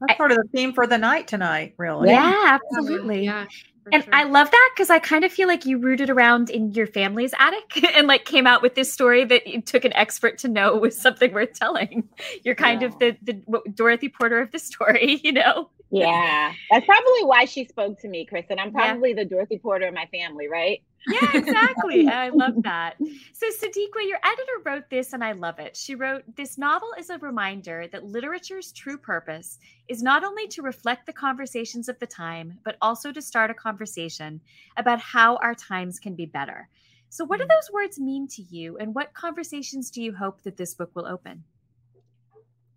That's 0.00 0.12
I, 0.12 0.16
part 0.16 0.32
of 0.32 0.38
the 0.38 0.48
theme 0.52 0.72
for 0.72 0.86
the 0.86 0.98
night 0.98 1.28
tonight, 1.28 1.74
really. 1.78 2.10
Yeah, 2.10 2.58
absolutely. 2.60 3.24
Yeah. 3.24 3.46
And 3.92 4.02
sure. 4.02 4.14
I 4.14 4.24
love 4.24 4.50
that 4.50 4.70
because 4.74 4.90
I 4.90 4.98
kind 4.98 5.24
of 5.24 5.32
feel 5.32 5.46
like 5.46 5.64
you 5.64 5.78
rooted 5.78 6.10
around 6.10 6.50
in 6.50 6.72
your 6.72 6.88
family's 6.88 7.32
attic 7.38 7.84
and 7.96 8.06
like 8.06 8.24
came 8.24 8.46
out 8.46 8.62
with 8.62 8.74
this 8.74 8.92
story 8.92 9.24
that 9.24 9.48
it 9.48 9.66
took 9.66 9.84
an 9.84 9.92
expert 9.94 10.38
to 10.38 10.48
know 10.48 10.76
was 10.76 11.00
something 11.00 11.32
worth 11.32 11.52
telling. 11.54 12.08
You're 12.42 12.56
kind 12.56 12.82
yeah. 12.82 12.88
of 12.88 12.98
the 12.98 13.16
the 13.22 13.62
Dorothy 13.74 14.08
Porter 14.08 14.40
of 14.40 14.50
the 14.50 14.58
story, 14.58 15.20
you 15.24 15.32
know. 15.32 15.70
Yeah, 15.90 16.52
that's 16.70 16.84
probably 16.84 17.24
why 17.24 17.44
she 17.44 17.64
spoke 17.64 18.00
to 18.00 18.08
me, 18.08 18.24
Kristen. 18.24 18.58
I'm 18.58 18.72
probably 18.72 19.10
yeah. 19.10 19.16
the 19.16 19.24
Dorothy 19.24 19.58
Porter 19.58 19.86
of 19.86 19.94
my 19.94 20.06
family, 20.06 20.48
right? 20.48 20.82
Yeah, 21.06 21.36
exactly. 21.36 22.08
I 22.12 22.30
love 22.30 22.62
that. 22.64 22.96
So, 23.32 23.46
Sadeqa, 23.46 24.06
your 24.06 24.18
editor 24.24 24.52
wrote 24.64 24.90
this, 24.90 25.12
and 25.12 25.22
I 25.22 25.32
love 25.32 25.58
it. 25.58 25.76
She 25.76 25.94
wrote 25.94 26.24
This 26.36 26.58
novel 26.58 26.88
is 26.98 27.10
a 27.10 27.18
reminder 27.18 27.86
that 27.92 28.04
literature's 28.04 28.72
true 28.72 28.98
purpose 28.98 29.58
is 29.88 30.02
not 30.02 30.24
only 30.24 30.48
to 30.48 30.62
reflect 30.62 31.06
the 31.06 31.12
conversations 31.12 31.88
of 31.88 31.98
the 32.00 32.06
time, 32.06 32.58
but 32.64 32.76
also 32.82 33.12
to 33.12 33.22
start 33.22 33.50
a 33.50 33.54
conversation 33.54 34.40
about 34.76 34.98
how 34.98 35.36
our 35.36 35.54
times 35.54 36.00
can 36.00 36.14
be 36.14 36.26
better. 36.26 36.68
So, 37.10 37.24
what 37.24 37.38
do 37.38 37.44
mm. 37.44 37.48
those 37.48 37.70
words 37.72 38.00
mean 38.00 38.26
to 38.28 38.42
you, 38.42 38.76
and 38.78 38.94
what 38.94 39.14
conversations 39.14 39.90
do 39.90 40.02
you 40.02 40.12
hope 40.12 40.42
that 40.42 40.56
this 40.56 40.74
book 40.74 40.90
will 40.94 41.06
open? 41.06 41.44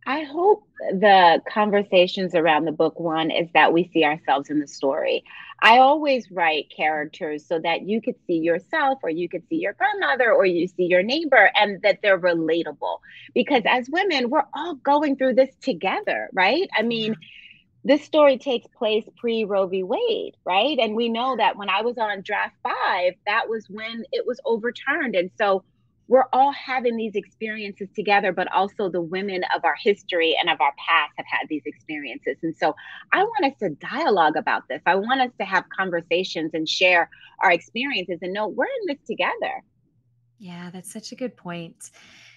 I 0.08 0.24
hope 0.24 0.64
the 0.92 1.42
conversations 1.52 2.34
around 2.34 2.66
the 2.66 2.72
book 2.72 3.00
one 3.00 3.32
is 3.32 3.48
that 3.54 3.74
we 3.74 3.90
see 3.94 4.04
ourselves 4.04 4.50
in 4.50 4.60
the 4.60 4.68
story. 4.68 5.24
I 5.62 5.80
always 5.80 6.32
write 6.32 6.72
characters 6.76 7.46
so 7.46 7.60
that 7.60 7.82
you 7.82 8.02
could 8.02 8.16
see 8.26 8.38
yourself 8.38 9.00
or 9.04 9.10
you 9.10 9.28
could 9.28 9.48
see 9.50 9.58
your 9.58 9.74
grandmother 9.74 10.32
or 10.32 10.46
you 10.46 10.68
see 10.68 10.86
your 10.86 11.04
neighbor 11.04 11.52
and 11.54 11.82
that 11.82 12.00
they're 12.02 12.20
relatable. 12.20 13.00
Because 13.34 13.64
as 13.66 13.90
women, 13.90 14.30
we're 14.30 14.46
all 14.54 14.76
going 14.76 15.18
through 15.18 15.36
this 15.36 15.54
together, 15.62 16.30
right? 16.34 16.70
I 16.78 16.84
mean, 16.84 17.16
this 17.84 18.04
story 18.04 18.38
takes 18.38 18.68
place 18.78 19.04
pre 19.18 19.44
Roe 19.44 19.68
v. 19.68 19.84
Wade, 19.84 20.36
right? 20.46 20.78
And 20.80 20.96
we 20.96 21.10
know 21.10 21.36
that 21.38 21.58
when 21.58 21.70
I 21.70 21.82
was 21.82 21.98
on 21.98 22.22
draft 22.22 22.56
five, 22.64 23.14
that 23.26 23.50
was 23.50 23.70
when 23.70 24.06
it 24.12 24.26
was 24.26 24.40
overturned. 24.46 25.16
And 25.16 25.30
so 25.38 25.64
we're 26.10 26.26
all 26.34 26.52
having 26.52 26.98
these 26.98 27.14
experiences 27.14 27.88
together, 27.96 28.34
but 28.34 28.52
also 28.52 28.90
the 28.90 29.00
women 29.00 29.44
of 29.56 29.64
our 29.64 29.76
history 29.82 30.36
and 30.42 30.50
of 30.50 30.60
our 30.60 30.74
past 30.88 31.14
have 31.18 31.26
had 31.30 31.48
these 31.50 31.62
experiences. 31.68 32.36
And 32.42 32.56
so 32.58 32.76
I 33.14 33.24
want 33.24 33.46
us 33.46 33.60
to 33.60 33.70
dialogue 33.76 34.36
about 34.36 34.64
this. 34.68 34.82
I 34.88 34.96
want 34.96 35.22
us 35.22 35.30
to 35.40 35.46
have 35.46 35.66
conversations 35.70 36.50
and 36.56 36.68
share 36.68 37.12
our 37.44 37.52
experiences 37.52 38.18
and 38.24 38.34
know 38.34 38.48
we're 38.48 38.66
in 38.66 38.88
this 38.88 38.98
together. 39.06 39.64
Yeah, 40.40 40.72
that's 40.72 40.92
such 40.92 41.12
a 41.12 41.16
good 41.16 41.38
point. 41.38 41.92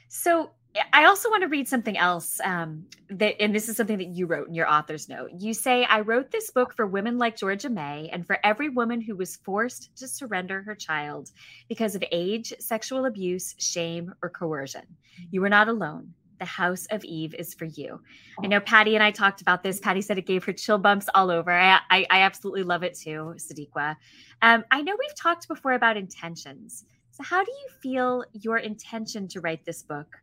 So 0.08 0.50
I 0.92 1.04
also 1.04 1.28
want 1.28 1.42
to 1.42 1.48
read 1.48 1.68
something 1.68 1.98
else. 1.98 2.40
Um, 2.44 2.86
that, 3.10 3.40
and 3.40 3.54
this 3.54 3.68
is 3.68 3.76
something 3.76 3.98
that 3.98 4.08
you 4.08 4.26
wrote 4.26 4.48
in 4.48 4.54
your 4.54 4.70
author's 4.70 5.08
note. 5.08 5.30
You 5.38 5.52
say, 5.52 5.84
I 5.84 6.00
wrote 6.00 6.30
this 6.30 6.50
book 6.50 6.74
for 6.74 6.86
women 6.86 7.18
like 7.18 7.36
Georgia 7.36 7.68
May 7.68 8.08
and 8.10 8.26
for 8.26 8.38
every 8.42 8.70
woman 8.70 9.00
who 9.00 9.14
was 9.14 9.36
forced 9.36 9.94
to 9.96 10.08
surrender 10.08 10.62
her 10.62 10.74
child 10.74 11.30
because 11.68 11.94
of 11.94 12.02
age, 12.10 12.54
sexual 12.58 13.04
abuse, 13.04 13.54
shame, 13.58 14.14
or 14.22 14.30
coercion. 14.30 14.84
You 15.30 15.42
were 15.42 15.50
not 15.50 15.68
alone. 15.68 16.14
The 16.38 16.46
House 16.46 16.86
of 16.90 17.04
Eve 17.04 17.34
is 17.34 17.54
for 17.54 17.66
you. 17.66 18.00
I 18.42 18.48
know 18.48 18.58
Patty 18.58 18.94
and 18.94 19.04
I 19.04 19.12
talked 19.12 19.42
about 19.42 19.62
this. 19.62 19.78
Patty 19.78 20.00
said 20.00 20.18
it 20.18 20.26
gave 20.26 20.42
her 20.44 20.52
chill 20.52 20.78
bumps 20.78 21.06
all 21.14 21.30
over. 21.30 21.52
I, 21.52 21.78
I, 21.90 22.06
I 22.10 22.22
absolutely 22.22 22.64
love 22.64 22.82
it 22.82 22.98
too, 22.98 23.34
Sadeqa. 23.36 23.94
Um, 24.40 24.64
I 24.70 24.82
know 24.82 24.96
we've 24.98 25.14
talked 25.14 25.46
before 25.46 25.74
about 25.74 25.96
intentions. 25.96 26.84
So, 27.12 27.22
how 27.22 27.44
do 27.44 27.50
you 27.52 27.68
feel 27.80 28.24
your 28.32 28.56
intention 28.56 29.28
to 29.28 29.40
write 29.40 29.64
this 29.64 29.82
book 29.82 30.16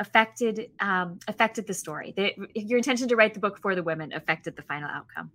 affected 0.00 0.70
um, 0.80 1.20
affected 1.28 1.68
the 1.68 1.74
story? 1.74 2.14
Your 2.56 2.78
intention 2.78 3.08
to 3.08 3.16
write 3.16 3.34
the 3.34 3.40
book 3.40 3.60
for 3.62 3.76
the 3.76 3.84
women 3.84 4.12
affected 4.12 4.56
the 4.56 4.62
final 4.62 4.90
outcome. 4.90 5.30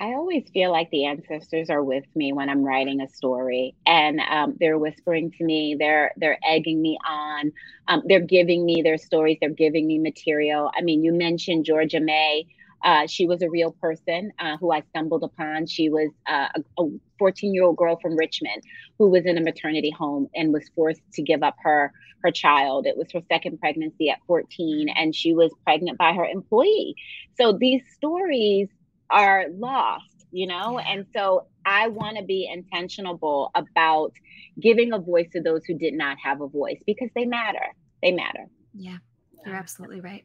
I 0.00 0.14
always 0.14 0.44
feel 0.52 0.72
like 0.72 0.90
the 0.90 1.06
ancestors 1.06 1.70
are 1.70 1.82
with 1.82 2.04
me 2.16 2.32
when 2.32 2.50
I'm 2.50 2.64
writing 2.64 3.00
a 3.00 3.08
story, 3.08 3.76
and 3.86 4.20
um, 4.20 4.56
they're 4.60 4.78
whispering 4.78 5.30
to 5.38 5.44
me. 5.44 5.76
They're 5.78 6.12
they're 6.16 6.38
egging 6.48 6.82
me 6.82 6.98
on. 7.08 7.52
Um, 7.88 8.02
they're 8.06 8.20
giving 8.20 8.66
me 8.66 8.82
their 8.82 8.98
stories. 8.98 9.38
They're 9.40 9.50
giving 9.50 9.86
me 9.86 9.98
material. 9.98 10.70
I 10.76 10.82
mean, 10.82 11.04
you 11.04 11.12
mentioned 11.12 11.64
Georgia 11.64 12.00
May. 12.00 12.46
Uh, 12.84 13.06
she 13.06 13.26
was 13.26 13.42
a 13.42 13.48
real 13.48 13.72
person 13.80 14.30
uh, 14.38 14.56
who 14.58 14.70
I 14.70 14.82
stumbled 14.90 15.24
upon. 15.24 15.66
She 15.66 15.88
was 15.88 16.10
uh, 16.26 16.48
a 16.78 16.84
14 17.18 17.54
year 17.54 17.64
old 17.64 17.76
girl 17.76 17.98
from 18.00 18.16
Richmond 18.16 18.62
who 18.98 19.08
was 19.08 19.24
in 19.24 19.38
a 19.38 19.40
maternity 19.40 19.90
home 19.90 20.28
and 20.34 20.52
was 20.52 20.68
forced 20.74 21.00
to 21.14 21.22
give 21.22 21.42
up 21.42 21.56
her 21.62 21.92
her 22.22 22.30
child. 22.30 22.86
It 22.86 22.96
was 22.96 23.10
her 23.12 23.20
second 23.30 23.58
pregnancy 23.60 24.08
at 24.08 24.18
14, 24.26 24.88
and 24.88 25.14
she 25.14 25.34
was 25.34 25.52
pregnant 25.64 25.98
by 25.98 26.14
her 26.14 26.24
employee. 26.24 26.96
So 27.38 27.52
these 27.52 27.82
stories 27.94 28.68
are 29.10 29.46
lost, 29.50 30.26
you 30.32 30.46
know? 30.46 30.78
And 30.78 31.06
so 31.14 31.46
I 31.66 31.88
want 31.88 32.16
to 32.16 32.24
be 32.24 32.50
intentional 32.50 33.50
about 33.54 34.12
giving 34.58 34.92
a 34.92 34.98
voice 34.98 35.28
to 35.32 35.42
those 35.42 35.64
who 35.66 35.76
did 35.76 35.94
not 35.94 36.16
have 36.22 36.40
a 36.40 36.48
voice 36.48 36.80
because 36.86 37.10
they 37.14 37.26
matter. 37.26 37.74
They 38.02 38.12
matter. 38.12 38.46
Yeah, 38.72 38.98
you're 39.44 39.54
absolutely 39.54 40.00
right. 40.00 40.24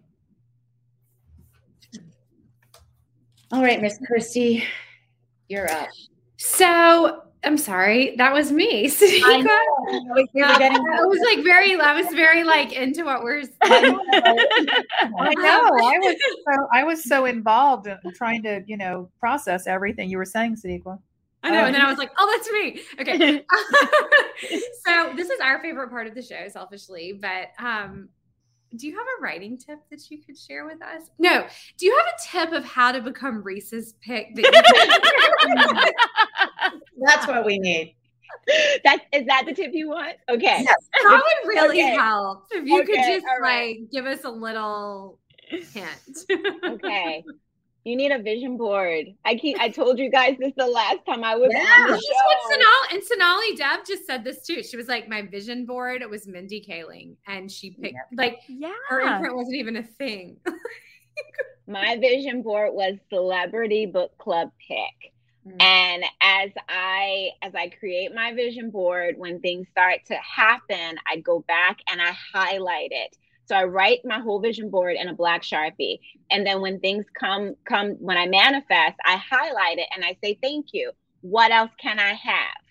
All 3.52 3.64
right, 3.64 3.82
Miss 3.82 3.98
Kristy, 4.00 4.64
you're 5.48 5.70
up. 5.70 5.90
So 6.38 7.24
I'm 7.44 7.58
sorry, 7.58 8.16
that 8.18 8.34
was 8.34 8.52
me. 8.52 8.86
I, 9.02 9.42
know. 9.42 9.60
I 9.90 11.06
was 11.06 11.20
like 11.26 11.44
very, 11.44 11.80
I 11.80 12.00
was 12.00 12.14
very 12.14 12.44
like 12.44 12.74
into 12.74 13.04
what 13.04 13.24
we're. 13.24 13.44
I 13.62 13.90
know. 13.90 14.00
I 15.18 15.98
was 16.00 16.16
so 16.46 16.68
I 16.74 16.84
was 16.84 17.04
so 17.04 17.26
involved 17.26 17.88
in 17.88 17.98
trying 18.14 18.44
to, 18.44 18.62
you 18.68 18.78
know, 18.78 19.10
process 19.20 19.68
everything 19.68 20.10
you 20.10 20.18
were 20.18 20.26
saying, 20.26 20.58
Sadeqa. 20.58 21.00
I 21.42 21.52
know, 21.52 21.66
and 21.66 21.74
then 21.74 21.82
I 21.82 21.90
was 21.90 21.98
like, 21.98 22.12
"Oh, 22.20 22.30
that's 22.36 22.52
me." 22.52 22.82
Okay, 23.00 23.46
so 24.86 25.14
this 25.16 25.30
is 25.30 25.40
our 25.40 25.62
favorite 25.62 25.90
part 25.90 26.06
of 26.06 26.14
the 26.14 26.22
show, 26.22 26.50
selfishly, 26.50 27.14
but 27.14 27.52
um, 27.58 28.10
do 28.76 28.88
you 28.88 28.98
have 28.98 29.06
a 29.18 29.22
writing 29.22 29.58
tip 29.58 29.80
that 29.90 30.10
you 30.10 30.20
could 30.24 30.38
share 30.38 30.66
with 30.66 30.82
us? 30.82 31.10
No. 31.18 31.46
Do 31.78 31.86
you 31.86 31.98
have 31.98 32.06
a 32.08 32.48
tip 32.48 32.54
of 32.58 32.66
how 32.66 32.92
to 32.92 33.02
become 33.02 33.42
Reese's 33.44 33.94
pick? 34.02 34.36
That 34.36 35.94
That's 37.02 37.28
what 37.28 37.46
we 37.46 37.60
need. 37.60 37.96
That 38.84 39.06
is 39.14 39.26
that 39.28 39.44
the 39.46 39.54
tip 39.54 39.72
you 39.74 39.90
want? 39.90 40.18
Okay. 40.30 40.64
Yes. 40.64 40.76
That 40.94 41.22
would 41.44 41.50
really 41.50 41.82
okay. 41.82 41.96
help 41.96 42.46
if 42.52 42.66
you 42.66 42.82
okay. 42.82 42.94
could 42.94 43.04
just 43.04 43.26
right. 43.42 43.80
like 43.80 43.92
give 43.92 44.06
us 44.06 44.24
a 44.24 44.30
little 44.30 45.20
hint. 45.50 46.26
okay. 46.64 47.24
You 47.90 47.96
need 47.96 48.12
a 48.12 48.22
vision 48.22 48.56
board. 48.56 49.08
I 49.26 49.34
keep. 49.34 49.60
I 49.60 49.70
told 49.70 49.98
you 49.98 50.12
guys 50.12 50.38
this 50.40 50.54
the 50.56 50.68
last 50.68 51.00
time 51.08 51.24
I 51.24 51.36
was 51.36 51.50
yeah. 51.52 51.60
on 51.80 51.88
the 51.88 51.94
this 51.94 52.06
show. 52.06 52.52
Sonali, 52.52 52.88
and 52.94 53.04
Sonali 53.04 53.56
Dev 53.56 53.88
just 53.88 54.06
said 54.06 54.24
this 54.24 54.46
too. 54.46 54.62
She 54.62 54.78
was 54.78 54.88
like, 54.88 55.10
my 55.10 55.24
vision 55.24 55.66
board. 55.66 56.04
It 56.04 56.10
was 56.10 56.28
Mindy 56.28 56.64
Kaling, 56.64 57.16
and 57.26 57.52
she 57.52 57.72
picked 57.72 57.96
yeah. 57.96 58.16
like 58.16 58.42
yeah. 58.48 58.74
her 58.90 59.02
imprint 59.02 59.36
wasn't 59.36 59.56
even 59.56 59.78
a 59.78 59.84
thing. 59.84 60.38
my 61.68 61.98
vision 61.98 62.44
board 62.44 62.74
was 62.74 62.94
celebrity 63.10 63.88
book 63.88 64.16
club 64.20 64.52
pick. 64.68 65.14
Mm-hmm. 65.48 65.60
And 65.60 66.04
as 66.22 66.52
I 66.68 67.32
as 67.42 67.56
I 67.56 67.70
create 67.70 68.14
my 68.14 68.34
vision 68.34 68.70
board, 68.70 69.16
when 69.18 69.40
things 69.40 69.68
start 69.72 70.06
to 70.10 70.16
happen, 70.16 71.00
I 71.12 71.18
go 71.18 71.40
back 71.48 71.80
and 71.92 72.00
I 72.00 72.12
highlight 72.34 72.90
it 72.92 73.18
so 73.50 73.56
I 73.56 73.64
write 73.64 74.02
my 74.06 74.20
whole 74.20 74.40
vision 74.40 74.70
board 74.70 74.96
in 74.96 75.08
a 75.08 75.14
black 75.14 75.42
sharpie, 75.42 76.00
and 76.30 76.46
then 76.46 76.62
when 76.62 76.80
things 76.80 77.06
come 77.20 77.56
come 77.66 77.94
when 78.00 78.16
I 78.16 78.28
manifest, 78.28 78.96
I 79.04 79.18
highlight 79.18 79.80
it 79.80 79.88
and 79.96 80.06
I 80.06 80.16
say 80.24 80.38
thank 80.42 80.68
you. 80.72 80.92
What 81.22 81.52
else 81.52 81.72
can 81.82 82.00
I 82.00 82.14
have? 82.14 82.62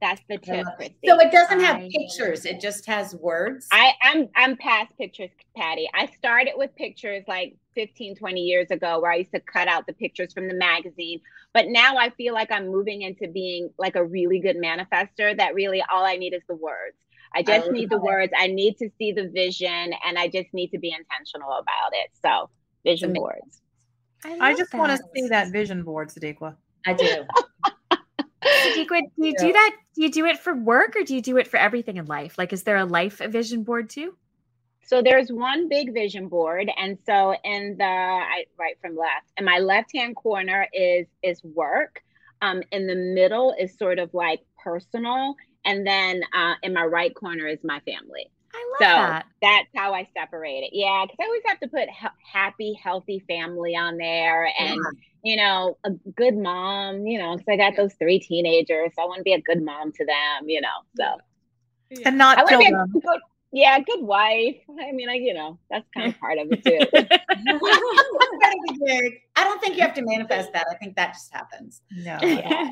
That's 0.00 0.22
the 0.28 0.38
tip. 0.38 0.64
So 1.04 1.18
it 1.18 1.32
doesn't 1.32 1.60
have 1.60 1.80
pictures; 1.90 2.44
it 2.44 2.60
just 2.60 2.86
has 2.86 3.16
words. 3.16 3.66
I, 3.72 3.94
I'm 4.02 4.28
I'm 4.36 4.56
past 4.56 4.96
pictures, 4.96 5.30
Patti. 5.56 5.88
I 5.92 6.06
started 6.06 6.52
with 6.56 6.74
pictures 6.76 7.24
like 7.26 7.56
15, 7.74 8.14
20 8.14 8.40
years 8.40 8.70
ago, 8.70 9.00
where 9.00 9.10
I 9.10 9.16
used 9.16 9.32
to 9.32 9.40
cut 9.40 9.66
out 9.66 9.88
the 9.88 9.92
pictures 9.92 10.32
from 10.32 10.46
the 10.46 10.54
magazine. 10.54 11.20
But 11.52 11.66
now 11.66 11.96
I 11.96 12.10
feel 12.10 12.32
like 12.32 12.52
I'm 12.52 12.68
moving 12.68 13.02
into 13.02 13.26
being 13.26 13.70
like 13.76 13.96
a 13.96 14.04
really 14.04 14.38
good 14.38 14.56
manifester. 14.56 15.36
That 15.36 15.54
really 15.54 15.82
all 15.92 16.04
I 16.04 16.16
need 16.16 16.32
is 16.32 16.42
the 16.48 16.54
words. 16.54 16.96
I 17.34 17.42
just 17.42 17.68
I 17.68 17.70
need 17.70 17.90
the 17.90 17.98
words. 17.98 18.32
I 18.36 18.46
need 18.46 18.78
to 18.78 18.88
see 18.98 19.12
the 19.12 19.28
vision 19.28 19.92
and 20.06 20.18
I 20.18 20.28
just 20.28 20.52
need 20.52 20.68
to 20.68 20.78
be 20.78 20.88
intentional 20.96 21.50
about 21.50 21.92
it. 21.92 22.10
So, 22.22 22.50
vision 22.84 23.12
boards. 23.12 23.60
I, 24.24 24.38
I 24.40 24.54
just 24.54 24.72
want 24.72 24.92
to 24.92 25.04
see 25.14 25.28
that 25.28 25.52
vision 25.52 25.82
board, 25.82 26.08
Sadeqa. 26.08 26.56
I 26.86 26.92
do. 26.94 27.24
Sadeqa, 28.44 29.00
do 29.16 29.26
you 29.26 29.34
do 29.36 29.52
that? 29.52 29.76
Do 29.94 30.02
you 30.02 30.10
do 30.10 30.26
it 30.26 30.38
for 30.38 30.54
work 30.54 30.94
or 30.96 31.02
do 31.02 31.14
you 31.14 31.20
do 31.20 31.36
it 31.36 31.48
for 31.48 31.56
everything 31.56 31.96
in 31.96 32.06
life? 32.06 32.38
Like, 32.38 32.52
is 32.52 32.62
there 32.62 32.76
a 32.76 32.84
life 32.84 33.18
vision 33.18 33.64
board 33.64 33.90
too? 33.90 34.16
So 34.86 35.00
there's 35.02 35.30
one 35.30 35.68
big 35.68 35.94
vision 35.94 36.28
board, 36.28 36.70
and 36.76 36.98
so 37.06 37.34
in 37.42 37.76
the 37.78 37.84
I 37.84 38.44
right 38.58 38.76
from 38.82 38.96
left, 38.96 39.32
in 39.38 39.44
my 39.44 39.58
left 39.58 39.90
hand 39.94 40.14
corner 40.14 40.68
is 40.72 41.06
is 41.22 41.42
work. 41.42 42.02
Um, 42.42 42.62
in 42.70 42.86
the 42.86 42.94
middle 42.94 43.54
is 43.58 43.78
sort 43.78 43.98
of 43.98 44.12
like 44.12 44.40
personal, 44.62 45.36
and 45.64 45.86
then 45.86 46.22
uh, 46.34 46.54
in 46.62 46.72
my 46.72 46.84
right 46.84 47.14
corner 47.14 47.46
is 47.46 47.58
my 47.62 47.80
family. 47.80 48.30
I 48.54 48.66
love 48.70 48.78
so 48.78 48.84
that. 48.84 49.26
That's 49.42 49.68
how 49.76 49.94
I 49.94 50.08
separate 50.16 50.62
it. 50.64 50.70
Yeah, 50.72 51.04
because 51.04 51.16
I 51.20 51.24
always 51.24 51.42
have 51.46 51.60
to 51.60 51.68
put 51.68 51.88
he- 51.88 52.30
happy, 52.32 52.78
healthy 52.82 53.24
family 53.26 53.74
on 53.74 53.96
there, 53.96 54.50
and 54.58 54.76
yeah. 54.76 55.00
you 55.22 55.36
know, 55.36 55.76
a 55.84 55.90
good 55.90 56.36
mom. 56.36 57.06
You 57.06 57.18
know, 57.18 57.36
because 57.36 57.52
I 57.52 57.56
got 57.56 57.76
those 57.76 57.94
three 57.94 58.20
teenagers, 58.20 58.92
so 58.94 59.02
I 59.02 59.06
want 59.06 59.18
to 59.18 59.24
be 59.24 59.32
a 59.32 59.40
good 59.40 59.62
mom 59.62 59.92
to 59.92 60.04
them. 60.04 60.48
You 60.48 60.60
know, 60.60 60.68
so 60.96 62.00
and 62.04 62.18
not 62.18 62.38
I 62.38 62.44
kill 62.44 62.60
them. 62.60 62.92
Good, 62.92 63.20
yeah, 63.54 63.78
good 63.78 64.02
wife. 64.02 64.56
I 64.68 64.90
mean, 64.90 65.08
I 65.08 65.14
you 65.14 65.32
know 65.32 65.60
that's 65.70 65.86
kind 65.94 66.12
of 66.12 66.18
part 66.18 66.38
of 66.38 66.48
it 66.50 66.64
too. 66.64 66.80
I 69.36 69.44
don't 69.44 69.60
think 69.60 69.76
you 69.76 69.82
have 69.82 69.94
to 69.94 70.02
manifest 70.02 70.52
that. 70.52 70.66
I 70.68 70.74
think 70.74 70.96
that 70.96 71.12
just 71.12 71.32
happens. 71.32 71.80
No. 71.92 72.18
Yeah. 72.20 72.68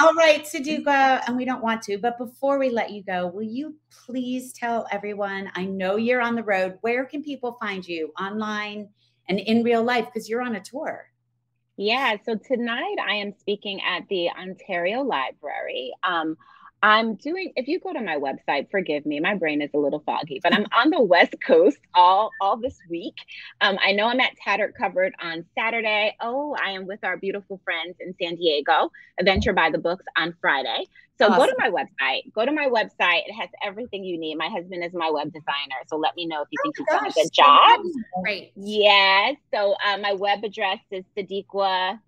All 0.00 0.12
right, 0.12 0.44
Sadeqa, 0.44 1.22
and 1.26 1.34
we 1.34 1.46
don't 1.46 1.62
want 1.62 1.80
to, 1.84 1.96
but 1.96 2.18
before 2.18 2.58
we 2.58 2.68
let 2.68 2.90
you 2.90 3.02
go, 3.02 3.26
will 3.28 3.42
you 3.42 3.76
please 3.90 4.52
tell 4.52 4.86
everyone? 4.90 5.50
I 5.54 5.64
know 5.64 5.96
you're 5.96 6.20
on 6.20 6.34
the 6.34 6.42
road. 6.42 6.76
Where 6.82 7.06
can 7.06 7.22
people 7.22 7.56
find 7.58 7.86
you 7.86 8.12
online 8.20 8.90
and 9.30 9.40
in 9.40 9.62
real 9.62 9.82
life? 9.82 10.06
Because 10.06 10.28
you're 10.28 10.42
on 10.42 10.56
a 10.56 10.60
tour. 10.60 11.06
Yeah. 11.78 12.16
So 12.26 12.34
tonight 12.36 12.96
I 13.02 13.14
am 13.14 13.32
speaking 13.38 13.80
at 13.80 14.06
the 14.08 14.28
Ontario 14.30 15.00
Library. 15.00 15.92
Um, 16.02 16.36
I'm 16.82 17.16
doing 17.16 17.52
if 17.56 17.66
you 17.66 17.80
go 17.80 17.92
to 17.92 18.00
my 18.00 18.16
website, 18.16 18.70
forgive 18.70 19.04
me, 19.04 19.18
my 19.18 19.34
brain 19.34 19.62
is 19.62 19.70
a 19.74 19.78
little 19.78 20.02
foggy, 20.06 20.40
but 20.42 20.54
I'm 20.54 20.66
on 20.72 20.90
the 20.90 21.02
West 21.02 21.34
Coast 21.44 21.78
all 21.94 22.30
all 22.40 22.56
this 22.56 22.78
week. 22.88 23.16
Um, 23.60 23.78
I 23.84 23.92
know 23.92 24.06
I'm 24.06 24.20
at 24.20 24.36
Tattered 24.36 24.74
Covered 24.76 25.12
on 25.20 25.44
Saturday. 25.56 26.16
Oh, 26.20 26.56
I 26.62 26.70
am 26.70 26.86
with 26.86 27.00
our 27.02 27.16
beautiful 27.16 27.60
friends 27.64 27.96
in 28.00 28.14
San 28.20 28.36
Diego, 28.36 28.90
Adventure 29.18 29.52
by 29.52 29.70
the 29.70 29.78
Books 29.78 30.04
on 30.16 30.34
Friday. 30.40 30.84
So 31.18 31.26
awesome. 31.26 31.38
go 31.38 31.46
to 31.46 31.54
my 31.58 31.68
website. 31.68 32.32
Go 32.32 32.44
to 32.44 32.52
my 32.52 32.68
website. 32.68 33.22
It 33.26 33.32
has 33.32 33.48
everything 33.64 34.04
you 34.04 34.16
need. 34.18 34.36
My 34.36 34.48
husband 34.48 34.84
is 34.84 34.92
my 34.92 35.10
web 35.10 35.32
designer, 35.32 35.82
so 35.88 35.96
let 35.96 36.14
me 36.14 36.26
know 36.26 36.42
if 36.42 36.48
you 36.52 36.58
oh 36.60 36.62
think 36.62 36.76
he's 36.78 36.86
done 36.86 37.06
a 37.06 37.10
good 37.10 37.32
job. 37.32 37.80
Great. 38.22 38.52
Yes. 38.54 39.34
So 39.52 39.74
uh, 39.84 39.98
my 39.98 40.12
web 40.12 40.44
address 40.44 40.78
is 40.92 41.04
Sadeqa 41.16 41.98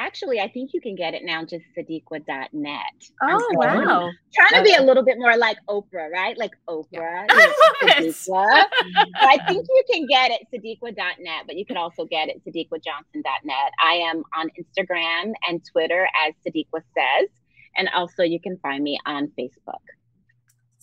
actually, 0.00 0.40
I 0.40 0.48
think 0.48 0.72
you 0.72 0.80
can 0.80 0.94
get 0.94 1.14
it 1.14 1.22
now 1.24 1.44
just 1.44 1.64
sadeqa.net. 1.76 2.82
Oh, 3.22 3.48
wow. 3.52 4.10
Trying 4.34 4.54
to 4.54 4.62
be 4.62 4.74
a 4.74 4.82
little 4.82 5.04
bit 5.04 5.18
more 5.18 5.36
like 5.36 5.58
Oprah, 5.68 6.10
right? 6.10 6.36
Like 6.38 6.52
Oprah. 6.68 7.26
Yeah. 7.28 7.28
I, 8.32 8.66
I 9.16 9.38
think 9.46 9.66
you 9.68 9.82
can 9.92 10.06
get 10.06 10.30
it 10.30 10.46
sadeqa.net, 10.52 11.44
but 11.46 11.56
you 11.56 11.66
can 11.66 11.76
also 11.76 12.04
get 12.06 12.28
it 12.28 12.42
sadeqajohnson.net. 12.44 13.72
I 13.82 13.92
am 13.94 14.22
on 14.36 14.50
Instagram 14.58 15.32
and 15.48 15.62
Twitter 15.70 16.08
as 16.26 16.34
Sadeqa 16.46 16.82
Says. 16.96 17.28
And 17.76 17.88
also 17.94 18.22
you 18.22 18.40
can 18.40 18.56
find 18.58 18.82
me 18.82 18.98
on 19.06 19.30
Facebook. 19.38 19.84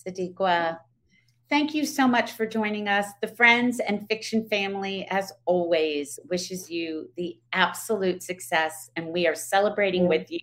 Sadeqa, 0.05 0.77
Thank 1.49 1.73
you 1.73 1.85
so 1.85 2.07
much 2.07 2.33
for 2.33 2.45
joining 2.45 2.89
us. 2.89 3.07
The 3.21 3.29
Friends 3.29 3.79
and 3.79 4.05
Fiction 4.09 4.47
family, 4.49 5.07
as 5.09 5.31
always, 5.45 6.19
wishes 6.29 6.69
you 6.69 7.09
the 7.15 7.39
absolute 7.53 8.21
success, 8.21 8.89
and 8.97 9.07
we 9.07 9.27
are 9.27 9.35
celebrating 9.35 10.07
with 10.07 10.29
you. 10.29 10.39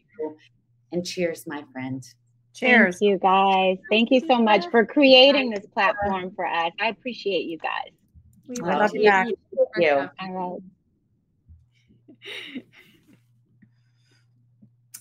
And 0.93 1.05
cheers, 1.05 1.47
my 1.47 1.63
friend. 1.73 2.03
Cheers. 2.55 2.99
Thank 3.01 3.11
you, 3.11 3.19
guys. 3.19 3.79
Thank 3.91 4.11
you 4.13 4.21
so 4.29 4.39
much 4.39 4.65
for 4.71 4.87
creating 4.87 5.51
this 5.51 5.67
platform 5.67 6.33
for 6.35 6.47
us. 6.47 6.73
I 6.81 6.89
appreciate 6.89 7.47
you 7.47 7.59
guys. 7.59 7.93
We 8.49 8.57
love 8.57 8.91
you. 8.95 9.11
Thank 9.11 9.39
you. 9.77 10.09
All 10.21 10.61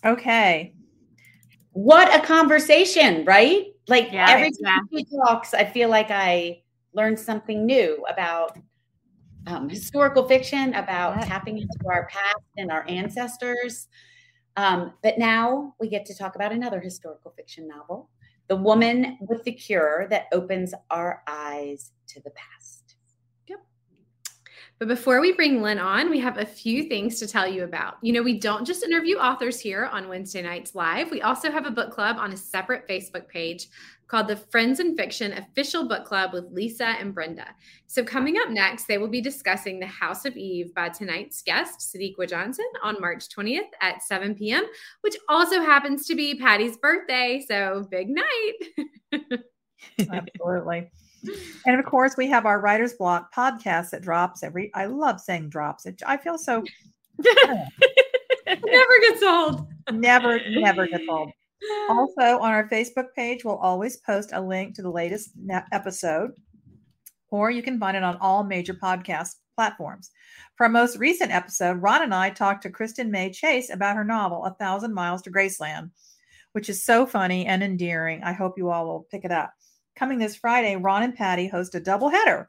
right. 0.03 0.13
Okay. 0.13 0.73
What 1.71 2.13
a 2.13 2.25
conversation, 2.25 3.23
right? 3.23 3.72
Like 3.87 4.11
yeah, 4.11 4.29
every 4.29 4.51
time 4.63 4.87
he 4.89 5.05
talks, 5.05 5.53
I 5.53 5.65
feel 5.65 5.89
like 5.89 6.09
I 6.09 6.61
learn 6.93 7.17
something 7.17 7.65
new 7.65 8.03
about 8.09 8.57
um, 9.47 9.67
historical 9.67 10.27
fiction, 10.27 10.73
about 10.73 11.17
Yeah. 11.17 11.25
tapping 11.25 11.57
into 11.57 11.77
our 11.89 12.07
past 12.07 12.43
and 12.57 12.71
our 12.71 12.87
ancestors. 12.87 13.87
Um, 14.55 14.93
but 15.01 15.17
now 15.17 15.73
we 15.79 15.89
get 15.89 16.05
to 16.05 16.15
talk 16.15 16.35
about 16.35 16.51
another 16.51 16.79
historical 16.79 17.31
fiction 17.31 17.67
novel, 17.67 18.09
The 18.47 18.55
Woman 18.55 19.17
with 19.21 19.43
the 19.43 19.51
Cure, 19.51 20.07
that 20.09 20.27
opens 20.31 20.73
our 20.89 21.23
eyes 21.27 21.91
to 22.07 22.21
the 22.21 22.29
past. 22.31 22.62
But 24.79 24.88
before 24.88 25.21
we 25.21 25.33
bring 25.33 25.62
Lynn 25.62 25.79
on, 25.79 26.09
we 26.09 26.19
have 26.19 26.38
a 26.38 26.45
few 26.45 26.83
things 26.83 27.19
to 27.19 27.27
tell 27.27 27.47
you 27.47 27.63
about. 27.63 27.97
You 28.01 28.12
know, 28.12 28.23
we 28.23 28.39
don't 28.39 28.65
just 28.65 28.83
interview 28.83 29.17
authors 29.17 29.59
here 29.59 29.86
on 29.86 30.09
Wednesday 30.09 30.41
nights 30.41 30.75
live. 30.75 31.12
We 31.12 31.21
also 31.21 31.51
have 31.51 31.65
a 31.65 31.71
book 31.71 31.91
club 31.91 32.17
on 32.17 32.33
a 32.33 32.38
separate 32.38 32.88
Facebook 32.88 33.27
page 33.27 33.67
called 34.07 34.27
the 34.27 34.36
Friends 34.36 34.79
and 34.79 34.97
Fiction 34.97 35.33
Official 35.33 35.88
Book 35.88 36.05
Club 36.05 36.33
with 36.33 36.51
Lisa 36.51 36.86
and 36.86 37.15
Brenda. 37.15 37.47
So, 37.88 38.03
coming 38.03 38.38
up 38.38 38.49
next, 38.49 38.86
they 38.86 38.97
will 38.97 39.07
be 39.07 39.21
discussing 39.21 39.79
The 39.79 39.88
House 39.88 40.25
of 40.25 40.36
Eve 40.36 40.73
by 40.75 40.89
tonight's 40.89 41.41
guest, 41.41 41.79
Sadeqa 41.79 42.29
Johnson, 42.29 42.65
on 42.83 42.99
March 42.99 43.29
20th 43.29 43.71
at 43.81 44.03
7 44.03 44.36
p.m., 44.36 44.65
which 45.01 45.15
also 45.29 45.62
happens 45.62 46.05
to 46.07 46.15
be 46.15 46.38
Patti's 46.38 46.77
birthday. 46.77 47.43
So, 47.47 47.88
big 47.89 48.09
night. 48.09 48.53
Absolutely. 49.99 50.91
And 51.65 51.79
of 51.79 51.86
course, 51.86 52.17
we 52.17 52.27
have 52.27 52.45
our 52.45 52.59
Writer's 52.59 52.93
Block 52.93 53.33
podcast 53.33 53.91
that 53.91 54.01
drops 54.01 54.43
every. 54.43 54.71
I 54.73 54.86
love 54.86 55.19
saying 55.19 55.49
drops. 55.49 55.86
It, 55.86 56.01
I 56.05 56.17
feel 56.17 56.38
so 56.38 56.63
Never 58.47 58.93
gets 59.01 59.23
old. 59.23 59.67
never, 59.91 60.39
never 60.49 60.88
gets 60.88 61.07
old. 61.07 61.31
Also, 61.89 62.39
on 62.39 62.51
our 62.51 62.67
Facebook 62.67 63.07
page, 63.15 63.45
we'll 63.45 63.57
always 63.57 63.97
post 63.97 64.31
a 64.33 64.41
link 64.41 64.75
to 64.75 64.81
the 64.81 64.89
latest 64.91 65.29
episode, 65.71 66.31
or 67.29 67.51
you 67.51 67.63
can 67.63 67.79
find 67.79 67.95
it 67.95 68.03
on 68.03 68.17
all 68.17 68.43
major 68.43 68.73
podcast 68.73 69.36
platforms. 69.55 70.12
For 70.57 70.65
our 70.65 70.69
most 70.69 70.97
recent 70.97 71.31
episode, 71.31 71.81
Ron 71.81 72.03
and 72.03 72.13
I 72.13 72.29
talked 72.29 72.63
to 72.63 72.69
Kristen 72.69 73.09
May 73.12 73.31
Chase 73.31 73.69
about 73.69 73.95
her 73.95 74.03
novel, 74.03 74.43
A 74.45 74.53
Thousand 74.55 74.93
Miles 74.93 75.21
to 75.23 75.31
Graceland, 75.31 75.91
which 76.51 76.69
is 76.69 76.83
so 76.86 77.05
funny 77.05 77.45
and 77.45 77.63
endearing. 77.63 78.23
I 78.23 78.33
hope 78.33 78.57
you 78.57 78.69
all 78.69 78.86
will 78.86 79.07
pick 79.09 79.23
it 79.23 79.31
up. 79.31 79.53
Coming 79.95 80.17
this 80.17 80.36
Friday, 80.36 80.75
Ron 80.75 81.03
and 81.03 81.15
Patti 81.15 81.47
host 81.47 81.75
a 81.75 81.79
doubleheader 81.79 82.47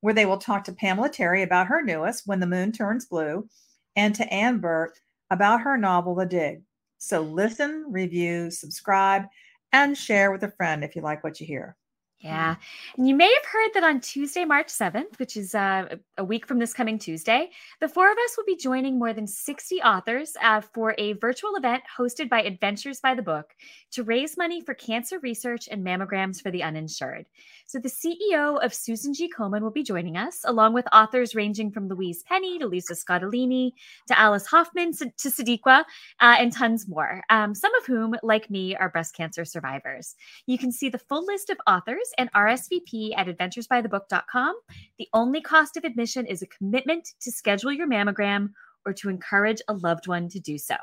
where 0.00 0.14
they 0.14 0.26
will 0.26 0.38
talk 0.38 0.64
to 0.64 0.72
Pamela 0.72 1.08
Terry 1.08 1.42
about 1.42 1.68
her 1.68 1.82
newest, 1.82 2.26
When 2.26 2.40
the 2.40 2.46
Moon 2.46 2.72
Turns 2.72 3.06
Blue, 3.06 3.48
and 3.96 4.14
to 4.14 4.32
Anne 4.32 4.58
Burt 4.58 4.98
about 5.30 5.60
her 5.60 5.76
novel, 5.76 6.14
The 6.14 6.26
Dig. 6.26 6.62
So 6.98 7.20
listen, 7.20 7.84
review, 7.88 8.50
subscribe, 8.50 9.26
and 9.72 9.96
share 9.96 10.32
with 10.32 10.42
a 10.42 10.50
friend 10.50 10.82
if 10.82 10.96
you 10.96 11.02
like 11.02 11.22
what 11.22 11.40
you 11.40 11.46
hear. 11.46 11.76
Yeah. 12.20 12.56
And 12.98 13.08
you 13.08 13.14
may 13.14 13.32
have 13.32 13.46
heard 13.50 13.70
that 13.74 13.84
on 13.84 14.00
Tuesday, 14.00 14.44
March 14.44 14.68
7th, 14.68 15.18
which 15.18 15.38
is 15.38 15.54
uh, 15.54 15.96
a 16.18 16.24
week 16.24 16.46
from 16.46 16.58
this 16.58 16.74
coming 16.74 16.98
Tuesday, 16.98 17.50
the 17.80 17.88
four 17.88 18.12
of 18.12 18.18
us 18.18 18.36
will 18.36 18.44
be 18.44 18.56
joining 18.56 18.98
more 18.98 19.14
than 19.14 19.26
60 19.26 19.80
authors 19.80 20.36
uh, 20.42 20.60
for 20.60 20.94
a 20.98 21.14
virtual 21.14 21.56
event 21.56 21.82
hosted 21.98 22.28
by 22.28 22.42
Adventures 22.42 23.00
by 23.00 23.14
the 23.14 23.22
Book 23.22 23.54
to 23.92 24.02
raise 24.02 24.36
money 24.36 24.60
for 24.60 24.74
cancer 24.74 25.18
research 25.20 25.66
and 25.70 25.84
mammograms 25.84 26.42
for 26.42 26.50
the 26.50 26.62
uninsured. 26.62 27.24
So 27.66 27.78
the 27.78 27.88
CEO 27.88 28.62
of 28.62 28.74
Susan 28.74 29.14
G. 29.14 29.30
Komen 29.30 29.62
will 29.62 29.70
be 29.70 29.82
joining 29.82 30.18
us, 30.18 30.40
along 30.44 30.74
with 30.74 30.86
authors 30.92 31.34
ranging 31.34 31.70
from 31.70 31.88
Louise 31.88 32.22
Penny 32.24 32.58
to 32.58 32.66
Lisa 32.66 32.94
Scottoline 32.94 33.72
to 34.08 34.18
Alice 34.18 34.46
Hoffman 34.46 34.92
to 34.92 35.28
Sadeqa 35.28 35.64
uh, 35.66 35.84
and 36.20 36.52
tons 36.52 36.86
more, 36.86 37.22
um, 37.30 37.54
some 37.54 37.74
of 37.76 37.86
whom, 37.86 38.14
like 38.22 38.50
me, 38.50 38.76
are 38.76 38.90
breast 38.90 39.14
cancer 39.14 39.44
survivors. 39.44 40.16
You 40.46 40.58
can 40.58 40.70
see 40.70 40.90
the 40.90 40.98
full 40.98 41.24
list 41.24 41.48
of 41.48 41.58
authors 41.66 42.09
and 42.18 42.32
RSVP 42.32 43.16
at 43.16 43.26
adventuresbythebook.com. 43.26 44.54
The 44.98 45.08
only 45.12 45.40
cost 45.40 45.76
of 45.76 45.84
admission 45.84 46.26
is 46.26 46.42
a 46.42 46.46
commitment 46.46 47.14
to 47.20 47.30
schedule 47.30 47.72
your 47.72 47.88
mammogram 47.88 48.50
or 48.86 48.92
to 48.94 49.08
encourage 49.08 49.60
a 49.68 49.74
loved 49.74 50.06
one 50.06 50.28
to 50.28 50.40
do 50.40 50.58
so. 50.58 50.76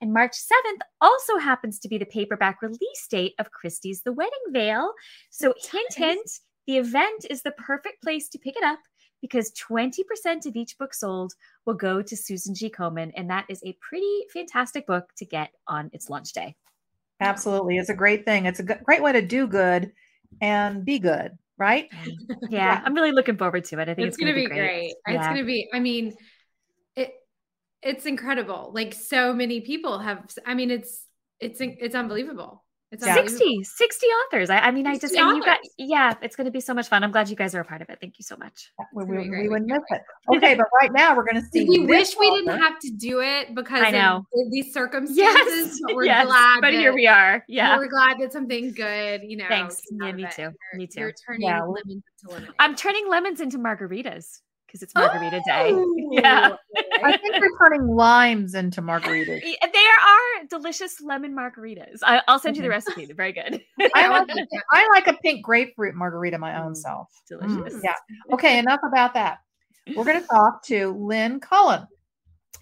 And 0.00 0.12
March 0.12 0.32
7th 0.32 0.80
also 1.00 1.38
happens 1.38 1.78
to 1.80 1.88
be 1.88 1.98
the 1.98 2.06
paperback 2.06 2.62
release 2.62 3.06
date 3.10 3.34
of 3.38 3.50
Kristy's 3.52 4.02
The 4.02 4.12
Wedding 4.12 4.32
Veil. 4.50 4.92
So, 5.30 5.54
hint, 5.70 5.94
hint, 5.94 6.30
the 6.66 6.78
event 6.78 7.26
is 7.28 7.42
the 7.42 7.50
perfect 7.52 8.02
place 8.02 8.28
to 8.30 8.38
pick 8.38 8.56
it 8.56 8.64
up 8.64 8.78
because 9.20 9.52
20% 9.52 10.46
of 10.46 10.56
each 10.56 10.76
book 10.78 10.94
sold 10.94 11.34
will 11.64 11.74
go 11.74 12.02
to 12.02 12.16
Susan 12.16 12.54
G. 12.54 12.70
Komen. 12.70 13.12
And 13.16 13.30
that 13.30 13.46
is 13.48 13.62
a 13.64 13.76
pretty 13.80 14.24
fantastic 14.32 14.86
book 14.86 15.10
to 15.16 15.24
get 15.24 15.50
on 15.68 15.90
its 15.92 16.10
launch 16.10 16.32
day. 16.32 16.56
Absolutely. 17.20 17.78
It's 17.78 17.88
a 17.88 17.94
great 17.94 18.24
thing. 18.24 18.46
It's 18.46 18.58
a 18.58 18.64
great 18.64 19.02
way 19.02 19.12
to 19.12 19.22
do 19.22 19.46
good 19.46 19.92
and 20.40 20.84
be 20.84 20.98
good, 20.98 21.32
right? 21.58 21.88
Yeah, 22.48 22.80
I'm 22.84 22.94
really 22.94 23.12
looking 23.12 23.36
forward 23.36 23.64
to 23.64 23.78
it. 23.78 23.88
I 23.88 23.94
think 23.94 24.08
it's, 24.08 24.16
it's, 24.16 24.22
gonna, 24.22 24.34
be 24.34 24.46
great. 24.46 24.58
great. 24.58 24.94
It's 25.06 25.26
gonna 25.26 25.44
be. 25.44 25.68
I 25.72 25.80
mean, 25.80 26.14
it 26.96 27.12
it's 27.82 28.06
incredible. 28.06 28.72
Like 28.74 28.94
so 28.94 29.32
many 29.32 29.60
people 29.60 29.98
have. 29.98 30.24
I 30.46 30.54
mean, 30.54 30.70
it's 30.70 31.06
it's 31.40 31.60
it's 31.60 31.94
unbelievable. 31.94 32.61
It's 32.92 33.04
Yeah. 33.06 33.14
60, 33.14 33.64
60 33.64 34.06
authors. 34.06 34.50
I, 34.50 34.58
I 34.58 34.70
mean, 34.70 34.86
I 34.86 34.98
just, 34.98 35.14
and 35.14 35.36
you 35.36 35.42
got, 35.42 35.58
yeah, 35.78 36.14
it's 36.20 36.36
going 36.36 36.44
to 36.44 36.50
be 36.50 36.60
so 36.60 36.74
much 36.74 36.88
fun. 36.88 37.02
I'm 37.02 37.10
glad 37.10 37.30
you 37.30 37.36
guys 37.36 37.54
are 37.54 37.60
a 37.60 37.64
part 37.64 37.80
of 37.80 37.88
it. 37.88 37.98
Thank 38.02 38.18
you 38.18 38.22
so 38.22 38.36
much. 38.36 38.70
We, 38.94 39.04
we, 39.04 39.30
we 39.30 39.48
wouldn't 39.48 39.66
miss 39.70 39.80
it. 39.88 40.02
Okay, 40.36 40.54
but 40.54 40.66
right 40.80 40.92
now 40.92 41.16
we're 41.16 41.24
going 41.24 41.42
to 41.42 41.48
see. 41.48 41.64
We 41.64 41.80
wish 41.86 42.16
we 42.18 42.30
didn't 42.30 42.60
have 42.60 42.78
to 42.80 42.90
do 42.90 43.20
it 43.20 43.54
because 43.54 43.82
I 43.82 43.90
know. 43.90 44.18
of 44.18 44.50
these 44.52 44.72
circumstances. 44.72 45.16
Yes, 45.16 45.80
but 45.86 45.96
we're 45.96 46.04
yes, 46.04 46.26
glad. 46.26 46.60
but 46.60 46.70
that, 46.70 46.78
here 46.78 46.94
we 46.94 47.06
are. 47.06 47.42
Yeah. 47.48 47.76
We're 47.76 47.88
glad 47.88 48.18
that 48.20 48.32
something 48.32 48.72
good. 48.72 49.22
You 49.24 49.38
know. 49.38 49.46
Thanks. 49.48 49.80
Yeah, 49.90 50.12
me 50.12 50.24
it. 50.24 50.30
too. 50.32 50.42
You're- 50.42 50.52
Me 50.74 50.86
too. 50.86 51.00
You're 51.00 51.12
turning 51.26 51.48
Yeah. 51.48 51.62
lemons 51.62 51.86
into 52.22 52.32
lemonade. 52.34 52.54
I'm 52.60 52.76
turning 52.76 53.08
lemons 53.08 53.40
into 53.40 53.58
margaritas 53.58 54.40
because 54.72 54.82
it's 54.82 54.94
margarita 54.94 55.42
day. 55.46 55.70
Oh, 55.74 56.08
Yeah. 56.12 56.56
I 57.04 57.16
think 57.18 57.36
we're 57.38 57.58
turning 57.58 57.86
limes 57.86 58.54
into 58.54 58.80
margaritas. 58.80 59.40
There 59.42 59.82
are 59.82 60.44
delicious 60.48 61.00
lemon 61.02 61.34
margaritas. 61.36 61.98
I, 62.02 62.22
I'll 62.26 62.38
send 62.38 62.56
you 62.56 62.62
the 62.62 62.68
Mhm. 62.68 62.72
recipe. 62.72 63.04
They're 63.06 63.14
very 63.14 63.32
good. 63.32 63.60
I 63.80 63.90
I 63.94 64.08
like, 64.08 64.26
would 64.28 64.34
like 64.36 64.48
that. 64.50 64.62
I 64.72 64.88
like 64.94 65.06
a 65.08 65.14
pink 65.18 65.44
grapefruit 65.44 65.94
margarita 65.94 66.38
my 66.38 66.58
own 66.62 66.72
Mm. 66.72 66.76
self. 66.76 67.08
delicious. 67.28 67.74
Mm, 67.74 67.80
yeah. 67.84 67.94
Okay, 68.32 68.58
enough 68.58 68.80
about 68.84 69.12
that. 69.14 69.38
We're 69.94 70.04
going 70.04 70.20
to 70.22 70.26
talk 70.28 70.64
to 70.66 70.92
Lynn 70.98 71.38
Cullen, 71.40 71.86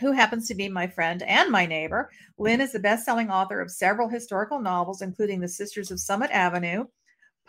who 0.00 0.10
happens 0.12 0.48
to 0.48 0.54
be 0.54 0.68
my 0.68 0.86
friend 0.88 1.22
and 1.22 1.50
my 1.50 1.66
neighbor. 1.66 2.10
Lynn 2.38 2.60
is 2.60 2.72
the 2.72 2.78
best 2.80 3.04
selling 3.04 3.30
author 3.30 3.60
of 3.60 3.70
several 3.70 4.08
historical 4.08 4.58
novels, 4.58 5.02
including 5.02 5.38
The 5.40 5.48
Sisters 5.48 5.90
of 5.90 6.00
Summit 6.00 6.30
Avenue, 6.32 6.86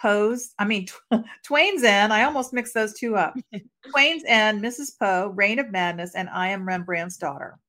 Poe's, 0.01 0.53
I 0.57 0.65
mean, 0.65 0.87
Twain's 1.45 1.83
End. 1.83 2.11
I 2.11 2.23
almost 2.23 2.53
mixed 2.53 2.73
those 2.73 2.93
two 2.93 3.15
up. 3.15 3.35
Twain's 3.91 4.23
End, 4.25 4.61
Mrs. 4.61 4.97
Poe, 4.97 5.31
Reign 5.35 5.59
of 5.59 5.71
Madness, 5.71 6.15
and 6.15 6.29
I 6.29 6.49
Am 6.49 6.67
Rembrandt's 6.67 7.17
Daughter. 7.17 7.59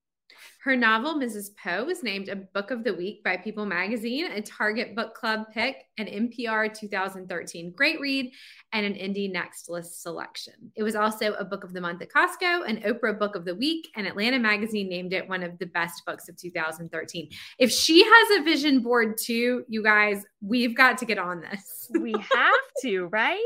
Her 0.64 0.76
novel, 0.76 1.14
Mrs. 1.14 1.50
Poe, 1.56 1.84
was 1.84 2.02
named 2.02 2.28
a 2.28 2.36
Book 2.36 2.70
of 2.70 2.84
the 2.84 2.94
Week 2.94 3.22
by 3.24 3.36
People 3.36 3.66
Magazine, 3.66 4.30
a 4.30 4.40
Target 4.40 4.94
Book 4.94 5.14
Club 5.14 5.46
pick, 5.52 5.84
an 5.98 6.06
NPR 6.06 6.72
2013 6.72 7.72
Great 7.76 8.00
Read, 8.00 8.32
and 8.72 8.86
an 8.86 8.94
Indie 8.94 9.30
Next 9.30 9.68
List 9.68 10.02
selection. 10.02 10.54
It 10.74 10.82
was 10.82 10.96
also 10.96 11.34
a 11.34 11.44
Book 11.44 11.64
of 11.64 11.72
the 11.72 11.80
Month 11.80 12.02
at 12.02 12.10
Costco, 12.10 12.68
an 12.68 12.78
Oprah 12.82 13.18
Book 13.18 13.36
of 13.36 13.44
the 13.44 13.54
Week, 13.54 13.88
and 13.96 14.06
Atlanta 14.06 14.38
Magazine 14.38 14.88
named 14.88 15.12
it 15.12 15.28
one 15.28 15.42
of 15.42 15.58
the 15.58 15.66
best 15.66 16.04
books 16.06 16.28
of 16.28 16.36
2013. 16.36 17.28
If 17.58 17.70
she 17.70 18.02
has 18.02 18.40
a 18.40 18.44
vision 18.44 18.80
board 18.80 19.18
too, 19.18 19.64
you 19.68 19.82
guys, 19.82 20.24
we've 20.40 20.74
got 20.74 20.98
to 20.98 21.04
get 21.04 21.18
on 21.18 21.40
this. 21.40 21.90
we 22.00 22.12
have 22.12 22.54
to, 22.80 23.06
right? 23.06 23.38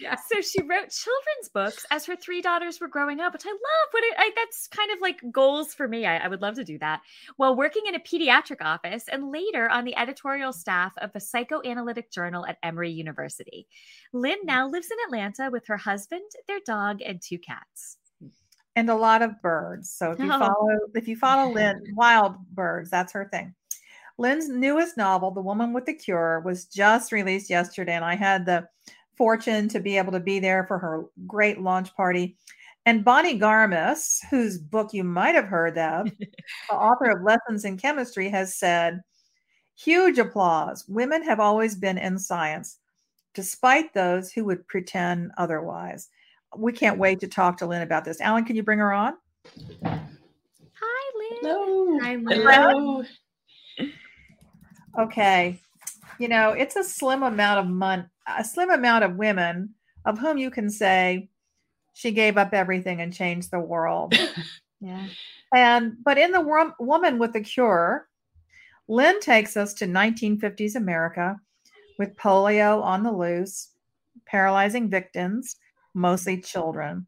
Yeah. 0.00 0.16
So 0.30 0.40
she 0.40 0.62
wrote 0.62 0.90
children's 0.90 1.48
books 1.52 1.84
as 1.90 2.06
her 2.06 2.14
three 2.16 2.40
daughters 2.40 2.80
were 2.80 2.88
growing 2.88 3.20
up, 3.20 3.32
which 3.32 3.46
I 3.46 3.50
love. 3.50 3.88
What 3.90 4.04
it, 4.04 4.14
I, 4.16 4.30
that's 4.36 4.68
kind 4.68 4.90
of 4.92 5.00
like 5.00 5.20
goals 5.32 5.74
for 5.74 5.88
me. 5.88 6.06
I, 6.06 6.18
I 6.18 6.28
would 6.28 6.42
love 6.42 6.54
to 6.54 6.64
do 6.64 6.78
that 6.78 7.00
while 7.36 7.56
working 7.56 7.82
in 7.86 7.94
a 7.94 8.00
pediatric 8.00 8.62
office 8.62 9.04
and 9.10 9.32
later 9.32 9.68
on 9.68 9.84
the 9.84 9.96
editorial 9.96 10.52
staff 10.52 10.92
of 10.98 11.10
a 11.14 11.20
psychoanalytic 11.20 11.87
journal 12.12 12.46
at 12.46 12.58
Emory 12.62 12.90
University. 12.90 13.66
Lynn 14.12 14.38
hmm. 14.42 14.46
now 14.46 14.68
lives 14.68 14.90
in 14.90 14.98
Atlanta 15.06 15.50
with 15.50 15.66
her 15.66 15.76
husband, 15.76 16.22
their 16.46 16.60
dog, 16.66 17.00
and 17.02 17.20
two 17.20 17.38
cats. 17.38 17.98
and 18.76 18.90
a 18.90 18.94
lot 18.94 19.22
of 19.22 19.42
birds. 19.42 19.90
So 19.92 20.12
if 20.12 20.20
you 20.20 20.32
Oh. 20.32 20.38
follow 20.38 20.78
if 20.94 21.08
you 21.08 21.16
follow 21.16 21.52
Lynn, 21.52 21.82
wild 21.96 22.36
birds, 22.54 22.90
that's 22.90 23.12
her 23.12 23.28
thing. 23.32 23.54
Lynn's 24.18 24.48
newest 24.48 24.96
novel, 24.96 25.30
The 25.30 25.40
Woman 25.40 25.72
with 25.72 25.84
the 25.86 25.94
Cure, 25.94 26.40
was 26.44 26.66
just 26.66 27.12
released 27.12 27.50
yesterday, 27.50 27.94
and 27.94 28.04
I 28.04 28.14
had 28.16 28.46
the 28.46 28.68
fortune 29.16 29.68
to 29.68 29.80
be 29.80 29.96
able 29.96 30.12
to 30.12 30.20
be 30.20 30.38
there 30.38 30.64
for 30.66 30.78
her 30.78 31.06
great 31.26 31.60
launch 31.60 31.94
party. 31.96 32.36
And 32.86 33.04
Bonnie 33.04 33.38
Garmus, 33.38 34.20
whose 34.30 34.58
book 34.58 34.92
you 34.92 35.04
might 35.04 35.34
have 35.34 35.44
heard 35.46 35.76
of, 35.76 36.10
the 36.18 36.74
author 36.74 37.10
of 37.10 37.22
Lessons 37.22 37.64
in 37.64 37.76
Chemistry, 37.76 38.28
has 38.28 38.54
said, 38.54 39.00
huge 39.78 40.18
applause. 40.18 40.84
Women 40.88 41.22
have 41.22 41.40
always 41.40 41.74
been 41.74 41.98
in 41.98 42.18
science, 42.18 42.78
despite 43.34 43.94
those 43.94 44.32
who 44.32 44.44
would 44.44 44.66
pretend 44.66 45.30
otherwise. 45.38 46.08
We 46.56 46.72
can't 46.72 46.98
wait 46.98 47.20
to 47.20 47.28
talk 47.28 47.58
to 47.58 47.66
Lynn 47.66 47.82
about 47.82 48.04
this. 48.04 48.20
Alan, 48.20 48.44
can 48.44 48.56
you 48.56 48.62
bring 48.62 48.78
her 48.78 48.92
on? 48.92 49.14
Hi, 49.84 50.00
Lynn. 51.18 51.38
Hello. 51.40 51.98
Hi, 52.00 52.16
Lynn. 52.16 52.40
Hello. 52.40 53.04
Okay. 54.98 55.60
You 56.18 56.28
know, 56.28 56.50
it's 56.50 56.76
a 56.76 56.82
slim 56.82 57.22
amount 57.22 57.60
of 57.60 57.66
money, 57.66 58.04
a 58.26 58.44
slim 58.44 58.70
amount 58.70 59.04
of 59.04 59.16
women 59.16 59.74
of 60.04 60.18
whom 60.18 60.38
you 60.38 60.50
can 60.50 60.70
say 60.70 61.28
she 61.92 62.10
gave 62.10 62.36
up 62.36 62.52
everything 62.52 63.00
and 63.00 63.12
changed 63.12 63.50
the 63.50 63.60
world. 63.60 64.14
Yeah. 64.80 65.06
And 65.52 65.96
but 66.04 66.18
in 66.18 66.30
the 66.30 66.40
wo- 66.40 66.74
woman 66.78 67.18
with 67.18 67.32
the 67.32 67.40
cure, 67.40 68.07
Lynn 68.88 69.20
takes 69.20 69.56
us 69.56 69.74
to 69.74 69.86
1950s 69.86 70.74
America 70.74 71.38
with 71.98 72.16
polio 72.16 72.82
on 72.82 73.02
the 73.02 73.12
loose, 73.12 73.68
paralyzing 74.24 74.88
victims, 74.88 75.56
mostly 75.92 76.40
children. 76.40 77.06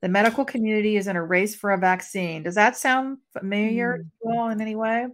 The 0.00 0.08
medical 0.08 0.44
community 0.44 0.96
is 0.96 1.06
in 1.06 1.14
a 1.14 1.24
race 1.24 1.54
for 1.54 1.70
a 1.70 1.78
vaccine. 1.78 2.42
Does 2.42 2.56
that 2.56 2.76
sound 2.76 3.18
familiar 3.32 3.96
hmm. 3.96 4.02
to 4.02 4.08
you 4.24 4.40
all 4.40 4.50
in 4.50 4.60
any 4.60 4.74
way? 4.74 5.06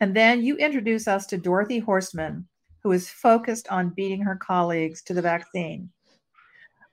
And 0.00 0.14
then 0.14 0.42
you 0.42 0.56
introduce 0.56 1.08
us 1.08 1.26
to 1.26 1.38
Dorothy 1.38 1.80
Horstmann, 1.80 2.44
who 2.82 2.92
is 2.92 3.08
focused 3.08 3.68
on 3.68 3.94
beating 3.94 4.20
her 4.22 4.36
colleagues 4.36 5.00
to 5.04 5.14
the 5.14 5.22
vaccine. 5.22 5.90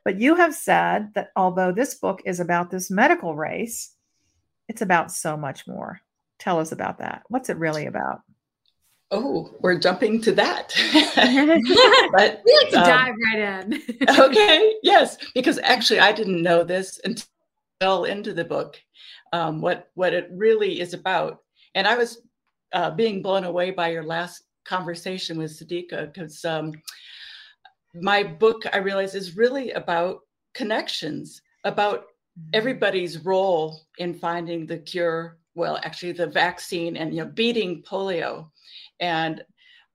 But 0.06 0.20
you 0.20 0.36
have 0.36 0.56
said 0.56 1.14
that 1.16 1.32
although 1.36 1.72
this 1.72 1.96
book 1.96 2.22
is 2.26 2.40
about 2.40 2.70
this 2.70 2.90
medical 2.90 3.36
race, 3.36 3.96
it's 4.70 4.82
about 4.82 5.12
so 5.12 5.36
much 5.36 5.68
more. 5.68 6.00
Tell 6.40 6.60
us 6.60 6.72
about 6.72 7.00
that. 7.00 7.24
What's 7.28 7.50
it 7.50 7.58
really 7.58 7.86
about? 7.86 8.22
Oh, 9.12 9.56
we're 9.60 9.80
jumping 9.80 10.22
to 10.22 10.32
that. 10.34 10.74
but 12.14 12.42
We 12.46 12.56
like 12.56 12.70
to 12.70 12.80
um, 12.80 12.86
dive 12.86 13.16
right 13.26 13.40
in. 13.40 13.82
okay, 14.20 14.74
yes, 14.84 15.18
because 15.34 15.60
actually 15.64 16.00
I 16.00 16.12
didn't 16.12 16.42
know 16.42 16.64
this 16.64 17.00
until 17.04 18.06
into 18.06 18.34
the 18.34 18.46
book, 18.46 18.80
um, 19.34 19.62
what 19.62 19.90
what 19.96 20.14
it 20.14 20.30
really 20.32 20.80
is 20.80 20.94
about, 20.94 21.40
and 21.74 21.88
I 21.88 21.98
was 21.98 22.22
uh, 22.74 22.92
being 22.92 23.22
blown 23.22 23.46
away 23.46 23.72
by 23.72 23.90
your 23.90 24.04
last 24.04 24.44
conversation 24.64 25.38
with 25.40 25.52
Sadeqa 25.52 26.14
because 26.14 26.46
um, 26.46 26.74
my 27.96 28.24
book 28.24 28.64
I 28.72 28.78
realize 28.78 29.16
is 29.16 29.36
really 29.36 29.72
about 29.72 30.20
connections, 30.54 31.42
about 31.64 32.06
everybody's 32.54 33.26
role 33.26 33.82
in 33.98 34.14
finding 34.14 34.68
the 34.68 34.78
cure. 34.78 35.39
Well, 35.60 35.78
actually, 35.84 36.14
the 36.14 36.28
vaccine 36.28 36.96
and 36.96 37.14
you 37.14 37.26
know 37.26 37.30
beating 37.30 37.84
polio, 37.84 38.50
and 39.02 39.44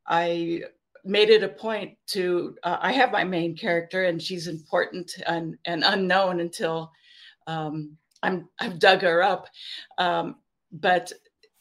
I 0.06 0.64
made 1.06 1.30
it 1.30 1.42
a 1.42 1.48
point 1.48 1.96
to 2.06 2.56
uh, 2.62 2.78
i 2.80 2.90
have 2.90 3.12
my 3.12 3.24
main 3.24 3.54
character 3.54 4.04
and 4.04 4.22
she's 4.22 4.46
important 4.46 5.12
and, 5.26 5.56
and 5.66 5.84
unknown 5.84 6.40
until 6.40 6.90
um, 7.46 7.96
i'm 8.22 8.48
i've 8.60 8.78
dug 8.78 9.00
her 9.02 9.22
up. 9.22 9.48
Um, 9.98 10.36
but 10.72 11.12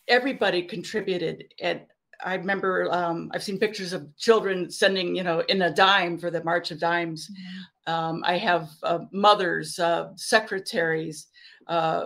everybody 0.08 0.64
contributed. 0.64 1.46
And 1.62 1.82
i 2.26 2.36
remember 2.36 2.90
um, 2.92 3.32
i've 3.34 3.44
seen 3.44 3.58
pictures 3.58 3.94
of 3.94 4.16
children 4.18 4.70
sending 4.70 5.16
you 5.16 5.24
know 5.24 5.40
in 5.48 5.62
a 5.62 5.74
dime 5.74 6.18
for 6.18 6.30
the 6.30 6.44
march 6.44 6.72
of 6.72 6.80
dimes. 6.80 7.30
Um, 7.88 8.22
i 8.26 8.38
have 8.38 8.70
uh, 8.84 9.06
mothers 9.12 9.80
uh, 9.80 10.10
secretaries 10.16 11.28
uh, 11.68 12.06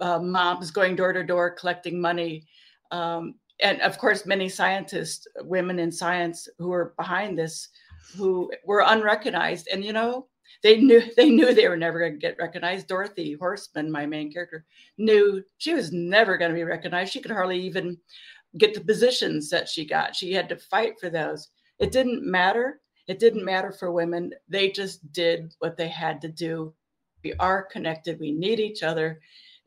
uh, 0.00 0.18
moms 0.18 0.70
going 0.70 0.96
door 0.96 1.12
to 1.12 1.24
door 1.24 1.50
collecting 1.50 2.00
money. 2.00 2.46
Um, 2.90 3.34
and 3.62 3.80
of 3.82 3.98
course 3.98 4.26
many 4.26 4.48
scientists 4.48 5.26
women 5.40 5.78
in 5.78 5.92
science 5.92 6.48
who 6.58 6.72
are 6.72 6.94
behind 6.96 7.38
this 7.38 7.68
who 8.16 8.50
were 8.64 8.84
unrecognized. 8.86 9.68
And 9.72 9.84
you 9.84 9.92
know 9.92 10.26
they 10.62 10.80
knew 10.80 11.02
they 11.16 11.30
knew 11.30 11.54
they 11.54 11.68
were 11.68 11.76
never 11.76 11.98
going 11.98 12.12
to 12.12 12.18
get 12.18 12.36
recognized. 12.38 12.88
Dorothy 12.88 13.36
Horstmann 13.36 13.88
my 13.88 14.06
main 14.06 14.32
character 14.32 14.64
knew 14.98 15.42
she 15.58 15.74
was 15.74 15.92
never 15.92 16.36
going 16.36 16.50
to 16.50 16.56
be 16.56 16.64
recognized. 16.64 17.12
She 17.12 17.20
could 17.20 17.30
hardly 17.30 17.60
even 17.60 17.98
get 18.58 18.74
the 18.74 18.80
positions 18.80 19.48
that 19.50 19.68
she 19.68 19.84
got. 19.84 20.16
She 20.16 20.32
had 20.32 20.48
to 20.48 20.56
fight 20.56 20.98
for 20.98 21.08
those. 21.08 21.48
It 21.78 21.92
didn't 21.92 22.24
matter. 22.24 22.80
It 23.06 23.18
didn't 23.18 23.44
matter 23.44 23.72
for 23.72 23.92
women. 23.92 24.32
They 24.48 24.70
just 24.70 25.12
did 25.12 25.54
what 25.60 25.76
they 25.76 25.88
had 25.88 26.20
to 26.22 26.28
do. 26.28 26.74
We 27.22 27.34
are 27.34 27.62
connected. 27.62 28.18
We 28.18 28.32
need 28.32 28.60
each 28.60 28.82
other 28.82 29.20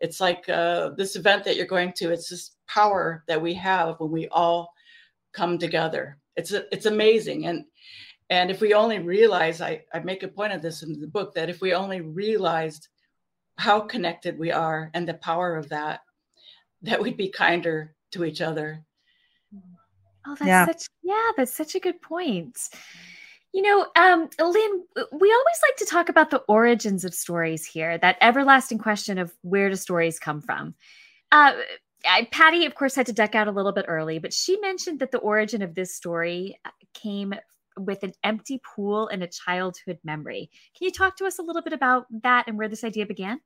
it's 0.03 0.19
like 0.19 0.47
uh, 0.49 0.89
this 0.97 1.15
event 1.15 1.45
that 1.45 1.55
you're 1.55 1.65
going 1.65 1.93
to 1.93 2.11
it's 2.11 2.29
this 2.29 2.51
power 2.67 3.23
that 3.27 3.41
we 3.41 3.53
have 3.53 3.95
when 3.99 4.11
we 4.11 4.27
all 4.27 4.69
come 5.31 5.57
together 5.57 6.17
it's 6.35 6.51
it's 6.51 6.85
amazing 6.85 7.47
and 7.47 7.65
and 8.29 8.51
if 8.51 8.61
we 8.61 8.73
only 8.73 8.99
realize 8.99 9.61
I, 9.61 9.81
I 9.93 9.99
make 9.99 10.23
a 10.23 10.27
point 10.27 10.53
of 10.53 10.61
this 10.61 10.83
in 10.83 10.99
the 10.99 11.07
book 11.07 11.33
that 11.33 11.49
if 11.49 11.61
we 11.61 11.73
only 11.73 12.01
realized 12.01 12.87
how 13.57 13.79
connected 13.79 14.37
we 14.37 14.51
are 14.51 14.91
and 14.93 15.07
the 15.07 15.13
power 15.15 15.55
of 15.55 15.69
that 15.69 16.01
that 16.81 17.01
we'd 17.01 17.17
be 17.17 17.29
kinder 17.29 17.95
to 18.11 18.25
each 18.25 18.41
other 18.41 18.83
Oh, 20.25 20.35
that's 20.35 20.47
Yeah. 20.47 20.65
such 20.65 20.83
yeah, 21.01 21.31
that's 21.35 21.53
such 21.53 21.75
a 21.75 21.79
good 21.79 22.01
point. 22.01 22.57
You 23.53 23.61
know, 23.61 23.85
um, 23.95 24.29
Lynn, 24.39 24.83
we 25.11 25.31
always 25.31 25.61
like 25.61 25.75
to 25.77 25.85
talk 25.85 26.09
about 26.09 26.31
the 26.31 26.43
origins 26.47 27.05
of 27.05 27.13
stories 27.13 27.65
here, 27.65 27.99
that 27.99 28.17
everlasting 28.19 28.79
question 28.79 29.19
of 29.19 29.31
where 29.43 29.69
do 29.69 29.75
stories 29.75 30.17
come 30.19 30.41
from. 30.41 30.73
Uh, 31.31 31.53
I, 32.05 32.27
Patti, 32.31 32.65
of 32.65 32.75
course, 32.75 32.95
had 32.95 33.05
to 33.05 33.13
duck 33.13 33.35
out 33.35 33.47
a 33.47 33.51
little 33.51 33.71
bit 33.71 33.85
early, 33.87 34.19
but 34.19 34.33
she 34.33 34.59
mentioned 34.59 34.99
that 34.99 35.11
the 35.11 35.19
origin 35.19 35.61
of 35.61 35.75
this 35.75 35.95
story 35.95 36.59
uh, 36.65 36.71
came 36.95 37.33
with 37.77 38.03
an 38.03 38.13
empty 38.23 38.59
pool 38.75 39.07
and 39.07 39.23
a 39.23 39.27
childhood 39.27 39.99
memory. 40.03 40.49
Can 40.77 40.85
you 40.85 40.91
talk 40.91 41.15
to 41.17 41.25
us 41.25 41.39
a 41.39 41.43
little 41.43 41.61
bit 41.61 41.73
about 41.73 42.05
that 42.23 42.45
and 42.47 42.57
where 42.57 42.67
this 42.67 42.83
idea 42.83 43.05
began? 43.05 43.39